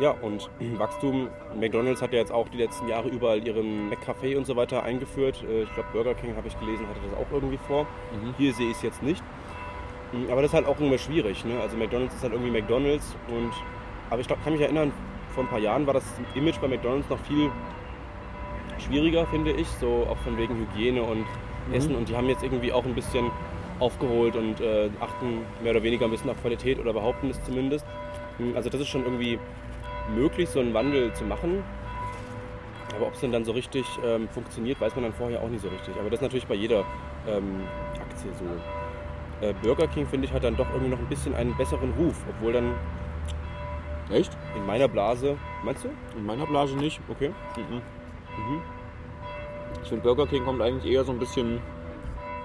Ja, 0.00 0.10
und 0.22 0.48
Wachstum, 0.78 1.28
McDonalds 1.58 2.00
hat 2.02 2.12
ja 2.12 2.20
jetzt 2.20 2.32
auch 2.32 2.48
die 2.48 2.58
letzten 2.58 2.88
Jahre 2.88 3.08
überall 3.08 3.44
ihren 3.46 3.90
McCafé 3.90 4.36
und 4.36 4.46
so 4.46 4.54
weiter 4.56 4.82
eingeführt. 4.82 5.42
Äh, 5.48 5.62
Ich 5.62 5.74
glaube, 5.74 5.88
Burger 5.92 6.14
King, 6.14 6.36
habe 6.36 6.46
ich 6.48 6.58
gelesen, 6.58 6.86
hatte 6.88 7.00
das 7.10 7.18
auch 7.18 7.32
irgendwie 7.32 7.58
vor. 7.66 7.86
Hier 8.38 8.52
sehe 8.52 8.70
ich 8.70 8.76
es 8.76 8.82
jetzt 8.82 9.02
nicht. 9.02 9.22
Mm, 10.12 10.30
Aber 10.30 10.42
das 10.42 10.50
ist 10.52 10.54
halt 10.54 10.66
auch 10.66 10.78
immer 10.80 10.98
schwierig. 10.98 11.44
Ne? 11.44 11.60
Also 11.60 11.76
McDonalds 11.76 12.14
ist 12.14 12.22
halt 12.22 12.32
irgendwie 12.32 12.52
McDonalds. 12.52 13.16
Und, 13.28 13.52
aber 14.10 14.20
ich 14.20 14.26
glaub, 14.26 14.42
kann 14.44 14.52
mich 14.52 14.62
erinnern, 14.62 14.92
vor 15.34 15.44
ein 15.44 15.48
paar 15.50 15.58
Jahren 15.58 15.86
war 15.86 15.94
das 15.94 16.04
Image 16.34 16.60
bei 16.60 16.68
McDonalds 16.68 17.08
noch 17.10 17.18
viel 17.20 17.50
schwieriger, 18.78 19.26
finde 19.26 19.50
ich. 19.52 19.66
So 19.68 20.06
auch 20.08 20.16
von 20.18 20.36
wegen 20.38 20.54
Hygiene 20.56 21.02
und 21.02 21.26
Essen. 21.72 21.94
Und 21.96 22.08
die 22.08 22.16
haben 22.16 22.28
jetzt 22.28 22.42
irgendwie 22.42 22.72
auch 22.72 22.84
ein 22.84 22.94
bisschen 22.94 23.30
aufgeholt 23.80 24.34
und 24.34 24.60
äh, 24.60 24.90
achten 25.00 25.42
mehr 25.62 25.72
oder 25.72 25.82
weniger 25.82 26.04
ein 26.06 26.10
bisschen 26.10 26.30
auf 26.30 26.40
Qualität 26.40 26.78
oder 26.80 26.92
behaupten 26.92 27.30
es 27.30 27.42
zumindest. 27.44 27.84
Mm, 28.38 28.56
Also 28.56 28.70
das 28.70 28.80
ist 28.80 28.88
schon 28.88 29.04
irgendwie 29.04 29.38
möglich, 30.14 30.48
so 30.48 30.60
einen 30.60 30.74
Wandel 30.74 31.12
zu 31.14 31.24
machen. 31.24 31.62
Aber 32.96 33.06
ob 33.06 33.14
es 33.14 33.20
denn 33.20 33.32
dann 33.32 33.44
so 33.44 33.52
richtig 33.52 33.86
ähm, 34.04 34.28
funktioniert, 34.28 34.80
weiß 34.80 34.94
man 34.96 35.04
dann 35.04 35.12
vorher 35.12 35.40
auch 35.40 35.48
nicht 35.48 35.62
so 35.62 35.68
richtig. 35.68 35.94
Aber 35.98 36.10
das 36.10 36.18
ist 36.18 36.22
natürlich 36.22 36.46
bei 36.46 36.54
jeder 36.54 36.84
ähm, 37.28 37.62
Aktie 37.94 38.30
so. 38.38 39.46
Äh, 39.46 39.54
Burger 39.62 39.86
King, 39.86 40.06
finde 40.06 40.26
ich, 40.26 40.32
hat 40.32 40.42
dann 40.42 40.56
doch 40.56 40.68
irgendwie 40.70 40.90
noch 40.90 40.98
ein 40.98 41.06
bisschen 41.06 41.34
einen 41.34 41.56
besseren 41.56 41.92
Ruf. 41.98 42.24
Obwohl 42.28 42.52
dann 42.54 42.74
Echt? 44.10 44.36
in 44.56 44.66
meiner 44.66 44.88
Blase... 44.88 45.36
Meinst 45.62 45.84
du? 45.84 45.90
In 46.16 46.26
meiner 46.26 46.46
Blase 46.46 46.76
nicht. 46.76 47.00
Okay. 47.08 47.28
Mhm. 47.56 47.82
Ich 49.82 49.88
finde 49.88 50.02
Burger 50.02 50.26
King 50.26 50.44
kommt 50.44 50.60
eigentlich 50.60 50.92
eher 50.92 51.04
so 51.04 51.12
ein 51.12 51.18
bisschen 51.18 51.60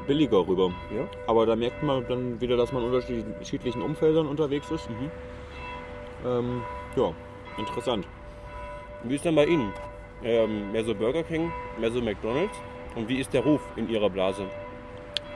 billiger 0.05 0.45
rüber. 0.47 0.71
Ja. 0.95 1.07
Aber 1.27 1.45
da 1.45 1.55
merkt 1.55 1.81
man 1.81 2.05
dann 2.07 2.39
wieder, 2.41 2.57
dass 2.57 2.71
man 2.71 2.83
in 2.83 2.93
unterschiedlichen 2.93 3.81
Umfeldern 3.81 4.27
unterwegs 4.27 4.69
ist. 4.69 4.89
Mhm. 4.89 5.11
Ähm, 6.25 6.61
ja, 6.95 7.11
interessant. 7.57 8.07
Wie 9.03 9.15
ist 9.15 9.25
denn 9.25 9.35
bei 9.35 9.45
Ihnen? 9.45 9.73
Ähm, 10.23 10.71
mehr 10.71 10.83
so 10.83 10.95
Burger 10.95 11.23
King, 11.23 11.51
mehr 11.79 11.91
so 11.91 12.01
McDonalds? 12.01 12.57
Und 12.95 13.09
wie 13.09 13.19
ist 13.19 13.33
der 13.33 13.43
Ruf 13.43 13.61
in 13.75 13.89
Ihrer 13.89 14.09
Blase? 14.09 14.45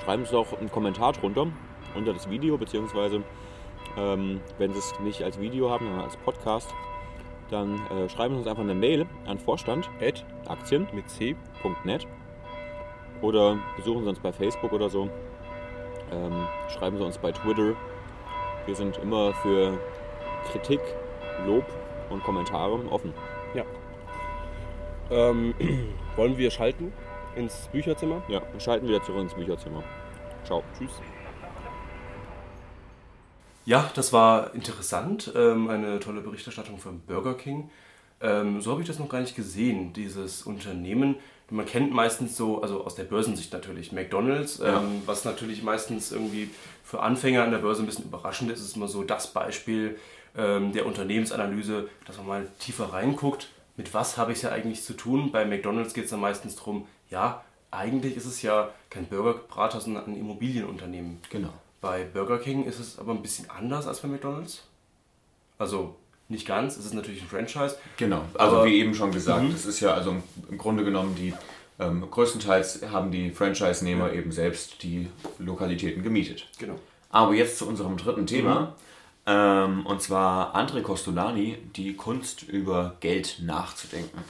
Schreiben 0.04 0.26
Sie 0.26 0.32
doch 0.32 0.58
einen 0.58 0.72
Kommentar 0.72 1.14
drunter, 1.14 1.48
unter 1.96 2.14
das 2.14 2.30
Video, 2.30 2.58
beziehungsweise 2.58 3.24
ähm, 3.98 4.42
wenn 4.58 4.72
Sie 4.72 4.80
es 4.80 5.00
nicht 5.00 5.24
als 5.24 5.40
Video 5.40 5.70
haben, 5.70 5.86
sondern 5.86 6.04
als 6.04 6.18
Podcast, 6.18 6.74
dann 7.50 7.76
äh, 7.88 8.10
schreiben 8.10 8.36
Sie 8.36 8.40
uns 8.40 8.48
einfach 8.48 8.64
eine 8.64 8.76
Mail 8.76 9.06
an 9.26 9.40
Vorstand 9.40 9.90
Ed 10.00 10.26
Aktien 10.48 10.88
mit 10.94 11.10
C. 11.10 11.36
www.net 11.68 12.08
oder 13.22 13.58
besuchen 13.76 14.04
Sie 14.04 14.10
uns 14.10 14.20
bei 14.20 14.32
Facebook 14.32 14.72
oder 14.74 14.90
so. 14.90 15.10
Ähm, 16.12 16.48
schreiben 16.70 16.98
Sie 16.98 17.04
uns 17.04 17.18
bei 17.18 17.32
Twitter. 17.32 17.76
Wir 18.66 18.76
sind 18.76 18.98
immer 18.98 19.34
für 19.34 19.80
Kritik, 20.52 20.82
Lob 21.46 21.66
und 22.10 22.24
Kommentare 22.24 22.74
offen. 22.90 23.14
Ähm, 25.10 25.54
wollen 26.16 26.38
wir 26.38 26.52
schalten 26.52 26.92
ins 27.36 27.70
Bücherzimmer? 27.72 28.22
Ja, 28.28 28.42
wir 28.52 28.60
schalten 28.60 28.88
wieder 28.88 29.02
zurück 29.04 29.22
ins 29.22 29.34
Bücherzimmer. 29.34 29.84
Ciao. 30.44 30.64
Tschüss. 30.78 30.92
Ja, 33.66 33.90
das 33.96 34.14
war 34.14 34.54
interessant. 34.54 35.32
Ähm, 35.36 35.70
eine 35.70 36.00
tolle 36.00 36.22
Berichterstattung 36.22 36.78
von 36.78 37.02
Burger 37.02 37.36
King. 37.36 37.70
Ähm, 38.22 38.62
so 38.62 38.72
habe 38.72 38.82
ich 38.82 38.88
das 38.88 38.98
noch 39.00 39.10
gar 39.10 39.22
nicht 39.22 39.36
gesehen, 39.36 39.94
dieses 39.94 40.42
Unternehmen. 40.44 41.16
Man 41.50 41.66
kennt 41.66 41.94
meistens 41.94 42.36
so, 42.36 42.62
also 42.62 42.84
aus 42.84 42.96
der 42.96 43.04
Börsensicht 43.04 43.54
natürlich, 43.54 43.92
McDonalds, 43.92 44.58
Ja. 44.58 44.80
ähm, 44.82 45.04
was 45.06 45.24
natürlich 45.24 45.64
meistens 45.64 46.12
irgendwie 46.12 46.50
für 46.84 47.02
Anfänger 47.02 47.44
an 47.44 47.52
der 47.52 47.60
Börse 47.60 47.84
ein 47.84 47.86
bisschen 47.86 48.06
überraschend 48.06 48.52
ist. 48.52 48.60
Es 48.60 48.68
ist 48.68 48.76
immer 48.76 48.88
so 48.88 49.04
das 49.04 49.32
Beispiel 49.34 49.98
der 50.38 50.86
Unternehmensanalyse, 50.86 51.90
dass 52.06 52.18
man 52.18 52.28
mal 52.28 52.48
tiefer 52.60 52.94
reinguckt. 52.94 53.50
Mit 53.76 53.94
was 53.94 54.18
habe 54.18 54.32
ich 54.32 54.38
es 54.38 54.44
ja 54.44 54.52
eigentlich 54.52 54.84
zu 54.84 54.94
tun? 54.94 55.32
Bei 55.32 55.46
McDonalds 55.46 55.96
geht 55.96 56.06
es 56.06 56.12
dann 56.12 56.20
meistens 56.20 56.56
darum, 56.56 56.88
ja, 57.10 57.44
eigentlich 57.72 58.16
ist 58.16 58.26
es 58.26 58.42
ja 58.42 58.70
kein 58.90 59.06
Burgerbrater, 59.06 59.82
sondern 59.82 60.06
ein 60.06 60.18
Immobilienunternehmen. 60.18 61.20
Genau. 61.30 61.50
Bei 61.82 62.04
Burger 62.04 62.40
King 62.40 62.66
ist 62.66 62.80
es 62.80 62.98
aber 62.98 63.14
ein 63.14 63.22
bisschen 63.22 63.50
anders 63.50 63.88
als 63.88 64.00
bei 64.00 64.08
McDonald's. 64.08 64.64
Also 65.58 65.96
nicht 66.30 66.48
ganz, 66.48 66.78
es 66.78 66.86
ist 66.86 66.94
natürlich 66.94 67.22
ein 67.22 67.28
Franchise. 67.28 67.78
Genau, 67.98 68.22
also 68.38 68.66
wie 68.66 68.80
eben 68.80 68.94
schon 68.94 69.12
gesagt, 69.12 69.54
das 69.54 69.66
ist 69.66 69.80
ja 69.80 69.94
also 69.94 70.16
im 70.50 70.58
Grunde 70.58 70.84
genommen 70.84 71.16
die, 71.16 71.34
ähm, 71.80 72.10
größtenteils 72.10 72.82
haben 72.92 73.12
die 73.12 73.32
Franchise-Nehmer 73.32 74.12
eben 74.12 74.32
selbst 74.32 74.84
die 74.84 75.08
Lokalitäten 75.40 76.04
gemietet. 76.04 76.48
Genau. 76.60 76.76
Aber 77.10 77.34
jetzt 77.34 77.58
zu 77.58 77.68
unserem 77.68 77.98
dritten 77.98 78.28
Thema. 78.28 78.76
Ähm, 79.28 79.86
und 79.86 80.02
zwar 80.02 80.56
André 80.56 80.82
Costolani, 80.82 81.58
die 81.76 81.96
Kunst 81.96 82.44
über 82.44 82.96
Geld 83.02 83.40
nachzudenken. 83.44 84.24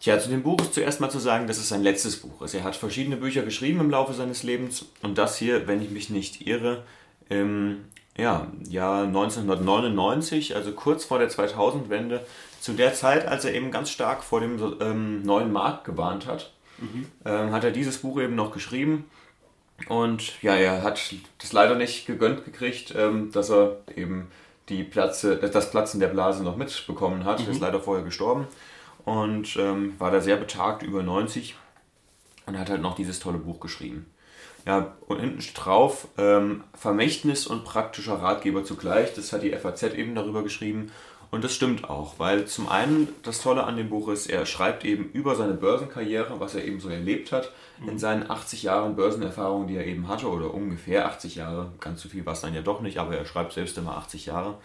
Tja, 0.00 0.18
zu 0.18 0.28
dem 0.28 0.42
Buch 0.42 0.60
ist 0.60 0.74
zuerst 0.74 1.00
mal 1.00 1.10
zu 1.10 1.18
sagen, 1.18 1.46
dass 1.46 1.58
es 1.58 1.68
sein 1.68 1.82
letztes 1.82 2.18
Buch 2.18 2.42
ist. 2.42 2.54
Er 2.54 2.64
hat 2.64 2.76
verschiedene 2.76 3.16
Bücher 3.16 3.42
geschrieben 3.42 3.80
im 3.80 3.90
Laufe 3.90 4.12
seines 4.12 4.42
Lebens 4.42 4.84
und 5.02 5.16
das 5.16 5.38
hier, 5.38 5.66
wenn 5.66 5.80
ich 5.80 5.90
mich 5.90 6.10
nicht 6.10 6.46
irre, 6.46 6.84
im 7.28 7.84
ja, 8.16 8.48
Jahr 8.68 9.04
1999, 9.04 10.54
also 10.56 10.72
kurz 10.72 11.04
vor 11.04 11.18
der 11.18 11.30
2000-Wende, 11.30 12.26
zu 12.60 12.74
der 12.74 12.94
Zeit, 12.94 13.26
als 13.26 13.44
er 13.44 13.54
eben 13.54 13.70
ganz 13.70 13.90
stark 13.90 14.22
vor 14.22 14.40
dem 14.40 14.76
ähm, 14.80 15.22
neuen 15.22 15.52
Markt 15.52 15.84
gewarnt 15.84 16.26
hat, 16.26 16.52
ähm, 17.24 17.52
hat 17.52 17.64
er 17.64 17.70
dieses 17.70 17.98
Buch 17.98 18.20
eben 18.20 18.34
noch 18.34 18.52
geschrieben. 18.52 19.04
Und 19.88 20.40
ja, 20.42 20.54
er 20.54 20.82
hat 20.82 21.14
das 21.38 21.52
leider 21.52 21.74
nicht 21.74 22.06
gegönnt 22.06 22.44
gekriegt, 22.44 22.94
ähm, 22.96 23.32
dass 23.32 23.50
er 23.50 23.78
eben 23.96 24.28
die 24.68 24.84
Platze, 24.84 25.36
das 25.36 25.70
Platzen 25.70 26.00
der 26.00 26.08
Blase 26.08 26.42
noch 26.44 26.56
mitbekommen 26.56 27.24
hat. 27.24 27.40
Er 27.40 27.48
ist 27.48 27.60
leider 27.60 27.80
vorher 27.80 28.04
gestorben 28.04 28.46
und 29.04 29.56
ähm, 29.56 29.94
war 29.98 30.10
da 30.10 30.20
sehr 30.20 30.36
betagt, 30.36 30.82
über 30.82 31.02
90 31.02 31.56
und 32.46 32.58
hat 32.58 32.70
halt 32.70 32.82
noch 32.82 32.94
dieses 32.94 33.18
tolle 33.18 33.38
Buch 33.38 33.60
geschrieben. 33.60 34.06
Ja, 34.64 34.94
und 35.08 35.18
hinten 35.18 35.42
drauf 35.54 36.06
ähm, 36.18 36.62
Vermächtnis 36.74 37.48
und 37.48 37.64
praktischer 37.64 38.14
Ratgeber 38.14 38.64
zugleich. 38.64 39.12
Das 39.14 39.32
hat 39.32 39.42
die 39.42 39.50
FAZ 39.50 39.82
eben 39.82 40.14
darüber 40.14 40.44
geschrieben. 40.44 40.92
Und 41.32 41.42
das 41.42 41.54
stimmt 41.54 41.88
auch, 41.88 42.18
weil 42.18 42.44
zum 42.44 42.68
einen 42.68 43.08
das 43.22 43.40
Tolle 43.40 43.64
an 43.64 43.78
dem 43.78 43.88
Buch 43.88 44.08
ist, 44.08 44.26
er 44.26 44.44
schreibt 44.44 44.84
eben 44.84 45.10
über 45.12 45.34
seine 45.34 45.54
Börsenkarriere, 45.54 46.38
was 46.40 46.54
er 46.54 46.62
eben 46.66 46.78
so 46.78 46.90
erlebt 46.90 47.32
hat, 47.32 47.50
in 47.86 47.98
seinen 47.98 48.30
80 48.30 48.64
Jahren 48.64 48.96
Börsenerfahrung, 48.96 49.66
die 49.66 49.76
er 49.76 49.86
eben 49.86 50.08
hatte, 50.08 50.28
oder 50.28 50.52
ungefähr 50.52 51.06
80 51.06 51.36
Jahre, 51.36 51.72
ganz 51.80 52.02
so 52.02 52.10
viel 52.10 52.26
war 52.26 52.34
es 52.34 52.42
dann 52.42 52.54
ja 52.54 52.60
doch 52.60 52.82
nicht, 52.82 52.98
aber 52.98 53.16
er 53.16 53.24
schreibt 53.24 53.54
selbst 53.54 53.78
immer 53.78 53.96
80 53.96 54.26
Jahre. 54.26 54.58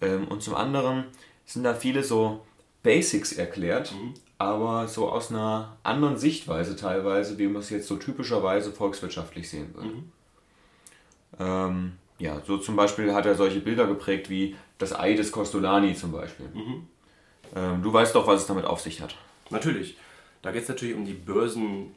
Ähm, 0.00 0.28
und 0.28 0.44
zum 0.44 0.54
anderen 0.54 1.06
sind 1.44 1.64
da 1.64 1.74
viele 1.74 2.04
so 2.04 2.40
Basics 2.84 3.32
erklärt, 3.32 3.92
aber 4.38 4.86
so 4.86 5.08
aus 5.10 5.30
einer 5.30 5.76
anderen 5.82 6.18
Sichtweise 6.18 6.76
teilweise, 6.76 7.36
wie 7.38 7.48
man 7.48 7.62
es 7.62 7.70
jetzt 7.70 7.88
so 7.88 7.96
typischerweise 7.96 8.70
volkswirtschaftlich 8.70 9.50
sehen 9.50 9.74
würde. 9.74 9.90
Ähm, 11.40 11.92
ja, 12.18 12.40
so 12.46 12.58
zum 12.58 12.76
Beispiel 12.76 13.12
hat 13.12 13.26
er 13.26 13.34
solche 13.34 13.58
Bilder 13.58 13.88
geprägt 13.88 14.30
wie 14.30 14.54
das 14.78 14.94
Ei 14.94 15.14
des 15.14 15.32
Costolani 15.32 15.94
zum 15.94 16.12
Beispiel. 16.12 16.46
Ähm, 17.54 17.82
du 17.82 17.92
weißt 17.92 18.14
doch, 18.14 18.26
was 18.26 18.42
es 18.42 18.46
damit 18.46 18.64
auf 18.64 18.80
sich 18.80 19.00
hat. 19.00 19.16
Natürlich. 19.50 19.96
Da 20.42 20.52
geht 20.52 20.62
es 20.62 20.68
natürlich 20.68 20.94
um 20.94 21.04
die 21.04 21.14
Börsenwelt 21.14 21.90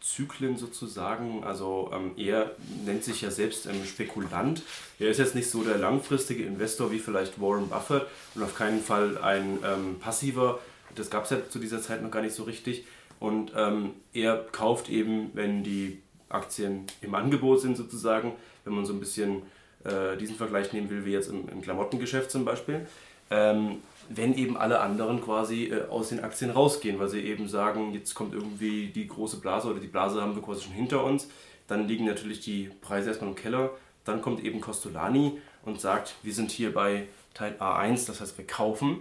Zyklen 0.00 0.56
sozusagen. 0.56 1.44
Also 1.44 1.90
ähm, 1.92 2.12
er 2.16 2.52
nennt 2.84 3.04
sich 3.04 3.20
ja 3.20 3.30
selbst 3.30 3.66
ähm, 3.66 3.84
Spekulant. 3.84 4.62
Er 4.98 5.10
ist 5.10 5.18
jetzt 5.18 5.34
nicht 5.34 5.50
so 5.50 5.62
der 5.62 5.76
langfristige 5.76 6.44
Investor 6.44 6.90
wie 6.90 6.98
vielleicht 6.98 7.40
Warren 7.40 7.68
Buffett 7.68 8.06
und 8.34 8.42
auf 8.42 8.56
keinen 8.56 8.82
Fall 8.82 9.18
ein 9.18 9.58
ähm, 9.64 9.98
passiver. 10.00 10.58
Das 10.94 11.10
gab 11.10 11.24
es 11.24 11.30
ja 11.30 11.38
zu 11.48 11.58
dieser 11.58 11.80
Zeit 11.82 12.02
noch 12.02 12.10
gar 12.10 12.22
nicht 12.22 12.34
so 12.34 12.44
richtig. 12.44 12.84
Und 13.18 13.52
ähm, 13.54 13.90
er 14.14 14.38
kauft 14.50 14.88
eben, 14.88 15.30
wenn 15.34 15.62
die 15.62 16.00
Aktien 16.30 16.86
im 17.02 17.14
Angebot 17.14 17.60
sind 17.60 17.76
sozusagen, 17.76 18.32
wenn 18.64 18.74
man 18.74 18.86
so 18.86 18.94
ein 18.94 19.00
bisschen 19.00 19.42
äh, 19.84 20.16
diesen 20.16 20.36
Vergleich 20.36 20.72
nehmen 20.72 20.90
will, 20.90 21.04
wie 21.04 21.12
jetzt 21.12 21.28
im, 21.28 21.48
im 21.48 21.62
Klamottengeschäft 21.62 22.30
zum 22.30 22.44
Beispiel. 22.44 22.86
Ähm, 23.30 23.76
wenn 24.08 24.34
eben 24.34 24.56
alle 24.56 24.80
anderen 24.80 25.22
quasi 25.22 25.66
äh, 25.66 25.86
aus 25.88 26.08
den 26.08 26.20
Aktien 26.20 26.50
rausgehen, 26.50 26.98
weil 26.98 27.08
sie 27.08 27.20
eben 27.20 27.48
sagen, 27.48 27.94
jetzt 27.94 28.14
kommt 28.14 28.34
irgendwie 28.34 28.88
die 28.88 29.06
große 29.06 29.38
Blase 29.38 29.68
oder 29.68 29.80
die 29.80 29.86
Blase 29.86 30.20
haben 30.20 30.34
wir 30.34 30.42
quasi 30.42 30.64
schon 30.64 30.72
hinter 30.72 31.04
uns, 31.04 31.28
dann 31.68 31.86
liegen 31.86 32.04
natürlich 32.04 32.40
die 32.40 32.70
Preise 32.80 33.10
erstmal 33.10 33.30
im 33.30 33.36
Keller. 33.36 33.70
Dann 34.04 34.20
kommt 34.20 34.44
eben 34.44 34.60
Costolani 34.60 35.38
und 35.64 35.80
sagt, 35.80 36.16
wir 36.22 36.34
sind 36.34 36.50
hier 36.50 36.74
bei 36.74 37.06
Teil 37.34 37.54
A1, 37.60 38.06
das 38.06 38.20
heißt 38.20 38.36
wir 38.36 38.46
kaufen. 38.46 38.98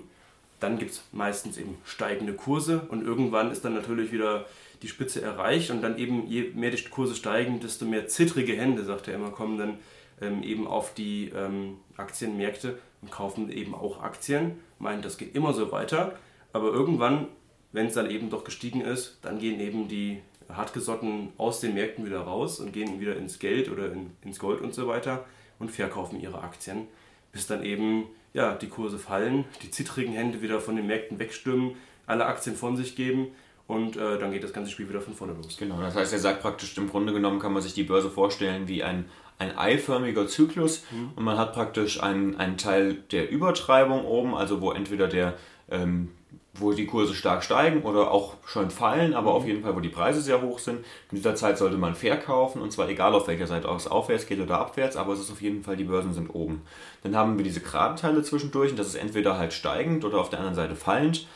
Dann 0.60 0.78
gibt 0.78 0.92
es 0.92 1.04
meistens 1.12 1.58
eben 1.58 1.78
steigende 1.86 2.34
Kurse 2.34 2.82
und 2.90 3.04
irgendwann 3.04 3.52
ist 3.52 3.66
dann 3.66 3.74
natürlich 3.74 4.12
wieder 4.12 4.46
die 4.82 4.88
Spitze 4.88 5.22
erreicht 5.22 5.72
und 5.72 5.82
dann 5.82 5.98
eben 5.98 6.28
je 6.28 6.52
mehr 6.54 6.70
die 6.70 6.84
Kurse 6.84 7.16
steigen, 7.16 7.60
desto 7.60 7.86
mehr 7.86 8.08
zittrige 8.08 8.54
Hände, 8.54 8.84
sagt 8.86 9.08
er 9.08 9.16
immer, 9.16 9.32
kommen 9.32 9.58
dann 9.58 9.80
ähm, 10.22 10.44
eben 10.44 10.68
auf 10.68 10.94
die 10.94 11.30
ähm, 11.36 11.78
Aktienmärkte 11.98 12.80
und 13.02 13.12
kaufen 13.12 13.52
eben 13.52 13.74
auch 13.74 14.02
Aktien, 14.02 14.60
meinen, 14.78 15.02
das 15.02 15.18
geht 15.18 15.36
immer 15.36 15.54
so 15.54 15.72
weiter. 15.72 16.14
Aber 16.54 16.72
irgendwann, 16.72 17.28
wenn 17.72 17.88
es 17.88 17.94
dann 17.94 18.10
eben 18.10 18.30
doch 18.30 18.44
gestiegen 18.44 18.82
ist, 18.82 19.20
dann 19.22 19.40
gehen 19.40 19.60
eben 19.60 19.88
die 19.88 20.22
Hartgesotten 20.50 21.30
aus 21.38 21.60
den 21.60 21.76
Märkten 21.76 22.06
wieder 22.06 22.22
raus 22.22 22.60
und 22.60 22.74
gehen 22.74 23.00
wieder 23.00 23.16
ins 23.16 23.40
Geld 23.40 23.70
oder 23.70 23.92
in, 23.92 24.12
ins 24.24 24.40
Gold 24.40 24.62
und 24.62 24.74
so 24.74 24.88
weiter 24.88 25.26
und 25.60 25.70
verkaufen 25.72 26.20
ihre 26.20 26.42
Aktien, 26.42 26.88
bis 27.32 27.46
dann 27.46 27.64
eben 27.64 28.06
ja, 28.34 28.56
die 28.56 28.70
Kurse 28.70 28.98
fallen, 28.98 29.46
die 29.62 29.72
zittrigen 29.72 30.14
Hände 30.14 30.42
wieder 30.42 30.60
von 30.60 30.76
den 30.76 30.88
Märkten 30.88 31.20
wegstimmen, 31.20 31.76
alle 32.08 32.26
Aktien 32.26 32.56
von 32.56 32.76
sich 32.76 32.96
geben 32.96 33.28
und 33.70 33.98
äh, 33.98 34.18
dann 34.18 34.32
geht 34.32 34.44
das 34.44 34.52
ganze 34.52 34.72
Spiel 34.72 34.90
wieder 34.90 35.00
von 35.00 35.14
vorne 35.14 35.34
los. 35.34 35.56
Genau, 35.58 35.80
das 35.80 35.96
heißt, 35.96 36.12
er 36.12 36.18
sagt 36.18 36.42
praktisch, 36.42 36.76
im 36.80 36.90
Grunde 36.90 37.14
genommen 37.14 37.40
kann 37.40 37.54
man 37.54 37.62
sich 37.62 37.76
die 37.76 37.84
Börse 37.84 38.10
vorstellen 38.10 38.68
wie 38.68 38.84
ein, 38.84 39.06
ein 39.38 39.56
eiförmiger 39.56 40.28
Zyklus 40.28 40.84
mhm. 40.90 41.12
und 41.16 41.24
man 41.24 41.38
hat 41.38 41.54
praktisch 41.54 42.02
einen, 42.02 42.36
einen 42.38 42.58
Teil 42.58 42.96
der 43.12 43.30
Übertreibung 43.30 44.06
oben, 44.06 44.34
also 44.34 44.60
wo 44.60 44.72
entweder 44.72 45.08
der, 45.08 45.36
ähm, 45.70 46.10
wo 46.56 46.72
die 46.72 46.88
Kurse 46.88 47.14
stark 47.14 47.44
steigen 47.44 47.84
oder 47.84 48.10
auch 48.10 48.38
schon 48.44 48.72
fallen, 48.72 49.14
aber 49.14 49.30
mhm. 49.30 49.36
auf 49.36 49.46
jeden 49.46 49.62
Fall, 49.62 49.76
wo 49.76 49.82
die 49.82 49.90
Preise 49.90 50.22
sehr 50.22 50.42
hoch 50.42 50.58
sind. 50.58 50.80
In 51.12 51.18
dieser 51.18 51.36
Zeit 51.36 51.60
sollte 51.60 51.78
man 51.78 51.94
verkaufen 51.94 52.64
und 52.64 52.72
zwar 52.72 52.90
egal 52.90 53.14
auf 53.14 53.28
welcher 53.28 53.46
Seite 53.46 53.68
es 53.68 53.86
aufwärts 53.86 54.26
geht 54.26 54.40
oder 54.40 54.58
abwärts, 54.58 54.98
aber 54.98 55.14
es 55.14 55.20
ist 55.20 55.32
auf 55.32 55.44
jeden 55.44 55.62
Fall, 55.64 55.78
die 55.78 55.84
Börsen 55.84 56.14
sind 56.14 56.32
oben. 56.32 56.64
Dann 57.04 57.16
haben 57.16 57.38
wir 57.38 57.44
diese 57.44 57.62
geraden 57.62 57.98
Teile 57.98 58.24
zwischendurch 58.24 58.72
und 58.72 58.80
das 58.80 58.88
ist 58.88 58.96
entweder 58.96 59.38
halt 59.38 59.54
steigend 59.54 60.04
oder 60.06 60.20
auf 60.20 60.32
der 60.32 60.40
anderen 60.40 60.56
Seite 60.56 60.76
fallend. 60.76 61.28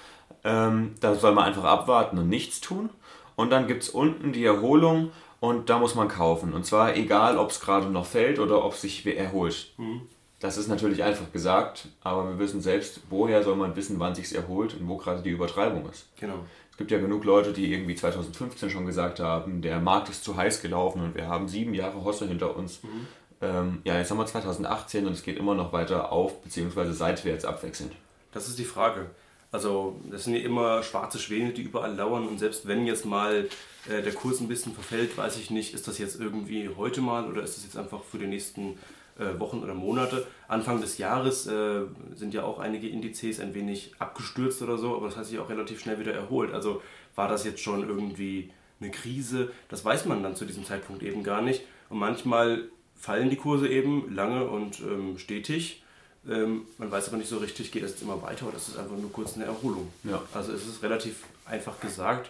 Ähm, 0.44 0.96
da 1.00 1.16
soll 1.16 1.34
man 1.34 1.46
einfach 1.46 1.64
abwarten 1.64 2.18
und 2.18 2.30
nichts 2.30 2.62
tun. 2.62 2.90
Und 3.36 3.50
dann 3.50 3.68
gibt 3.68 3.84
es 3.84 3.90
unten 3.90 4.34
die 4.34 4.46
Erholung 4.46 5.12
und 5.40 5.70
da 5.70 5.80
muss 5.80 5.96
man 5.96 6.08
kaufen. 6.08 6.54
Und 6.54 6.66
zwar 6.66 6.96
egal, 6.96 7.38
ob 7.38 7.50
es 7.50 7.60
gerade 7.60 7.88
noch 7.88 8.06
fällt 8.06 8.40
oder 8.40 8.64
ob 8.64 8.74
es 8.74 8.82
sich 8.82 9.06
erholt. 9.06 9.74
Mhm. 9.78 10.02
Das 10.40 10.58
ist 10.58 10.68
natürlich 10.68 11.04
einfach 11.04 11.32
gesagt, 11.32 11.88
aber 12.02 12.28
wir 12.28 12.40
wissen 12.40 12.60
selbst, 12.62 13.00
woher 13.10 13.44
soll 13.44 13.56
man 13.56 13.78
wissen, 13.78 13.98
wann 14.00 14.14
sich 14.14 14.36
erholt 14.36 14.74
und 14.74 14.88
wo 14.90 14.98
gerade 14.98 15.22
die 15.22 15.30
Übertreibung 15.30 15.90
ist. 15.90 16.10
Genau. 16.20 16.36
Es 16.70 16.78
gibt 16.78 16.92
ja 16.92 17.00
genug 17.00 17.24
Leute, 17.24 17.54
die 17.54 17.72
irgendwie 17.72 17.96
2015 17.96 18.70
schon 18.70 18.86
gesagt 18.86 19.22
haben, 19.22 19.62
der 19.62 19.80
Markt 19.80 20.10
ist 20.10 20.24
zu 20.24 20.36
heiß 20.36 20.62
gelaufen 20.62 21.02
und 21.02 21.16
wir 21.16 21.28
haben 21.28 21.48
sieben 21.48 21.74
Jahre 21.74 22.04
Hosse 22.04 22.28
hinter 22.28 22.58
uns. 22.58 22.84
Mhm. 22.84 23.08
Ähm, 23.42 23.82
ja, 23.84 23.98
jetzt 23.98 24.12
haben 24.12 24.18
wir 24.18 24.26
2018 24.26 25.06
und 25.08 25.14
es 25.14 25.24
geht 25.24 25.38
immer 25.38 25.56
noch 25.56 25.72
weiter 25.72 26.12
auf 26.12 26.42
bzw. 26.42 26.92
seitwärts 26.92 27.46
abwechselnd. 27.46 27.94
Das 28.34 28.48
ist 28.48 28.60
die 28.60 28.66
Frage. 28.66 29.12
Also 29.54 30.02
das 30.10 30.24
sind 30.24 30.34
ja 30.34 30.42
immer 30.42 30.82
schwarze 30.82 31.20
Schwäne, 31.20 31.54
die 31.54 31.62
überall 31.62 31.96
lauern 31.96 32.28
und 32.28 32.40
selbst 32.40 32.68
wenn 32.68 32.88
jetzt 32.88 33.06
mal 33.06 33.48
äh, 33.88 34.02
der 34.02 34.12
Kurs 34.12 34.40
ein 34.40 34.48
bisschen 34.48 34.74
verfällt, 34.74 35.16
weiß 35.16 35.38
ich 35.38 35.52
nicht, 35.52 35.76
ist 35.76 35.88
das 35.88 36.00
jetzt 36.00 36.20
irgendwie 36.20 36.72
heute 36.76 37.02
mal 37.02 37.30
oder 37.30 37.44
ist 37.44 37.58
das 37.58 37.64
jetzt 37.64 37.78
einfach 37.78 38.04
für 38.04 38.18
die 38.18 38.26
nächsten 38.26 38.80
äh, 39.20 39.40
Wochen 39.40 39.62
oder 39.62 39.76
Monate. 39.76 40.26
Anfang 40.48 40.82
des 40.82 40.98
Jahres 40.98 41.46
äh, 41.46 41.82
sind 42.16 42.34
ja 42.34 42.44
auch 42.46 42.58
einige 42.58 42.90
Indizes 42.90 43.40
ein 43.40 43.54
wenig 43.54 43.92
abgestürzt 44.00 44.64
oder 44.64 44.80
so, 44.80 44.96
aber 44.96 45.06
das 45.06 45.18
hat 45.18 45.28
sich 45.28 45.38
auch 45.38 45.50
relativ 45.50 45.80
schnell 45.80 46.00
wieder 46.00 46.14
erholt. 46.14 46.52
Also 46.52 46.82
war 47.14 47.28
das 47.28 47.46
jetzt 47.46 47.62
schon 47.62 47.88
irgendwie 47.88 48.50
eine 48.82 48.90
Krise? 48.90 49.52
Das 49.70 49.86
weiß 49.86 50.06
man 50.06 50.24
dann 50.24 50.36
zu 50.36 50.46
diesem 50.46 50.66
Zeitpunkt 50.66 51.04
eben 51.04 51.22
gar 51.22 51.44
nicht. 51.44 51.62
Und 51.92 52.00
manchmal 52.00 52.70
fallen 52.96 53.30
die 53.30 53.36
Kurse 53.36 53.68
eben 53.68 54.16
lange 54.16 54.46
und 54.46 54.80
ähm, 54.80 55.20
stetig 55.20 55.83
ähm, 56.30 56.64
man 56.78 56.92
weiß 56.92 57.10
aber 57.10 57.18
nicht 57.18 57.30
so 57.30 57.38
richtig, 57.38 57.72
geht 57.72 57.84
das 57.84 57.92
jetzt 57.92 58.02
immer 58.02 58.22
weiter 58.22 58.48
oder 58.48 58.58
ist 58.58 58.70
es 58.70 58.78
einfach 58.78 58.96
nur 58.96 59.12
kurz 59.12 59.36
eine 59.36 59.46
Erholung. 59.46 59.92
Ja. 60.04 60.22
Also 60.34 60.54
es 60.54 60.66
ist 60.66 60.82
relativ 60.82 61.24
einfach 61.46 61.80
gesagt, 61.80 62.30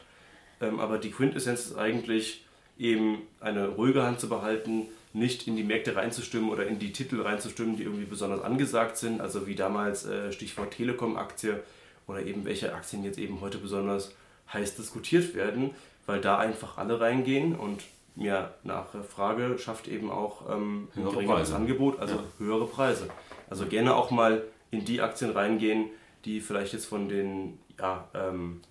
ähm, 0.62 0.80
aber 0.80 0.98
die 0.98 1.12
Quintessenz 1.12 1.68
ist 1.68 1.78
eigentlich 1.78 2.46
eben 2.78 3.20
eine 3.40 3.68
ruhige 3.68 4.04
Hand 4.04 4.20
zu 4.20 4.30
behalten, 4.30 4.88
nicht 5.14 5.48
in 5.48 5.56
die 5.56 5.64
Märkte 5.64 5.96
reinzustimmen 5.96 6.50
oder 6.50 6.66
in 6.66 6.80
die 6.80 6.92
Titel 6.92 7.22
reinzustimmen, 7.22 7.78
die 7.78 7.84
irgendwie 7.84 8.06
besonders 8.06 8.42
angesagt 8.42 8.98
sind, 8.98 9.22
also 9.22 9.46
wie 9.46 9.56
damals 9.56 10.06
äh, 10.06 10.32
Stichwort 10.32 10.72
Telekom-Aktie 10.72 11.62
oder 12.08 12.24
eben 12.24 12.46
welche 12.46 12.74
Aktien 12.74 13.04
jetzt 13.04 13.20
eben 13.20 13.40
heute 13.42 13.60
besonders 13.60 14.14
heiß 14.52 14.76
diskutiert 14.76 15.36
werden, 15.36 15.72
weil 16.08 16.20
da 16.20 16.40
einfach 16.40 16.78
alle 16.78 17.00
reingehen 17.00 17.56
und 17.56 17.84
mehr 18.16 18.54
Nachfrage 18.64 19.58
schafft 19.58 19.88
eben 19.88 20.12
auch 20.12 20.50
ähm, 20.50 20.88
ein 20.96 21.04
geringeres 21.04 21.52
Angebot, 21.52 22.00
also 22.00 22.16
ja. 22.16 22.24
höhere 22.40 22.68
Preise. 22.68 23.08
Also 23.50 23.66
gerne 23.66 23.96
auch 23.96 24.12
mal 24.12 24.44
in 24.72 24.86
die 24.86 25.02
Aktien 25.02 25.32
reingehen, 25.32 25.90
die 26.26 26.42
vielleicht 26.42 26.74
jetzt 26.74 26.86
von 26.86 27.10
den 27.10 27.60
ja, 27.80 28.08
ähm, 28.14 28.62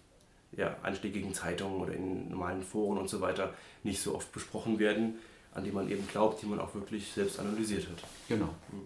ja, 0.57 0.77
einschlägigen 0.83 1.35
Zeitungen 1.35 1.81
oder 1.81 1.95
in 1.95 2.31
normalen 2.31 2.63
Foren 2.63 2.99
und 2.99 3.09
so 3.09 3.21
weiter 3.21 3.55
nicht 3.83 4.01
so 4.01 4.15
oft 4.15 4.33
besprochen 4.33 4.79
werden, 4.79 5.15
an 5.55 5.65
die 5.65 5.73
man 5.73 5.91
eben 5.91 6.07
glaubt, 6.09 6.43
die 6.43 6.47
man 6.47 6.61
auch 6.61 6.75
wirklich 6.75 7.13
selbst 7.13 7.39
analysiert 7.39 7.87
hat. 7.89 8.03
Genau. 8.29 8.49
Hm. 8.71 8.83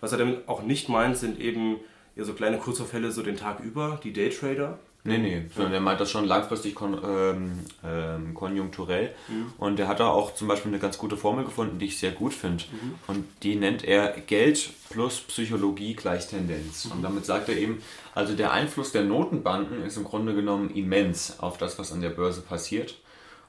Was 0.00 0.12
er 0.12 0.18
damit 0.18 0.48
auch 0.48 0.62
nicht 0.62 0.88
meint, 0.88 1.16
sind 1.16 1.38
eben 1.40 1.76
ja, 2.16 2.24
so 2.24 2.32
kleine 2.32 2.58
Kurzverfälle 2.58 3.12
so 3.12 3.22
den 3.22 3.36
Tag 3.36 3.60
über, 3.60 4.00
die 4.02 4.12
Daytrader, 4.12 4.78
Nee, 5.02 5.18
nee, 5.18 5.42
sondern 5.54 5.72
er 5.72 5.80
meint 5.80 5.98
das 5.98 6.10
schon 6.10 6.26
langfristig 6.26 6.74
kon 6.74 6.98
ähm, 7.02 7.60
ähm, 7.82 8.34
konjunkturell. 8.34 9.14
Mhm. 9.28 9.52
Und 9.56 9.80
er 9.80 9.88
hat 9.88 10.00
da 10.00 10.08
auch 10.08 10.34
zum 10.34 10.46
Beispiel 10.46 10.70
eine 10.70 10.78
ganz 10.78 10.98
gute 10.98 11.16
Formel 11.16 11.44
gefunden, 11.44 11.78
die 11.78 11.86
ich 11.86 11.98
sehr 11.98 12.10
gut 12.10 12.34
finde. 12.34 12.64
Mhm. 12.70 12.94
Und 13.06 13.24
die 13.42 13.56
nennt 13.56 13.82
er 13.82 14.10
Geld 14.20 14.70
plus 14.90 15.20
Psychologie 15.20 15.94
gleich 15.94 16.28
Tendenz. 16.28 16.84
Mhm. 16.84 16.92
Und 16.92 17.02
damit 17.02 17.24
sagt 17.24 17.48
er 17.48 17.56
eben, 17.56 17.82
also 18.14 18.34
der 18.34 18.52
Einfluss 18.52 18.92
der 18.92 19.04
Notenbanken 19.04 19.82
ist 19.84 19.96
im 19.96 20.04
Grunde 20.04 20.34
genommen 20.34 20.70
immens 20.74 21.40
auf 21.40 21.56
das, 21.56 21.78
was 21.78 21.92
an 21.92 22.02
der 22.02 22.10
Börse 22.10 22.42
passiert. 22.42 22.96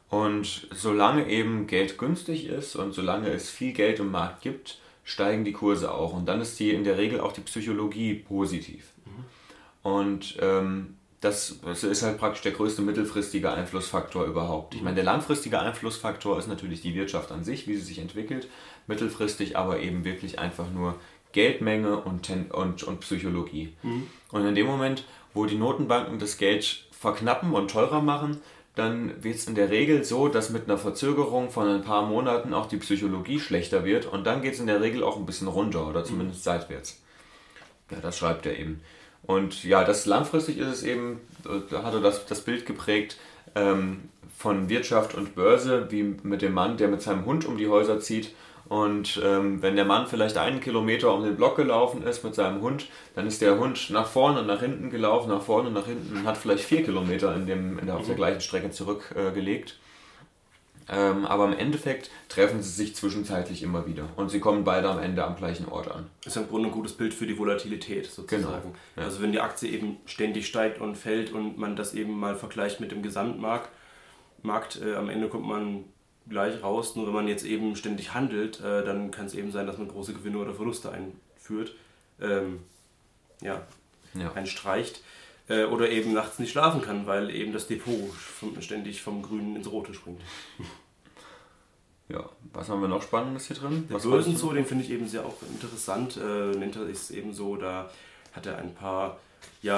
Und 0.10 0.68
solange 0.74 1.28
eben 1.28 1.68
Geld 1.68 1.97
günstig 1.97 2.45
ist 2.47 2.76
und 2.76 2.93
solange 2.93 3.30
es 3.30 3.49
viel 3.49 3.74
Geld 3.74 3.99
im 3.99 4.12
Markt 4.12 4.41
gibt, 4.41 4.78
steigen 5.04 5.43
die 5.43 5.54
Kurse 5.54 5.93
auch. 5.93 6.14
Und 6.14 6.28
dann 6.28 6.39
ist 6.39 6.60
die 6.60 6.72
in 6.72 6.86
der 6.86 6.97
Regel 6.97 7.20
auch 7.20 7.34
die 7.34 7.41
Psychologie 7.41 8.14
positiv. 8.14 8.91
Mhm. 9.06 9.89
Und 9.89 10.38
ähm, 10.39 10.95
das, 11.22 11.59
das 11.63 11.84
ist 11.84 12.01
halt 12.01 12.17
praktisch 12.17 12.41
der 12.41 12.51
größte 12.51 12.82
mittelfristige 12.82 13.51
Einflussfaktor 13.51 14.26
überhaupt. 14.26 14.74
Ich 14.74 14.82
meine, 14.82 14.95
der 14.95 15.03
langfristige 15.03 15.59
Einflussfaktor 15.59 16.38
ist 16.39 16.47
natürlich 16.47 16.82
die 16.82 16.95
Wirtschaft 16.95 17.32
an 17.32 17.43
sich, 17.43 17.67
wie 17.67 17.76
sie 17.76 17.84
sich 17.84 17.99
entwickelt, 17.99 18.47
mittelfristig 18.88 19.55
aber 19.55 19.80
eben 19.80 20.03
wirklich 20.03 20.39
einfach 20.39 20.69
nur 20.72 20.95
Geldmenge 21.32 21.97
und, 21.97 22.30
und, 22.51 22.84
und 22.84 22.99
Psychologie. 23.01 23.74
Mhm. 23.84 24.07
Und 24.32 24.45
in 24.47 24.55
dem 24.55 24.65
Moment, 24.65 25.05
wo 25.36 25.45
die 25.45 25.57
Notenbanken 25.57 26.17
das 26.17 26.38
Geld 26.38 26.86
verknappen 26.91 27.53
und 27.53 27.69
teurer 27.69 28.01
machen, 28.01 28.41
dann 28.74 29.24
wird 29.24 29.36
es 29.36 29.47
in 29.47 29.55
der 29.55 29.69
Regel 29.69 30.03
so, 30.03 30.28
dass 30.28 30.49
mit 30.49 30.63
einer 30.63 30.78
Verzögerung 30.78 31.51
von 31.51 31.67
ein 31.67 31.84
paar 31.84 32.05
Monaten 32.05 32.53
auch 32.53 32.67
die 32.67 32.78
Psychologie 32.78 33.39
schlechter 33.39 33.84
wird 33.86 34.07
und 34.07 34.26
dann 34.26 34.41
geht 34.41 34.53
es 34.53 34.59
in 34.59 34.67
der 34.67 34.82
Regel 34.82 35.03
auch 35.03 35.17
ein 35.17 35.26
bisschen 35.26 35.47
runter 35.47 35.88
oder 35.88 36.03
zumindest 36.03 36.39
mhm. 36.39 36.43
seitwärts. 36.43 36.99
Ja, 37.91 37.97
das 38.01 38.17
schreibt 38.17 38.45
er 38.47 38.57
eben. 38.57 38.82
Und 39.24 39.63
ja, 39.63 39.84
das 39.84 40.05
langfristig 40.05 40.57
ist 40.57 40.67
es 40.67 40.84
eben, 40.84 41.22
da 41.69 41.84
hat 41.84 41.93
er 41.93 42.01
das, 42.01 42.26
das 42.26 42.41
Bild 42.41 42.65
geprägt 42.65 43.17
ähm, 43.55 44.09
von 44.38 44.69
Wirtschaft 44.69 45.15
und 45.15 45.36
Börse, 45.36 45.88
wie 45.89 46.15
mit 46.24 46.41
dem 46.41 46.53
Mann, 46.53 46.78
der 46.78 46.88
mit 46.88 47.01
seinem 47.01 47.26
Hund 47.26 47.45
um 47.45 47.57
die 47.57 47.67
Häuser 47.67 47.99
zieht. 47.99 48.34
Und 48.67 49.22
ähm, 49.24 49.61
wenn 49.61 49.76
der 49.76 49.84
Mann 49.84 50.07
vielleicht 50.07 50.38
einen 50.38 50.61
Kilometer 50.61 51.13
um 51.13 51.24
den 51.24 51.36
Block 51.36 51.57
gelaufen 51.57 52.03
ist 52.03 52.24
mit 52.24 52.36
seinem 52.36 52.61
Hund, 52.61 52.88
dann 53.15 53.28
ist 53.28 53.41
der 53.41 53.59
Hund 53.59 53.89
nach 53.89 54.07
vorne 54.07 54.39
und 54.39 54.47
nach 54.47 54.61
hinten 54.61 54.89
gelaufen, 54.89 55.30
nach 55.30 55.41
vorne 55.41 55.67
und 55.67 55.74
nach 55.74 55.88
hinten 55.88 56.15
und 56.15 56.26
hat 56.26 56.38
vielleicht 56.38 56.63
vier 56.63 56.82
Kilometer 56.84 57.36
in 57.36 57.45
dem, 57.45 57.80
in 57.80 57.88
der, 57.88 57.97
auf 57.97 58.05
der 58.05 58.15
gleichen 58.15 58.39
Strecke 58.39 58.72
zurückgelegt. 58.72 59.72
Äh, 59.72 59.90
ähm, 60.91 61.25
aber 61.25 61.45
im 61.45 61.53
Endeffekt 61.53 62.11
treffen 62.29 62.61
sie 62.61 62.69
sich 62.69 62.95
zwischenzeitlich 62.95 63.63
immer 63.63 63.87
wieder 63.87 64.09
und 64.17 64.29
sie 64.29 64.39
kommen 64.39 64.63
beide 64.63 64.89
am 64.89 64.99
Ende 64.99 65.23
am 65.23 65.35
gleichen 65.35 65.67
Ort 65.69 65.89
an. 65.89 66.07
Das 66.23 66.35
ist 66.35 66.41
im 66.41 66.49
Grunde 66.49 66.69
ein 66.69 66.73
gutes 66.73 66.93
Bild 66.93 67.13
für 67.13 67.25
die 67.25 67.37
Volatilität 67.39 68.05
sozusagen. 68.05 68.43
Genau. 68.43 68.75
Ja. 68.97 69.03
Also 69.03 69.21
wenn 69.21 69.31
die 69.31 69.39
Aktie 69.39 69.69
eben 69.71 69.97
ständig 70.05 70.47
steigt 70.47 70.79
und 70.81 70.95
fällt 70.95 71.31
und 71.31 71.57
man 71.57 71.75
das 71.75 71.93
eben 71.93 72.19
mal 72.19 72.35
vergleicht 72.35 72.79
mit 72.79 72.91
dem 72.91 73.01
Gesamtmarkt, 73.01 73.69
Markt, 74.43 74.81
äh, 74.81 74.95
am 74.95 75.09
Ende 75.09 75.29
kommt 75.29 75.47
man 75.47 75.85
gleich 76.27 76.63
raus. 76.63 76.95
Nur 76.95 77.07
wenn 77.07 77.13
man 77.13 77.27
jetzt 77.27 77.45
eben 77.45 77.75
ständig 77.75 78.13
handelt, 78.13 78.59
äh, 78.59 78.83
dann 78.83 79.11
kann 79.11 79.25
es 79.27 79.33
eben 79.35 79.51
sein, 79.51 79.67
dass 79.67 79.77
man 79.77 79.87
große 79.87 80.13
Gewinne 80.13 80.37
oder 80.39 80.53
Verluste 80.53 80.91
einführt. 80.91 81.75
Ähm, 82.19 82.59
ja, 83.41 83.61
Ja. 84.13 84.31
einstreicht. 84.33 85.01
Äh, 85.52 85.66
oder 85.66 85.89
eben 85.89 86.14
nachts 86.14 86.39
nicht 86.39 86.52
schlafen 86.52 86.82
kann, 86.82 87.08
weil 87.08 87.30
eben 87.30 87.52
das 87.52 87.68
Depot 87.68 88.10
ständig 88.62 89.02
vom 89.02 89.22
Grünen 89.22 89.58
ins 89.58 89.70
Rote 89.70 89.93
springt. 89.93 90.22
Ja, 92.08 92.30
was 92.54 92.70
haben 92.70 92.82
wir 92.82 92.88
noch 92.88 93.02
Spannendes 93.02 93.47
hier 93.47 93.56
drin? 93.56 93.88
Der 93.89 93.97
Börsenzoo, 93.97 94.52
den 94.52 94.66
finde 94.66 94.84
ich 94.84 94.91
eben 94.91 95.08
sehr 95.08 95.26
auch 95.26 95.41
interessant. 95.43 96.18
Äh, 96.18 96.58
nennt 96.58 96.76
er 96.76 96.88
ist 96.88 97.12
eben 97.12 97.34
so, 97.34 97.56
da 97.56 97.89
hat 98.34 98.45
er 98.45 98.58
ein 98.58 98.74
paar 98.74 99.18
ja, 99.62 99.78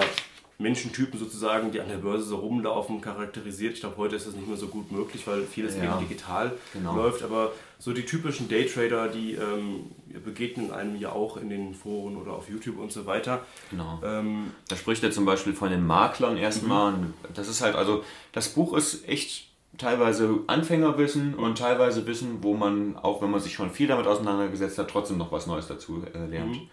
Menschentypen 0.60 1.20
sozusagen, 1.20 1.72
die 1.72 1.82
an 1.82 1.90
der 1.90 1.98
Börse 1.98 2.24
so 2.24 2.38
rumlaufen, 2.38 3.02
charakterisiert. 3.02 3.74
Ich 3.74 3.80
glaube, 3.82 3.98
heute 3.98 4.16
ist 4.16 4.28
das 4.28 4.36
nicht 4.36 4.48
mehr 4.48 4.58
so 4.58 4.68
gut 4.68 4.92
möglich, 4.92 5.26
weil 5.28 5.44
vieles 5.44 5.76
Ja, 5.76 5.84
eben 5.84 6.00
digital 6.08 6.52
genau. 6.74 6.96
läuft. 6.96 7.24
Aber 7.24 7.52
so 7.80 7.92
die 7.92 8.06
typischen 8.06 8.48
Daytrader, 8.48 9.10
die 9.10 9.34
ähm, 9.34 9.92
begegnen 10.24 10.72
einem 10.72 10.96
ja 10.96 11.12
auch 11.12 11.38
in 11.38 11.50
den 11.50 11.74
Foren 11.74 12.16
oder 12.16 12.34
auf 12.34 12.50
YouTube 12.50 12.80
und 12.80 12.92
so 12.92 13.06
weiter. 13.06 13.46
Genau. 13.72 14.00
Ähm, 14.04 14.52
Da 14.70 14.76
spricht 14.76 15.04
er 15.04 15.12
zum 15.12 15.26
Beispiel 15.26 15.54
von 15.54 15.70
den 15.70 15.86
Maklern 15.86 16.38
erstmal. 16.38 16.94
Mhm. 16.94 17.14
Das 17.34 17.48
ist 17.48 17.62
halt, 17.62 17.76
also 17.76 18.04
das 18.32 18.50
Buch 18.50 18.78
ist 18.78 19.08
echt 19.08 19.48
teilweise 19.78 20.40
Anfängerwissen 20.48 21.34
und 21.34 21.58
teilweise 21.58 22.06
Wissen, 22.06 22.44
wo 22.44 22.54
man, 22.54 22.96
auch 22.96 23.22
wenn 23.22 23.32
man 23.32 23.40
sich 23.42 23.54
schon 23.54 23.72
viel 23.72 23.88
damit 23.88 24.06
auseinandergesetzt 24.06 24.78
hat, 24.78 24.90
trotzdem 24.90 25.18
noch 25.18 25.32
was 25.32 25.48
Neues 25.48 25.68
dazu 25.68 26.04
äh, 26.14 26.26
lernt. 26.28 26.52
Mhm. 26.56 26.70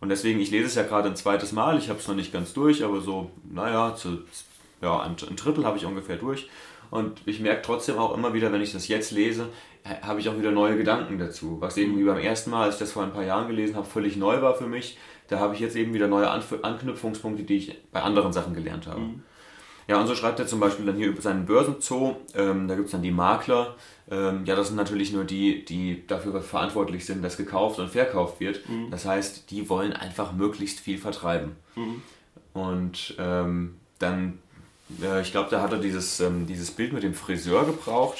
Und 0.00 0.10
deswegen, 0.10 0.40
ich 0.40 0.50
lese 0.50 0.66
es 0.66 0.74
ja 0.74 0.82
gerade 0.82 1.08
ein 1.08 1.16
zweites 1.16 1.52
Mal, 1.52 1.78
ich 1.78 1.88
habe 1.88 1.98
es 1.98 2.06
noch 2.06 2.14
nicht 2.14 2.32
ganz 2.32 2.52
durch, 2.52 2.84
aber 2.84 3.00
so, 3.00 3.30
naja, 3.50 3.94
zu, 3.94 4.18
ja, 4.82 5.00
ein, 5.00 5.16
ein 5.28 5.36
Drittel 5.36 5.64
habe 5.64 5.78
ich 5.78 5.86
ungefähr 5.86 6.16
durch. 6.16 6.48
Und 6.90 7.22
ich 7.26 7.40
merke 7.40 7.62
trotzdem 7.62 7.98
auch 7.98 8.16
immer 8.16 8.34
wieder, 8.34 8.52
wenn 8.52 8.60
ich 8.60 8.72
das 8.72 8.88
jetzt 8.88 9.10
lese, 9.10 9.48
habe 10.02 10.20
ich 10.20 10.28
auch 10.28 10.38
wieder 10.38 10.52
neue 10.52 10.76
Gedanken 10.76 11.18
dazu. 11.18 11.60
Was 11.60 11.76
eben 11.76 11.98
wie 11.98 12.04
beim 12.04 12.18
ersten 12.18 12.50
Mal, 12.50 12.64
als 12.64 12.74
ich 12.74 12.80
das 12.80 12.92
vor 12.92 13.02
ein 13.02 13.12
paar 13.12 13.24
Jahren 13.24 13.48
gelesen 13.48 13.76
habe, 13.76 13.86
völlig 13.86 14.16
neu 14.16 14.42
war 14.42 14.54
für 14.54 14.66
mich. 14.66 14.98
Da 15.28 15.38
habe 15.38 15.54
ich 15.54 15.60
jetzt 15.60 15.76
eben 15.76 15.94
wieder 15.94 16.08
neue 16.08 16.30
Anknüpfungspunkte, 16.30 17.42
die 17.42 17.56
ich 17.56 17.82
bei 17.90 18.02
anderen 18.02 18.32
Sachen 18.32 18.54
gelernt 18.54 18.86
habe. 18.86 19.00
Ja, 19.88 20.00
und 20.00 20.06
so 20.06 20.14
schreibt 20.14 20.40
er 20.40 20.46
zum 20.46 20.58
Beispiel 20.60 20.84
dann 20.86 20.96
hier 20.96 21.08
über 21.08 21.22
seinen 21.22 21.46
Börsenzoo. 21.46 22.16
Ähm, 22.34 22.66
da 22.66 22.74
gibt 22.74 22.86
es 22.86 22.92
dann 22.92 23.02
die 23.02 23.12
Makler. 23.12 23.76
Ähm, 24.10 24.44
ja, 24.44 24.56
das 24.56 24.68
sind 24.68 24.76
natürlich 24.76 25.12
nur 25.12 25.24
die, 25.24 25.64
die 25.64 26.06
dafür 26.06 26.40
verantwortlich 26.42 27.04
sind, 27.06 27.22
dass 27.22 27.36
gekauft 27.36 27.78
und 27.78 27.90
verkauft 27.90 28.40
wird. 28.40 28.60
Das 28.90 29.04
heißt, 29.04 29.50
die 29.50 29.68
wollen 29.68 29.92
einfach 29.92 30.32
möglichst 30.32 30.80
viel 30.80 30.98
vertreiben. 30.98 31.56
Und 32.52 33.14
ähm, 33.18 33.76
dann, 33.98 34.38
äh, 35.02 35.20
ich 35.22 35.30
glaube, 35.30 35.50
da 35.50 35.60
hat 35.60 35.72
er 35.72 35.78
dieses, 35.78 36.20
ähm, 36.20 36.46
dieses 36.46 36.70
Bild 36.70 36.92
mit 36.92 37.02
dem 37.02 37.14
Friseur 37.14 37.64
gebraucht. 37.64 38.18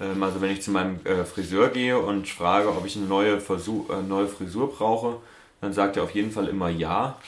Ähm, 0.00 0.22
also 0.22 0.40
wenn 0.40 0.50
ich 0.50 0.62
zu 0.62 0.70
meinem 0.70 0.98
äh, 1.04 1.24
Friseur 1.24 1.68
gehe 1.68 1.98
und 1.98 2.28
frage, 2.28 2.68
ob 2.68 2.84
ich 2.86 2.96
eine 2.96 3.06
neue, 3.06 3.40
Versuch, 3.40 3.90
äh, 3.90 4.02
neue 4.02 4.26
Frisur 4.26 4.72
brauche, 4.72 5.16
dann 5.60 5.72
sagt 5.72 5.96
er 5.96 6.02
auf 6.02 6.10
jeden 6.10 6.30
Fall 6.30 6.48
immer 6.48 6.68
ja. 6.68 7.18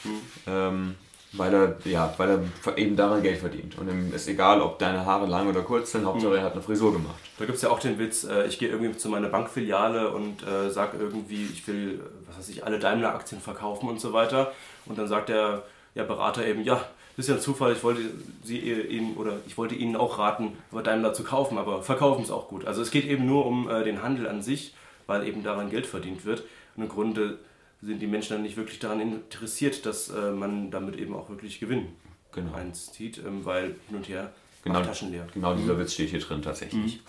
Ähm, 0.46 0.94
weil 1.36 1.54
er, 1.54 1.76
ja, 1.84 2.12
weil 2.16 2.30
er 2.64 2.78
eben 2.78 2.96
daran 2.96 3.22
Geld 3.22 3.38
verdient. 3.38 3.78
Und 3.78 3.88
ihm 3.88 4.12
ist 4.14 4.28
egal, 4.28 4.60
ob 4.60 4.78
deine 4.78 5.04
Haare 5.04 5.26
lang 5.26 5.48
oder 5.48 5.62
kurz 5.62 5.92
sind, 5.92 6.04
Hauptsache 6.04 6.36
er 6.36 6.44
hat 6.44 6.52
eine 6.52 6.62
Frisur 6.62 6.92
gemacht. 6.92 7.16
Da 7.38 7.44
gibt 7.44 7.56
es 7.56 7.62
ja 7.62 7.70
auch 7.70 7.78
den 7.78 7.98
Witz, 7.98 8.24
äh, 8.24 8.46
ich 8.46 8.58
gehe 8.58 8.68
irgendwie 8.68 8.96
zu 8.96 9.08
meiner 9.08 9.28
Bankfiliale 9.28 10.10
und 10.10 10.46
äh, 10.46 10.70
sage 10.70 10.98
irgendwie, 10.98 11.44
ich 11.44 11.66
will, 11.66 12.00
was 12.26 12.38
weiß 12.38 12.48
ich, 12.48 12.64
alle 12.64 12.78
Daimler-Aktien 12.78 13.40
verkaufen 13.40 13.88
und 13.88 14.00
so 14.00 14.12
weiter. 14.12 14.52
Und 14.86 14.98
dann 14.98 15.08
sagt 15.08 15.28
der 15.28 15.62
ja, 15.94 16.04
Berater 16.04 16.46
eben, 16.46 16.62
ja, 16.62 16.80
das 17.16 17.24
ist 17.24 17.28
ja 17.30 17.36
ein 17.36 17.40
Zufall, 17.40 17.72
ich 17.72 17.82
wollte 17.82 18.02
sie 18.44 18.58
äh, 18.58 18.86
Ihnen 18.86 19.16
oder 19.16 19.38
ich 19.46 19.56
wollte 19.56 19.74
Ihnen 19.74 19.96
auch 19.96 20.18
raten, 20.18 20.52
aber 20.70 20.82
Daimler 20.82 21.14
zu 21.14 21.24
kaufen, 21.24 21.56
aber 21.56 21.82
verkaufen 21.82 22.22
ist 22.22 22.30
auch 22.30 22.48
gut. 22.48 22.66
Also 22.66 22.82
es 22.82 22.90
geht 22.90 23.06
eben 23.06 23.24
nur 23.24 23.46
um 23.46 23.70
äh, 23.70 23.84
den 23.84 24.02
Handel 24.02 24.28
an 24.28 24.42
sich, 24.42 24.74
weil 25.06 25.26
eben 25.26 25.42
daran 25.42 25.70
Geld 25.70 25.86
verdient 25.86 26.24
wird. 26.26 26.42
Und 26.76 26.82
im 26.82 26.88
Grunde 26.90 27.38
sind 27.86 28.00
die 28.00 28.06
Menschen 28.06 28.34
dann 28.34 28.42
nicht 28.42 28.56
wirklich 28.56 28.78
daran 28.78 29.00
interessiert, 29.00 29.86
dass 29.86 30.08
äh, 30.10 30.30
man 30.32 30.70
damit 30.70 30.96
eben 30.96 31.14
auch 31.14 31.28
wirklich 31.28 31.60
Gewinn 31.60 31.86
Genau. 32.32 32.52
einzieht, 32.54 33.18
ähm, 33.18 33.44
weil 33.44 33.76
hin 33.88 33.96
und 33.96 34.08
her 34.08 34.32
Genau, 34.64 34.82
Taschen 34.82 35.12
leer. 35.12 35.26
genau 35.32 35.54
Mhm. 35.54 35.58
dieser 35.58 35.78
Witz 35.78 35.94
steht 35.94 36.10
hier 36.10 36.18
drin 36.20 36.42
tatsächlich. 36.42 37.00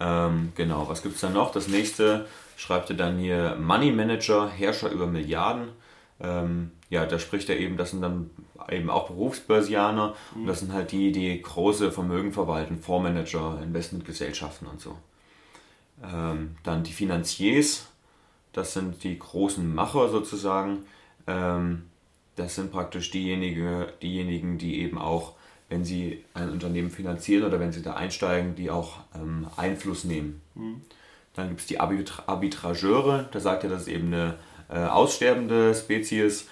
Ähm, 0.00 0.52
genau, 0.56 0.88
was 0.88 1.02
gibt 1.02 1.16
es 1.16 1.20
dann 1.20 1.32
noch? 1.34 1.52
Das 1.52 1.68
nächste 1.68 2.26
schreibt 2.56 2.88
er 2.90 2.96
dann 2.96 3.18
hier 3.18 3.56
Money 3.60 3.90
Manager, 3.92 4.48
Herrscher 4.48 4.90
über 4.90 5.06
Milliarden. 5.06 5.68
Ähm, 6.20 6.70
ja, 6.88 7.04
da 7.06 7.18
spricht 7.18 7.48
er 7.50 7.58
eben, 7.58 7.76
das 7.76 7.90
sind 7.90 8.00
dann 8.02 8.30
eben 8.70 8.90
auch 8.90 9.08
Berufsbörsianer 9.08 10.14
und 10.34 10.46
das 10.46 10.60
sind 10.60 10.72
halt 10.72 10.90
die, 10.92 11.12
die 11.12 11.40
große 11.42 11.92
Vermögen 11.92 12.32
verwalten, 12.32 12.78
Fondsmanager, 12.80 13.60
Investmentgesellschaften 13.62 14.66
und 14.66 14.80
so. 14.80 14.96
Ähm, 16.02 16.56
dann 16.64 16.82
die 16.84 16.92
Finanziers, 16.92 17.86
das 18.58 18.72
sind 18.72 19.04
die 19.04 19.18
großen 19.18 19.72
Macher 19.72 20.08
sozusagen. 20.08 20.84
Ähm, 21.28 21.84
das 22.34 22.56
sind 22.56 22.72
praktisch 22.72 23.10
diejenige, 23.10 23.92
diejenigen, 24.02 24.58
die 24.58 24.80
eben 24.80 24.98
auch, 24.98 25.34
wenn 25.68 25.84
sie 25.84 26.24
ein 26.34 26.50
Unternehmen 26.50 26.90
finanzieren 26.90 27.44
oder 27.44 27.60
wenn 27.60 27.72
sie 27.72 27.82
da 27.82 27.94
einsteigen, 27.94 28.56
die 28.56 28.70
auch 28.70 28.98
ähm, 29.14 29.46
Einfluss 29.56 30.04
nehmen. 30.04 30.40
Dann 31.34 31.48
gibt 31.48 31.60
es 31.60 31.66
die 31.66 31.78
Arbitra 31.78 32.24
Arbitrageure, 32.26 33.28
da 33.30 33.38
sagt 33.38 33.62
er, 33.62 33.70
das 33.70 33.82
ist 33.82 33.88
eben 33.88 34.08
eine 34.08 34.34
äh, 34.68 34.78
aussterbende 34.78 35.74
Spezies. 35.74 36.48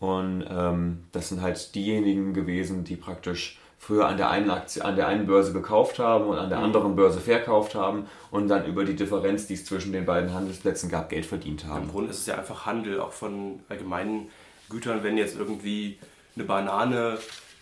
Und 0.00 0.44
ähm, 0.48 1.04
das 1.12 1.30
sind 1.30 1.40
halt 1.40 1.74
diejenigen 1.74 2.34
gewesen, 2.34 2.84
die 2.84 2.96
praktisch 2.96 3.58
früher 3.78 4.06
an 4.06 4.16
der, 4.16 4.30
einen 4.30 4.50
Aktie, 4.50 4.84
an 4.84 4.96
der 4.96 5.06
einen 5.06 5.26
Börse 5.26 5.52
gekauft 5.52 5.98
haben 5.98 6.26
und 6.26 6.36
an 6.36 6.48
der 6.48 6.58
anderen 6.58 6.96
Börse 6.96 7.20
verkauft 7.20 7.74
haben 7.74 8.06
und 8.30 8.48
dann 8.48 8.66
über 8.66 8.84
die 8.84 8.96
Differenz, 8.96 9.46
die 9.46 9.54
es 9.54 9.64
zwischen 9.64 9.92
den 9.92 10.04
beiden 10.04 10.34
Handelsplätzen 10.34 10.90
gab, 10.90 11.08
Geld 11.08 11.26
verdient 11.26 11.64
haben. 11.64 11.84
Im 11.84 11.90
Grunde 11.90 12.10
ist 12.10 12.18
es 12.18 12.26
ja 12.26 12.36
einfach 12.36 12.66
Handel, 12.66 13.00
auch 13.00 13.12
von 13.12 13.60
allgemeinen 13.68 14.28
Gütern. 14.68 15.02
Wenn 15.02 15.16
jetzt 15.16 15.36
irgendwie 15.38 15.98
eine 16.34 16.44
Banane 16.44 17.18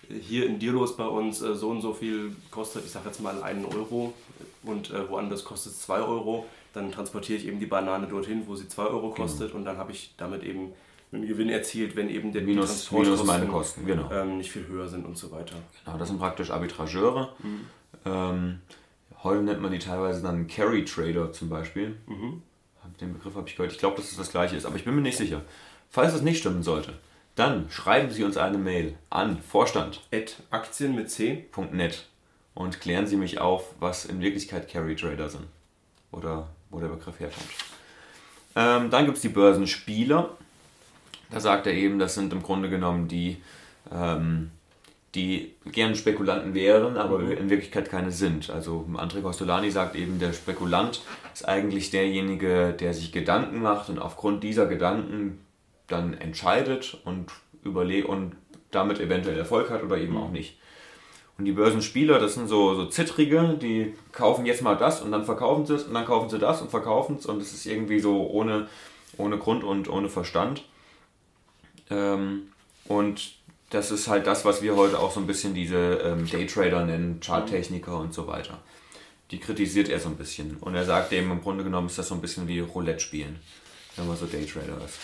hier 0.09 0.47
in 0.47 0.59
Dirlos 0.59 0.97
bei 0.97 1.07
uns 1.07 1.43
äh, 1.43 1.55
so 1.55 1.69
und 1.69 1.81
so 1.81 1.93
viel 1.93 2.35
kostet, 2.51 2.85
ich 2.85 2.93
sage 2.93 3.09
jetzt 3.09 3.21
mal 3.21 3.43
einen 3.43 3.65
Euro 3.65 4.15
und 4.63 4.91
äh, 4.91 5.09
woanders 5.09 5.45
kostet 5.45 5.73
es 5.73 5.83
2 5.83 6.01
Euro, 6.01 6.47
dann 6.73 6.93
transportiere 6.93 7.39
ich 7.39 7.47
eben 7.47 7.59
die 7.59 7.67
Banane 7.67 8.07
dorthin, 8.07 8.45
wo 8.47 8.55
sie 8.55 8.69
2 8.69 8.85
Euro 8.85 9.11
kostet 9.11 9.55
und 9.55 9.65
dann 9.65 9.79
habe 9.79 9.93
ich 9.93 10.15
damit 10.17 10.43
eben 10.45 10.73
einen 11.17 11.27
Gewinn 11.27 11.49
erzielt, 11.49 11.97
wenn 11.97 12.09
eben 12.09 12.33
der 12.33 12.43
Minus, 12.43 12.91
minus 12.91 13.25
meine 13.25 13.47
Kosten, 13.47 13.87
genau. 13.87 14.11
ähm, 14.13 14.39
nicht 14.39 14.51
viel 14.51 14.67
höher 14.67 14.89
sind 14.89 15.05
und 15.05 15.17
so 15.19 15.31
weiter. 15.31 15.57
Genau, 15.85 15.99
das 15.99 16.09
sind 16.09 16.19
praktisch 16.19 16.51
Arbitrageure. 16.51 17.35
Ähm, 18.05 18.61
heute 19.23 19.43
nennt 19.43 19.61
man 19.61 19.73
die 19.73 19.79
teilweise 19.79 20.23
dann 20.23 20.47
Carry 20.47 20.85
Trader 20.85 21.33
zum 21.33 21.49
Beispiel. 21.49 21.97
Den 23.01 23.13
Begriff 23.13 23.35
habe 23.35 23.49
ich 23.49 23.57
gehört. 23.57 23.73
Ich 23.73 23.79
glaube, 23.79 23.97
dass 23.97 24.11
es 24.11 24.17
das 24.17 24.31
gleiche 24.31 24.57
ist, 24.57 24.65
aber 24.65 24.77
ich 24.77 24.85
bin 24.85 24.95
mir 24.95 25.01
nicht 25.01 25.19
sicher. 25.19 25.43
Falls 25.91 26.15
es 26.15 26.23
nicht 26.23 26.39
stimmen 26.39 26.63
sollte, 26.63 26.95
dann 27.35 27.69
schreiben 27.71 28.11
Sie 28.11 28.25
uns 28.25 28.37
eine 28.37 28.59
Mail 28.59 28.97
an 29.11 29.39
vorstand.net 29.41 30.01
Ad 30.13 30.35
Aktien 30.51 30.95
mit 30.95 31.11
C. 31.11 31.47
und 32.55 32.81
klären 32.81 33.07
Sie 33.07 33.17
mich 33.17 33.41
auf, 33.41 33.75
was 33.81 34.07
in 34.07 34.21
Wirklichkeit 34.21 34.71
Carry 34.71 34.97
Trader 34.97 35.29
sind. 35.29 35.45
Oder 36.13 36.49
wo 36.71 36.81
der 36.81 36.89
Begriff 36.89 37.21
herkommt. 37.21 37.47
Ähm, 38.55 38.91
dann 38.91 39.05
gibt 39.05 39.17
es 39.17 39.23
die 39.23 39.29
Börsenspieler. 39.29 40.37
Da 41.31 41.41
sagt 41.41 41.67
er 41.67 41.75
eben, 41.75 41.99
das 41.99 42.15
sind 42.15 42.33
im 42.33 42.43
Grunde 42.43 42.71
genommen 42.71 43.09
die, 43.09 43.39
ähm, 43.93 44.51
die 45.15 45.55
gern 45.65 45.95
Spekulanten 45.95 46.55
wären, 46.55 46.97
aber 46.97 47.21
in 47.21 47.51
Wirklichkeit 47.51 47.91
keine 47.91 48.13
sind. 48.13 48.51
Also 48.51 48.87
André 48.95 49.23
Costolani 49.23 49.71
sagt 49.71 49.97
eben, 49.97 50.19
der 50.19 50.33
Spekulant 50.33 51.03
ist 51.33 51.49
eigentlich 51.49 51.91
derjenige, 51.91 52.75
der 52.79 52.95
sich 52.95 53.13
Gedanken 53.13 53.61
macht 53.63 53.89
und 53.89 53.99
aufgrund 53.99 54.45
dieser 54.45 54.67
Gedanken 54.67 55.41
dann 55.89 56.15
entscheidet 56.15 56.99
und 57.05 57.31
überlegt 57.65 58.09
und 58.09 58.37
damit 58.71 59.01
eventuell 59.01 59.39
Erfolg 59.39 59.71
hat 59.71 59.83
oder 59.83 59.99
eben 59.99 60.17
auch 60.17 60.31
nicht. 60.31 60.59
Und 61.39 61.45
die 61.45 61.53
Börsenspieler, 61.53 62.19
das 62.19 62.35
sind 62.35 62.49
so, 62.49 62.75
so 62.75 62.87
Zittrige, 62.87 63.59
die 63.61 63.95
kaufen 64.13 64.47
jetzt 64.47 64.63
mal 64.63 64.77
das 64.77 65.03
und 65.03 65.13
dann 65.13 65.25
verkaufen 65.25 65.67
sie 65.67 65.75
es 65.75 65.85
und 65.85 65.93
dann 65.93 66.07
kaufen 66.07 66.31
sie 66.31 66.39
das 66.39 66.63
und 66.63 66.71
verkaufen 66.71 67.17
es 67.19 67.27
und 67.27 67.43
es 67.43 67.53
ist 67.53 67.67
irgendwie 67.67 68.01
so 68.01 68.29
ohne, 68.31 68.69
ohne 69.19 69.37
Grund 69.37 69.63
und 69.63 69.89
ohne 69.91 70.09
Verstand. 70.09 70.65
Ähm, 71.91 72.49
und 72.89 73.35
das 73.71 73.91
ist 73.91 74.09
halt 74.09 74.27
das, 74.27 74.45
was 74.45 74.63
wir 74.63 74.77
heute 74.77 74.99
auch 74.99 75.13
so 75.13 75.21
ein 75.21 75.27
bisschen 75.27 75.55
diese 75.55 75.77
ähm, 75.77 76.29
Daytrader 76.29 76.85
nennen, 76.85 77.21
Charttechniker 77.21 77.99
und 77.99 78.15
so 78.15 78.27
weiter. 78.27 78.59
Die 79.31 79.39
kritisiert 79.39 79.89
er 79.89 79.99
so 79.99 80.09
ein 80.09 80.17
bisschen. 80.17 80.57
Und 80.59 80.75
er 80.75 80.85
sagt 80.85 81.13
eben, 81.13 81.31
im 81.33 81.43
Grunde 81.43 81.65
genommen 81.65 81.89
ist 81.89 81.99
das 81.99 82.09
so 82.09 82.15
ein 82.15 82.21
bisschen 82.21 82.47
wie 82.47 82.61
Roulette 82.61 83.01
spielen, 83.01 83.41
wenn 83.97 84.07
man 84.07 84.17
so 84.17 84.27
Daytrader 84.27 84.79
ist. 84.85 84.99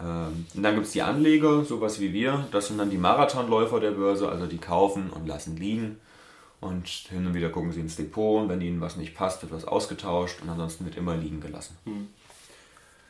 Ähm, 0.00 0.46
und 0.54 0.62
dann 0.62 0.74
gibt 0.74 0.86
es 0.86 0.92
die 0.92 1.02
Anleger, 1.02 1.64
sowas 1.64 2.00
wie 2.00 2.12
wir. 2.12 2.46
Das 2.52 2.68
sind 2.68 2.78
dann 2.78 2.90
die 2.90 2.98
Marathonläufer 2.98 3.80
der 3.80 3.92
Börse, 3.92 4.28
also 4.28 4.46
die 4.46 4.58
kaufen 4.58 5.10
und 5.10 5.26
lassen 5.26 5.56
liegen. 5.56 5.98
Und 6.60 6.86
hin 6.86 7.26
und 7.26 7.34
wieder 7.34 7.48
gucken 7.48 7.72
sie 7.72 7.80
ins 7.80 7.96
Depot 7.96 8.40
und 8.40 8.48
wenn 8.48 8.60
ihnen 8.60 8.80
was 8.80 8.96
nicht 8.96 9.16
passt, 9.16 9.42
wird 9.42 9.52
was 9.52 9.64
ausgetauscht 9.64 10.42
und 10.42 10.48
ansonsten 10.48 10.84
wird 10.84 10.96
immer 10.96 11.16
liegen 11.16 11.40
gelassen. 11.40 11.76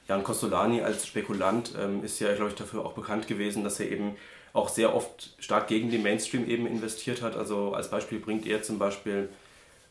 Jan 0.09 0.25
Costolani 0.25 0.83
als 0.83 1.07
Spekulant 1.07 1.73
ähm, 1.79 2.05
ist 2.05 2.21
ja, 2.21 2.35
glaube 2.35 2.51
ich, 2.51 2.57
dafür 2.57 2.85
auch 2.85 2.93
bekannt 2.93 3.29
gewesen, 3.29 3.65
dass 3.65 3.81
er 3.81 3.91
eben 3.91 4.17
auch 4.53 4.69
sehr 4.69 4.95
oft 4.95 5.35
stark 5.39 5.69
gegen 5.69 5.91
den 5.91 6.03
Mainstream 6.03 6.47
eben 6.49 6.67
investiert 6.67 7.23
hat. 7.23 7.37
Also 7.37 7.75
als 7.75 7.91
Beispiel 7.91 8.19
bringt 8.19 8.47
er 8.47 8.63
zum 8.63 8.79
Beispiel 8.79 9.29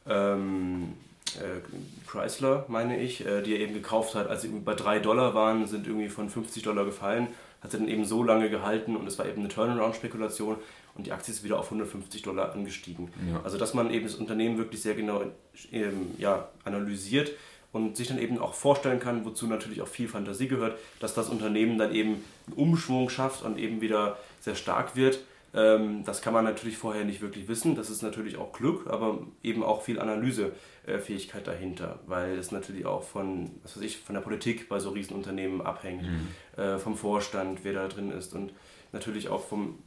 ähm, 0.07 0.93
äh, 1.35 1.61
Chrysler, 2.09 2.65
meine 2.67 2.99
ich, 2.99 3.25
äh, 3.25 3.41
die 3.41 3.53
er 3.53 3.59
eben 3.59 3.73
gekauft 3.73 4.15
hat, 4.15 4.27
als 4.27 4.43
sie 4.43 4.49
bei 4.49 4.75
3 4.75 4.99
Dollar 4.99 5.33
waren, 5.33 5.65
sind 5.67 5.87
irgendwie 5.87 6.09
von 6.09 6.29
50 6.29 6.63
Dollar 6.63 6.85
gefallen, 6.85 7.27
hat 7.61 7.71
sie 7.71 7.77
dann 7.77 7.87
eben 7.87 8.05
so 8.05 8.23
lange 8.23 8.49
gehalten 8.49 8.95
und 8.95 9.07
es 9.07 9.17
war 9.17 9.25
eben 9.25 9.39
eine 9.39 9.49
Turnaround-Spekulation 9.49 10.57
und 10.95 11.07
die 11.07 11.11
Aktie 11.11 11.33
ist 11.33 11.43
wieder 11.43 11.59
auf 11.59 11.65
150 11.65 12.21
Dollar 12.21 12.51
angestiegen. 12.51 13.09
Ja. 13.31 13.41
Also 13.43 13.57
dass 13.57 13.73
man 13.73 13.91
eben 13.91 14.05
das 14.05 14.15
Unternehmen 14.15 14.57
wirklich 14.57 14.81
sehr 14.81 14.95
genau 14.95 15.23
ähm, 15.71 16.11
ja, 16.17 16.49
analysiert 16.65 17.31
und 17.71 17.95
sich 17.95 18.07
dann 18.07 18.19
eben 18.19 18.39
auch 18.39 18.53
vorstellen 18.53 18.99
kann, 18.99 19.25
wozu 19.25 19.47
natürlich 19.47 19.81
auch 19.81 19.87
viel 19.87 20.07
Fantasie 20.07 20.47
gehört, 20.47 20.77
dass 20.99 21.13
das 21.13 21.29
Unternehmen 21.29 21.77
dann 21.77 21.93
eben 21.93 22.23
einen 22.47 22.55
Umschwung 22.55 23.09
schafft 23.09 23.43
und 23.43 23.57
eben 23.57 23.81
wieder 23.81 24.17
sehr 24.41 24.55
stark 24.55 24.95
wird. 24.95 25.19
Ähm, 25.53 26.03
das 26.05 26.21
kann 26.21 26.33
man 26.33 26.45
natürlich 26.45 26.77
vorher 26.77 27.05
nicht 27.05 27.21
wirklich 27.21 27.47
wissen. 27.47 27.75
Das 27.75 27.89
ist 27.89 28.01
natürlich 28.01 28.37
auch 28.37 28.51
Glück, 28.51 28.87
aber 28.87 29.19
eben 29.43 29.63
auch 29.63 29.81
viel 29.81 29.99
Analysefähigkeit 29.99 31.47
dahinter, 31.47 31.99
weil 32.07 32.37
es 32.37 32.51
natürlich 32.51 32.85
auch 32.85 33.03
von, 33.03 33.51
was 33.63 33.77
weiß 33.77 33.83
ich, 33.83 33.97
von 33.97 34.15
der 34.15 34.21
Politik 34.21 34.69
bei 34.69 34.79
so 34.79 34.89
Riesenunternehmen 34.89 35.61
abhängt, 35.61 36.03
mhm. 36.03 36.61
äh, 36.61 36.77
vom 36.77 36.95
Vorstand, 36.95 37.59
wer 37.63 37.73
da 37.73 37.87
drin 37.87 38.11
ist 38.11 38.33
und 38.33 38.53
natürlich 38.91 39.29
auch 39.29 39.45
vom, 39.45 39.79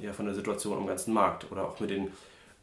ja, 0.00 0.12
von 0.12 0.26
der 0.26 0.34
Situation 0.34 0.78
am 0.78 0.86
ganzen 0.86 1.14
Markt 1.14 1.50
oder 1.50 1.64
auch 1.64 1.80
mit 1.80 1.90
den 1.90 2.08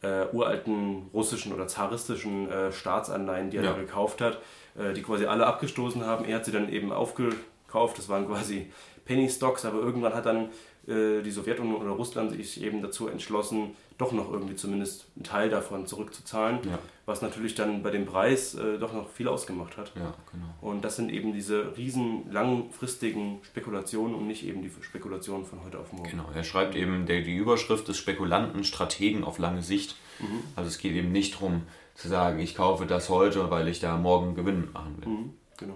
äh, 0.02 0.26
uralten 0.32 1.08
russischen 1.12 1.52
oder 1.52 1.66
zaristischen 1.66 2.50
äh, 2.50 2.72
Staatsanleihen, 2.72 3.50
die 3.50 3.56
er 3.56 3.64
ja. 3.64 3.72
da 3.72 3.78
gekauft 3.78 4.20
hat, 4.20 4.40
äh, 4.78 4.92
die 4.92 5.02
quasi 5.02 5.26
alle 5.26 5.46
abgestoßen 5.46 6.04
haben. 6.04 6.24
Er 6.24 6.36
hat 6.36 6.44
sie 6.44 6.52
dann 6.52 6.72
eben 6.72 6.92
aufgekauft, 6.92 7.98
das 7.98 8.08
waren 8.08 8.26
quasi 8.28 8.70
Penny 9.04 9.28
Stocks, 9.28 9.64
aber 9.64 9.78
irgendwann 9.78 10.14
hat 10.14 10.26
dann 10.26 10.50
äh, 10.86 11.22
die 11.22 11.30
Sowjetunion 11.30 11.82
oder 11.82 11.90
Russland 11.90 12.32
sich 12.32 12.62
eben 12.62 12.82
dazu 12.82 13.08
entschlossen, 13.08 13.76
doch 13.98 14.12
noch 14.12 14.32
irgendwie 14.32 14.54
zumindest 14.54 15.06
einen 15.16 15.24
Teil 15.24 15.50
davon 15.50 15.86
zurückzuzahlen, 15.86 16.60
ja. 16.64 16.78
was 17.04 17.20
natürlich 17.20 17.56
dann 17.56 17.82
bei 17.82 17.90
dem 17.90 18.06
Preis 18.06 18.54
äh, 18.54 18.78
doch 18.78 18.92
noch 18.92 19.08
viel 19.10 19.26
ausgemacht 19.26 19.76
hat. 19.76 19.92
Ja, 19.96 20.14
genau. 20.32 20.46
Und 20.60 20.84
das 20.84 20.96
sind 20.96 21.10
eben 21.10 21.32
diese 21.32 21.76
riesen 21.76 22.30
langfristigen 22.30 23.40
Spekulationen 23.42 24.14
und 24.14 24.28
nicht 24.28 24.46
eben 24.46 24.62
die 24.62 24.70
Spekulationen 24.82 25.44
von 25.44 25.64
heute 25.64 25.80
auf 25.80 25.92
morgen. 25.92 26.08
Genau, 26.08 26.26
er 26.32 26.44
schreibt 26.44 26.76
eben 26.76 27.06
der, 27.06 27.22
die 27.22 27.36
Überschrift 27.36 27.88
des 27.88 27.98
Spekulanten, 27.98 28.62
Strategen 28.62 29.24
auf 29.24 29.38
lange 29.38 29.62
Sicht. 29.62 29.96
Mhm. 30.20 30.44
Also 30.54 30.68
es 30.68 30.78
geht 30.78 30.94
eben 30.94 31.10
nicht 31.10 31.34
darum 31.34 31.62
zu 31.96 32.08
sagen, 32.08 32.38
ich 32.38 32.54
kaufe 32.54 32.86
das 32.86 33.08
heute, 33.08 33.50
weil 33.50 33.66
ich 33.66 33.80
da 33.80 33.96
morgen 33.96 34.36
Gewinn 34.36 34.68
machen 34.72 34.96
will. 35.00 35.08
Mhm, 35.08 35.34
genau. 35.56 35.74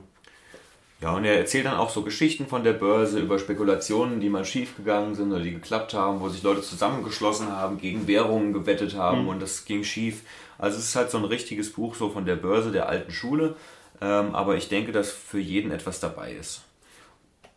Ja, 1.03 1.15
und 1.15 1.25
er 1.25 1.37
erzählt 1.37 1.67
dann 1.67 1.79
auch 1.79 1.91
so 1.91 2.03
Geschichten 2.03 2.47
von 2.47 2.63
der 2.63 2.75
Börse 2.75 3.19
über 3.19 3.41
Spekulationen, 3.41 4.21
die 4.21 4.29
mal 4.29 4.45
schiefgegangen 4.45 5.17
sind 5.17 5.33
oder 5.33 5.43
die 5.43 5.51
geklappt 5.51 5.95
haben, 5.95 6.21
wo 6.21 6.29
sich 6.29 6.45
Leute 6.45 6.63
zusammengeschlossen 6.63 7.49
haben, 7.49 7.79
gegen 7.79 8.07
Währungen 8.07 8.53
gewettet 8.53 8.95
haben 8.95 9.23
mhm. 9.23 9.29
und 9.29 9.43
das 9.43 9.65
ging 9.65 9.83
schief. 9.83 10.23
Also 10.59 10.79
es 10.79 10.85
ist 10.85 10.97
halt 10.97 11.11
so 11.11 11.19
ein 11.19 11.25
richtiges 11.25 11.73
Buch 11.73 11.97
so 11.97 12.09
von 12.11 12.25
der 12.25 12.37
Börse 12.37 12.71
der 12.71 12.89
alten 12.89 13.11
Schule, 13.11 13.57
ähm, 14.01 14.33
aber 14.33 14.55
ich 14.55 14.69
denke, 14.69 14.93
dass 14.93 15.11
für 15.11 15.41
jeden 15.41 15.73
etwas 15.73 15.99
dabei 15.99 16.35
ist. 16.35 16.63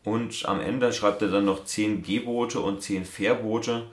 Und 0.03 0.47
am 0.47 0.59
Ende 0.59 0.91
schreibt 0.91 1.21
er 1.21 1.27
dann 1.27 1.45
noch 1.45 1.65
10 1.65 2.01
Gebote 2.01 2.59
und 2.59 2.81
10 2.81 3.05
Verbote. 3.05 3.83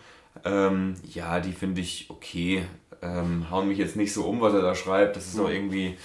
Ähm, 0.47 0.95
ja, 1.13 1.41
die 1.41 1.53
finde 1.53 1.83
ich 1.83 2.07
okay. 2.09 2.65
Ähm, 3.03 3.51
hauen 3.51 3.69
mich 3.69 3.79
jetzt 3.79 3.97
nicht 3.97 4.15
so 4.15 4.25
um, 4.25 4.41
was 4.41 4.55
er 4.55 4.63
da 4.63 4.75
schreibt. 4.75 5.17
Das 5.17 5.27
ist 5.27 5.37
mhm. 5.37 5.45
auch 5.45 5.51
irgendwie 5.51 5.99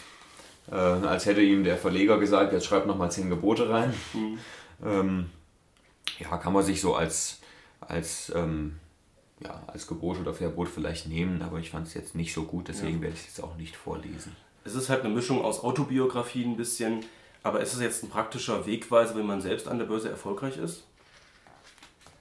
äh, 0.72 0.76
als 0.76 1.26
hätte 1.26 1.42
ihm 1.42 1.64
der 1.64 1.78
Verleger 1.78 2.20
gesagt, 2.20 2.54
jetzt 2.54 2.66
schreibt 2.66 2.88
nochmal 2.88 3.12
zehn 3.12 3.30
Gebote 3.30 3.70
rein. 3.70 3.94
Mhm. 4.14 4.40
Ähm, 4.84 5.30
ja, 6.20 6.38
kann 6.38 6.54
man 6.54 6.64
sich 6.64 6.82
so 6.82 6.96
als, 6.96 7.40
als, 7.82 8.32
ähm, 8.36 8.80
ja, 9.40 9.64
als 9.68 9.88
Gebot 9.88 10.20
oder 10.20 10.34
Verbot 10.34 10.68
vielleicht 10.68 11.08
nehmen, 11.08 11.42
aber 11.42 11.60
ich 11.60 11.70
fand 11.70 11.88
es 11.88 11.94
jetzt 11.94 12.16
nicht 12.16 12.34
so 12.34 12.44
gut, 12.44 12.68
deswegen 12.68 12.98
ja. 12.98 13.02
werde 13.04 13.16
ich 13.16 13.22
es 13.22 13.28
jetzt 13.28 13.44
auch 13.44 13.56
nicht 13.56 13.76
vorlesen. 13.76 14.36
Es 14.64 14.76
ist 14.76 14.90
halt 14.90 15.04
eine 15.04 15.14
Mischung 15.14 15.42
aus 15.44 15.64
Autobiografie 15.64 16.44
ein 16.44 16.58
bisschen, 16.58 17.06
aber 17.44 17.62
ist 17.62 17.74
es 17.74 17.82
jetzt 17.82 18.04
ein 18.04 18.10
praktischer 18.10 18.66
Wegweiser, 18.66 19.16
wenn 19.16 19.26
man 19.26 19.42
selbst 19.42 19.68
an 19.68 19.78
der 19.78 19.86
Börse 19.86 20.10
erfolgreich 20.10 20.58
ist? 20.58 20.84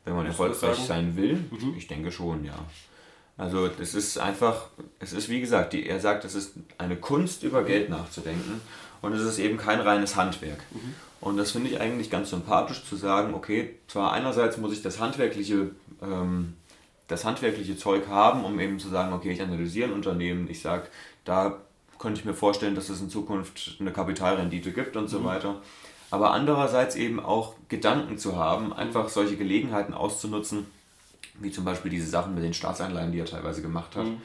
Wenn 0.05 0.15
man 0.15 0.27
erfolgreich 0.27 0.77
sein 0.77 1.17
will? 1.17 1.45
Mhm. 1.51 1.75
Ich 1.77 1.89
denke 1.89 2.13
schon, 2.13 2.45
ja. 2.45 2.55
Also 3.39 3.69
das 3.69 3.95
ist 3.95 4.19
einfach, 4.19 4.69
es 4.99 5.13
ist 5.13 5.29
wie 5.29 5.41
gesagt, 5.41 5.73
die, 5.73 5.87
er 5.87 6.01
sagt, 6.01 6.25
es 6.25 6.35
ist 6.35 6.55
eine 6.79 6.97
Kunst, 6.97 7.43
über 7.43 7.65
Geld 7.65 7.91
nachzudenken 7.91 8.63
und 9.03 9.13
es 9.13 9.23
ist 9.23 9.39
eben 9.39 9.59
kein 9.59 9.81
reines 9.81 10.17
Handwerk. 10.17 10.61
Mhm. 10.71 10.95
Und 11.21 11.37
das 11.37 11.51
finde 11.51 11.71
ich 11.71 11.81
eigentlich 11.81 12.11
ganz 12.11 12.31
sympathisch 12.31 12.85
zu 12.85 12.97
sagen, 12.97 13.35
okay, 13.35 13.75
zwar 13.89 14.13
einerseits 14.13 14.57
muss 14.59 14.73
ich 14.73 14.83
das 14.83 15.01
handwerkliche, 15.01 15.71
ähm, 16.03 16.55
das 17.09 17.25
handwerkliche 17.25 17.77
Zeug 17.77 18.09
haben, 18.09 18.45
um 18.45 18.59
eben 18.59 18.79
zu 18.79 18.89
sagen, 18.89 19.13
okay, 19.13 19.33
ich 19.33 19.43
analysiere 19.43 19.89
ein 19.89 19.95
Unternehmen, 19.95 20.49
ich 20.51 20.61
sage, 20.61 20.89
da 21.25 21.59
könnte 21.99 22.21
ich 22.21 22.27
mir 22.27 22.35
vorstellen, 22.35 22.75
dass 22.75 22.89
es 22.89 23.01
in 23.01 23.11
Zukunft 23.11 23.77
eine 23.81 23.93
Kapitalrendite 23.93 24.73
gibt 24.73 24.97
und 24.97 25.05
mhm. 25.05 25.09
so 25.09 25.25
weiter. 25.25 25.61
Aber 26.11 26.33
andererseits 26.33 26.95
eben 26.97 27.21
auch 27.21 27.55
Gedanken 27.69 28.17
zu 28.17 28.37
haben, 28.37 28.73
einfach 28.73 29.09
solche 29.09 29.37
Gelegenheiten 29.37 29.93
auszunutzen, 29.93 30.67
wie 31.41 31.51
zum 31.51 31.65
Beispiel 31.65 31.91
diese 31.91 32.09
Sachen 32.09 32.35
mit 32.35 32.45
den 32.45 32.55
Staatsanleihen, 32.55 33.13
die 33.13 33.21
er 33.21 33.27
teilweise 33.27 33.63
gemacht 33.63 33.97
hat, 33.97 34.07
mhm. 34.07 34.21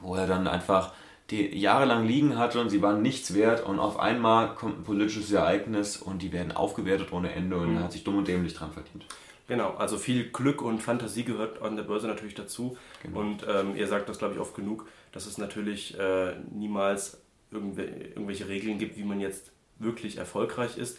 wo 0.00 0.14
er 0.14 0.26
dann 0.26 0.46
einfach 0.46 0.92
die 1.30 1.56
jahrelang 1.56 2.06
liegen 2.06 2.38
hatte 2.38 2.60
und 2.60 2.70
sie 2.70 2.82
waren 2.82 3.02
nichts 3.02 3.34
wert 3.34 3.64
und 3.64 3.78
auf 3.78 4.00
einmal 4.00 4.54
kommt 4.54 4.80
ein 4.80 4.84
politisches 4.84 5.30
Ereignis 5.30 5.96
und 5.96 6.22
die 6.22 6.32
werden 6.32 6.52
aufgewertet 6.52 7.12
ohne 7.12 7.32
Ende 7.32 7.56
und 7.56 7.70
mhm. 7.70 7.76
er 7.76 7.84
hat 7.84 7.92
sich 7.92 8.04
dumm 8.04 8.18
und 8.18 8.28
dämlich 8.28 8.54
dran 8.54 8.72
verdient. 8.72 9.06
Genau, 9.46 9.74
also 9.74 9.98
viel 9.98 10.30
Glück 10.30 10.62
und 10.62 10.80
Fantasie 10.80 11.24
gehört 11.24 11.60
an 11.60 11.74
der 11.74 11.82
Börse 11.82 12.06
natürlich 12.06 12.34
dazu. 12.34 12.76
Genau. 13.02 13.18
Und 13.18 13.44
ähm, 13.48 13.74
ihr 13.74 13.88
sagt 13.88 14.08
das, 14.08 14.18
glaube 14.18 14.34
ich, 14.34 14.40
oft 14.40 14.54
genug, 14.54 14.86
dass 15.10 15.26
es 15.26 15.38
natürlich 15.38 15.98
äh, 15.98 16.34
niemals 16.52 17.20
irgendw 17.50 17.82
irgendwelche 17.82 18.46
Regeln 18.48 18.78
gibt, 18.78 18.96
wie 18.96 19.02
man 19.02 19.18
jetzt 19.18 19.50
wirklich 19.80 20.18
erfolgreich 20.18 20.78
ist. 20.78 20.98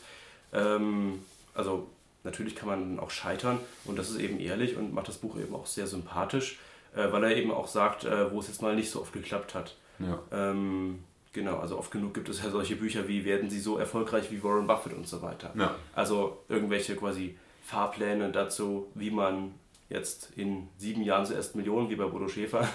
Ähm, 0.51 1.19
also 1.53 1.87
Natürlich 2.23 2.55
kann 2.55 2.69
man 2.69 2.99
auch 2.99 3.09
scheitern 3.09 3.59
und 3.85 3.97
das 3.97 4.09
ist 4.09 4.19
eben 4.19 4.39
ehrlich 4.39 4.77
und 4.77 4.93
macht 4.93 5.07
das 5.07 5.17
Buch 5.17 5.37
eben 5.39 5.55
auch 5.55 5.65
sehr 5.65 5.87
sympathisch, 5.87 6.59
äh, 6.95 7.11
weil 7.11 7.23
er 7.23 7.35
eben 7.35 7.51
auch 7.51 7.67
sagt, 7.67 8.03
äh, 8.03 8.31
wo 8.31 8.39
es 8.39 8.47
jetzt 8.47 8.61
mal 8.61 8.75
nicht 8.75 8.91
so 8.91 9.01
oft 9.01 9.13
geklappt 9.13 9.55
hat. 9.55 9.75
Ja. 9.99 10.19
Ähm, 10.31 11.03
genau, 11.33 11.57
also 11.57 11.77
oft 11.77 11.91
genug 11.91 12.13
gibt 12.13 12.29
es 12.29 12.43
ja 12.43 12.49
solche 12.49 12.75
Bücher 12.75 13.07
wie 13.07 13.25
Werden 13.25 13.49
Sie 13.49 13.59
so 13.59 13.77
erfolgreich 13.77 14.31
wie 14.31 14.43
Warren 14.43 14.67
Buffett 14.67 14.93
und 14.93 15.07
so 15.07 15.21
weiter. 15.21 15.51
Ja. 15.55 15.75
Also 15.95 16.43
irgendwelche 16.47 16.95
quasi 16.95 17.37
Fahrpläne 17.63 18.31
dazu, 18.31 18.91
wie 18.95 19.11
man 19.11 19.53
jetzt 19.89 20.29
in 20.35 20.67
sieben 20.77 21.03
Jahren 21.03 21.25
zuerst 21.25 21.55
Millionen, 21.55 21.89
wie 21.89 21.95
bei 21.95 22.05
Bodo 22.05 22.27
Schäfer, 22.27 22.67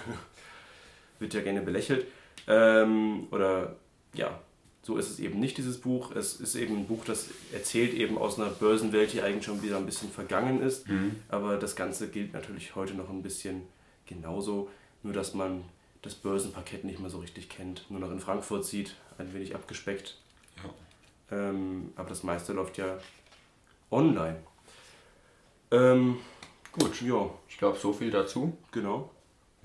wird 1.18 1.34
ja 1.34 1.40
gerne 1.40 1.62
belächelt. 1.62 2.06
Ähm, 2.46 3.28
oder 3.30 3.76
ja, 4.14 4.38
so 4.86 4.96
ist 4.96 5.10
es 5.10 5.18
eben 5.18 5.40
nicht, 5.40 5.58
dieses 5.58 5.80
Buch. 5.80 6.12
Es 6.14 6.36
ist 6.36 6.54
eben 6.54 6.76
ein 6.76 6.86
Buch, 6.86 7.04
das 7.04 7.26
erzählt 7.52 7.92
eben 7.92 8.16
aus 8.16 8.38
einer 8.38 8.50
Börsenwelt, 8.50 9.12
die 9.12 9.20
eigentlich 9.20 9.44
schon 9.44 9.60
wieder 9.60 9.78
ein 9.78 9.84
bisschen 9.84 10.12
vergangen 10.12 10.62
ist. 10.62 10.88
Mhm. 10.88 11.16
Aber 11.28 11.56
das 11.56 11.74
Ganze 11.74 12.08
gilt 12.08 12.32
natürlich 12.32 12.76
heute 12.76 12.94
noch 12.94 13.10
ein 13.10 13.20
bisschen 13.20 13.62
genauso. 14.06 14.70
Nur, 15.02 15.12
dass 15.12 15.34
man 15.34 15.64
das 16.02 16.14
Börsenparkett 16.14 16.84
nicht 16.84 17.00
mehr 17.00 17.10
so 17.10 17.18
richtig 17.18 17.48
kennt. 17.48 17.84
Nur 17.90 17.98
noch 17.98 18.12
in 18.12 18.20
Frankfurt 18.20 18.64
sieht, 18.64 18.94
ein 19.18 19.34
wenig 19.34 19.56
abgespeckt. 19.56 20.18
Ja. 20.62 21.36
Ähm, 21.36 21.92
aber 21.96 22.08
das 22.08 22.22
meiste 22.22 22.52
läuft 22.52 22.78
ja 22.78 22.96
online. 23.90 24.36
Ähm, 25.72 26.18
Gut, 26.70 27.02
ja. 27.02 27.28
Ich 27.48 27.58
glaube, 27.58 27.76
so 27.76 27.92
viel 27.92 28.12
dazu. 28.12 28.56
Genau. 28.70 29.10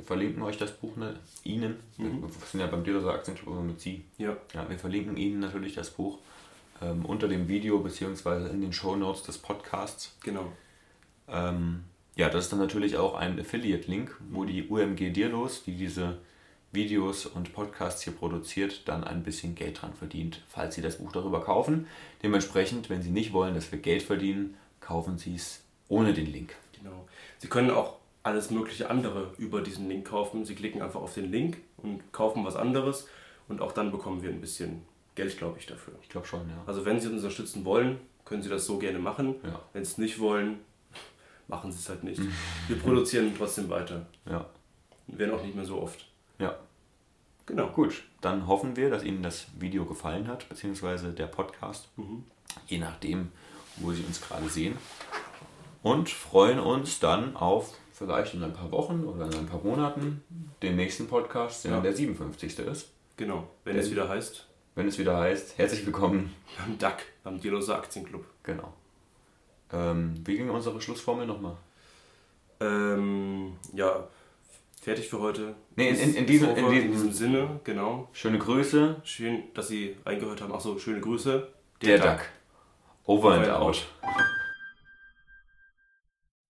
Wir 0.02 0.08
verlinken 0.08 0.42
euch 0.42 0.58
das 0.58 0.72
Buch, 0.72 0.96
ne, 0.96 1.14
Ihnen. 1.44 1.76
Mhm. 1.98 2.24
Wir 2.24 2.30
sind 2.50 2.60
ja 2.60 2.66
beim 2.66 2.84
Dealer 2.84 3.06
Aktienklub 3.14 3.62
mit 3.62 3.80
Sie. 3.80 4.04
Ja. 4.18 4.36
ja. 4.52 4.68
Wir 4.68 4.80
verlinken 4.80 5.16
Ihnen 5.16 5.40
natürlich 5.40 5.76
das 5.76 5.92
Buch 5.92 6.18
ähm, 6.82 7.06
unter 7.06 7.28
dem 7.28 7.48
Video 7.48 7.78
bzw. 7.78 8.50
in 8.50 8.62
den 8.62 8.74
Show 8.74 8.96
Notes 8.96 9.22
des 9.22 9.38
Podcasts. 9.38 10.18
Genau. 10.24 10.52
Ähm, 11.28 11.84
ja, 12.16 12.30
das 12.30 12.46
ist 12.46 12.52
dann 12.52 12.60
natürlich 12.60 12.98
auch 12.98 13.14
ein 13.14 13.40
Affiliate-Link, 13.40 14.20
wo 14.32 14.44
die 14.44 14.68
UMG 14.68 15.12
Dearlos, 15.14 15.64
die 15.64 15.76
diese 15.76 16.18
Videos 16.72 17.28
und 17.28 17.54
Podcasts 17.54 18.02
hier 18.02 18.14
produziert, 18.14 18.88
dann 18.88 19.04
ein 19.04 19.22
bisschen 19.22 19.54
Geld 19.54 19.84
dran 19.84 19.94
verdient, 19.94 20.42
falls 20.50 20.74
Sie 20.74 20.82
das 20.82 20.98
Buch 20.98 21.12
darüber 21.12 21.44
kaufen. 21.44 21.86
Dementsprechend, 22.24 22.90
wenn 22.90 23.04
Sie 23.04 23.12
nicht 23.12 23.34
wollen, 23.34 23.54
dass 23.54 23.72
wir 23.72 23.78
Geld 23.78 24.02
verdienen, 24.02 24.58
kaufen 24.80 25.20
Sie 25.20 25.36
es 25.36 25.62
ohne 25.90 26.12
den 26.16 26.26
Link. 26.26 26.56
Genau. 26.76 27.08
Sie 27.38 27.48
können 27.48 27.70
auch 27.70 28.01
alles 28.24 28.52
mögliche 28.52 28.90
andere 28.90 29.34
über 29.38 29.62
diesen 29.62 29.88
Link 29.90 30.08
kaufen. 30.08 30.46
Sie 30.46 30.56
klicken 30.56 30.82
einfach 30.82 31.02
auf 31.02 31.14
den 31.14 31.32
Link 31.32 31.58
und 31.78 32.12
kaufen 32.12 32.46
was 32.46 32.56
anderes 32.56 33.08
und 33.48 33.62
auch 33.62 33.72
dann 33.72 33.92
bekommen 33.92 34.22
wir 34.22 34.30
ein 34.30 34.42
bisschen 34.42 34.84
Geld, 35.16 35.38
glaube 35.38 35.60
ich, 35.60 35.66
dafür. 35.66 35.94
Ich 36.02 36.10
glaube 36.10 36.28
schon, 36.28 36.48
ja. 36.48 36.64
Also 36.66 36.86
wenn 36.86 37.00
Sie 37.00 37.08
uns 37.08 37.18
unterstützen 37.18 37.66
wollen, 37.66 38.00
können 38.24 38.42
Sie 38.42 38.50
das 38.50 38.66
so 38.66 38.78
gerne 38.78 39.00
machen. 39.00 39.36
Ja. 39.44 39.60
Wenn 39.74 39.84
Sie 39.84 39.92
es 39.92 39.98
nicht 39.98 40.20
wollen, 40.20 40.60
machen 41.48 41.72
Sie 41.72 41.80
es 41.80 41.90
halt 41.90 42.04
nicht. 42.04 42.22
wir 42.68 42.80
produzieren 42.80 43.34
trotzdem 43.38 43.70
weiter. 43.70 44.06
Ja. 44.30 44.46
Und 45.08 45.20
werden 45.20 45.34
auch 45.34 45.44
nicht 45.44 45.56
mehr 45.56 45.66
so 45.66 45.82
oft. 45.82 46.08
Ja. 46.40 46.58
Genau. 47.46 47.68
Gut, 47.68 48.04
dann 48.22 48.48
hoffen 48.48 48.78
wir, 48.78 48.90
dass 48.90 49.04
Ihnen 49.04 49.24
das 49.24 49.48
Video 49.60 49.86
gefallen 49.86 50.28
hat, 50.28 50.48
beziehungsweise 50.48 51.12
der 51.12 51.28
Podcast. 51.28 51.90
Mhm. 51.98 52.24
Je 52.68 52.78
nachdem, 52.78 53.32
wo 53.78 53.92
Sie 53.92 54.04
uns 54.04 54.22
gerade 54.22 54.48
sehen. 54.48 54.78
und 55.84 56.10
freuen 56.10 56.60
uns 56.60 57.00
dann 57.00 57.36
auf 57.36 57.74
vielleicht 58.02 58.34
in 58.34 58.44
ein 58.44 58.54
paar 58.54 58.72
Wochen 58.72 59.04
oder 59.06 59.26
in 59.28 59.34
ein 59.36 59.46
paar 59.46 59.62
Monaten 59.64 60.24
den 60.64 60.76
nächsten 60.76 61.08
Podcast, 61.08 61.64
der 61.66 61.72
Ja. 61.74 61.80
der 61.82 61.94
57. 61.94 62.58
ist. 62.68 62.90
Genau, 63.16 63.48
wenn 63.64 63.78
es 63.78 63.92
wieder 63.92 64.10
heißt, 64.10 64.48
Wenn 64.74 64.88
es 64.88 64.98
wieder 64.98 65.18
heißt, 65.18 65.58
herzlich 65.60 65.86
willkommen. 65.86 66.34
beim 66.58 66.78
DAC, 66.80 67.04
beim 67.24 67.40
Dieloser 67.40 67.76
Aktienclub. 67.76 68.26
Genau. 68.44 68.74
Ähm, 69.72 70.16
wie 70.26 70.38
ging 70.38 70.50
unsere 70.50 70.82
Schlussformel 70.82 71.28
nochmal? 71.28 71.56
Ähm, 72.60 73.54
ja, 73.74 74.08
fertig 74.82 75.08
für 75.10 75.20
heute. 75.20 75.56
Nee, 75.76 75.90
in- 75.90 75.98
in- 76.00 76.16
in 76.16 76.26
diesem- 76.26 76.50
over. 76.50 76.58
in 76.58 76.72
diesem- 76.72 76.86
in 76.88 76.92
diesem 76.94 77.12
Sinne, 77.14 77.60
genau. 77.64 78.08
Schöne 78.14 78.40
Grüße, 78.40 79.02
Schön, 79.04 79.44
dass 79.54 79.68
Sie 79.68 79.96
reingehört 80.06 80.42
haben. 80.42 80.54
Achso, 80.54 80.78
schöne 80.80 81.02
Grüße. 81.02 81.48
der 81.84 82.00
Duck. 82.00 82.26
Over 83.06 83.34
and 83.36 83.48
and 83.48 83.56
out. 83.58 83.86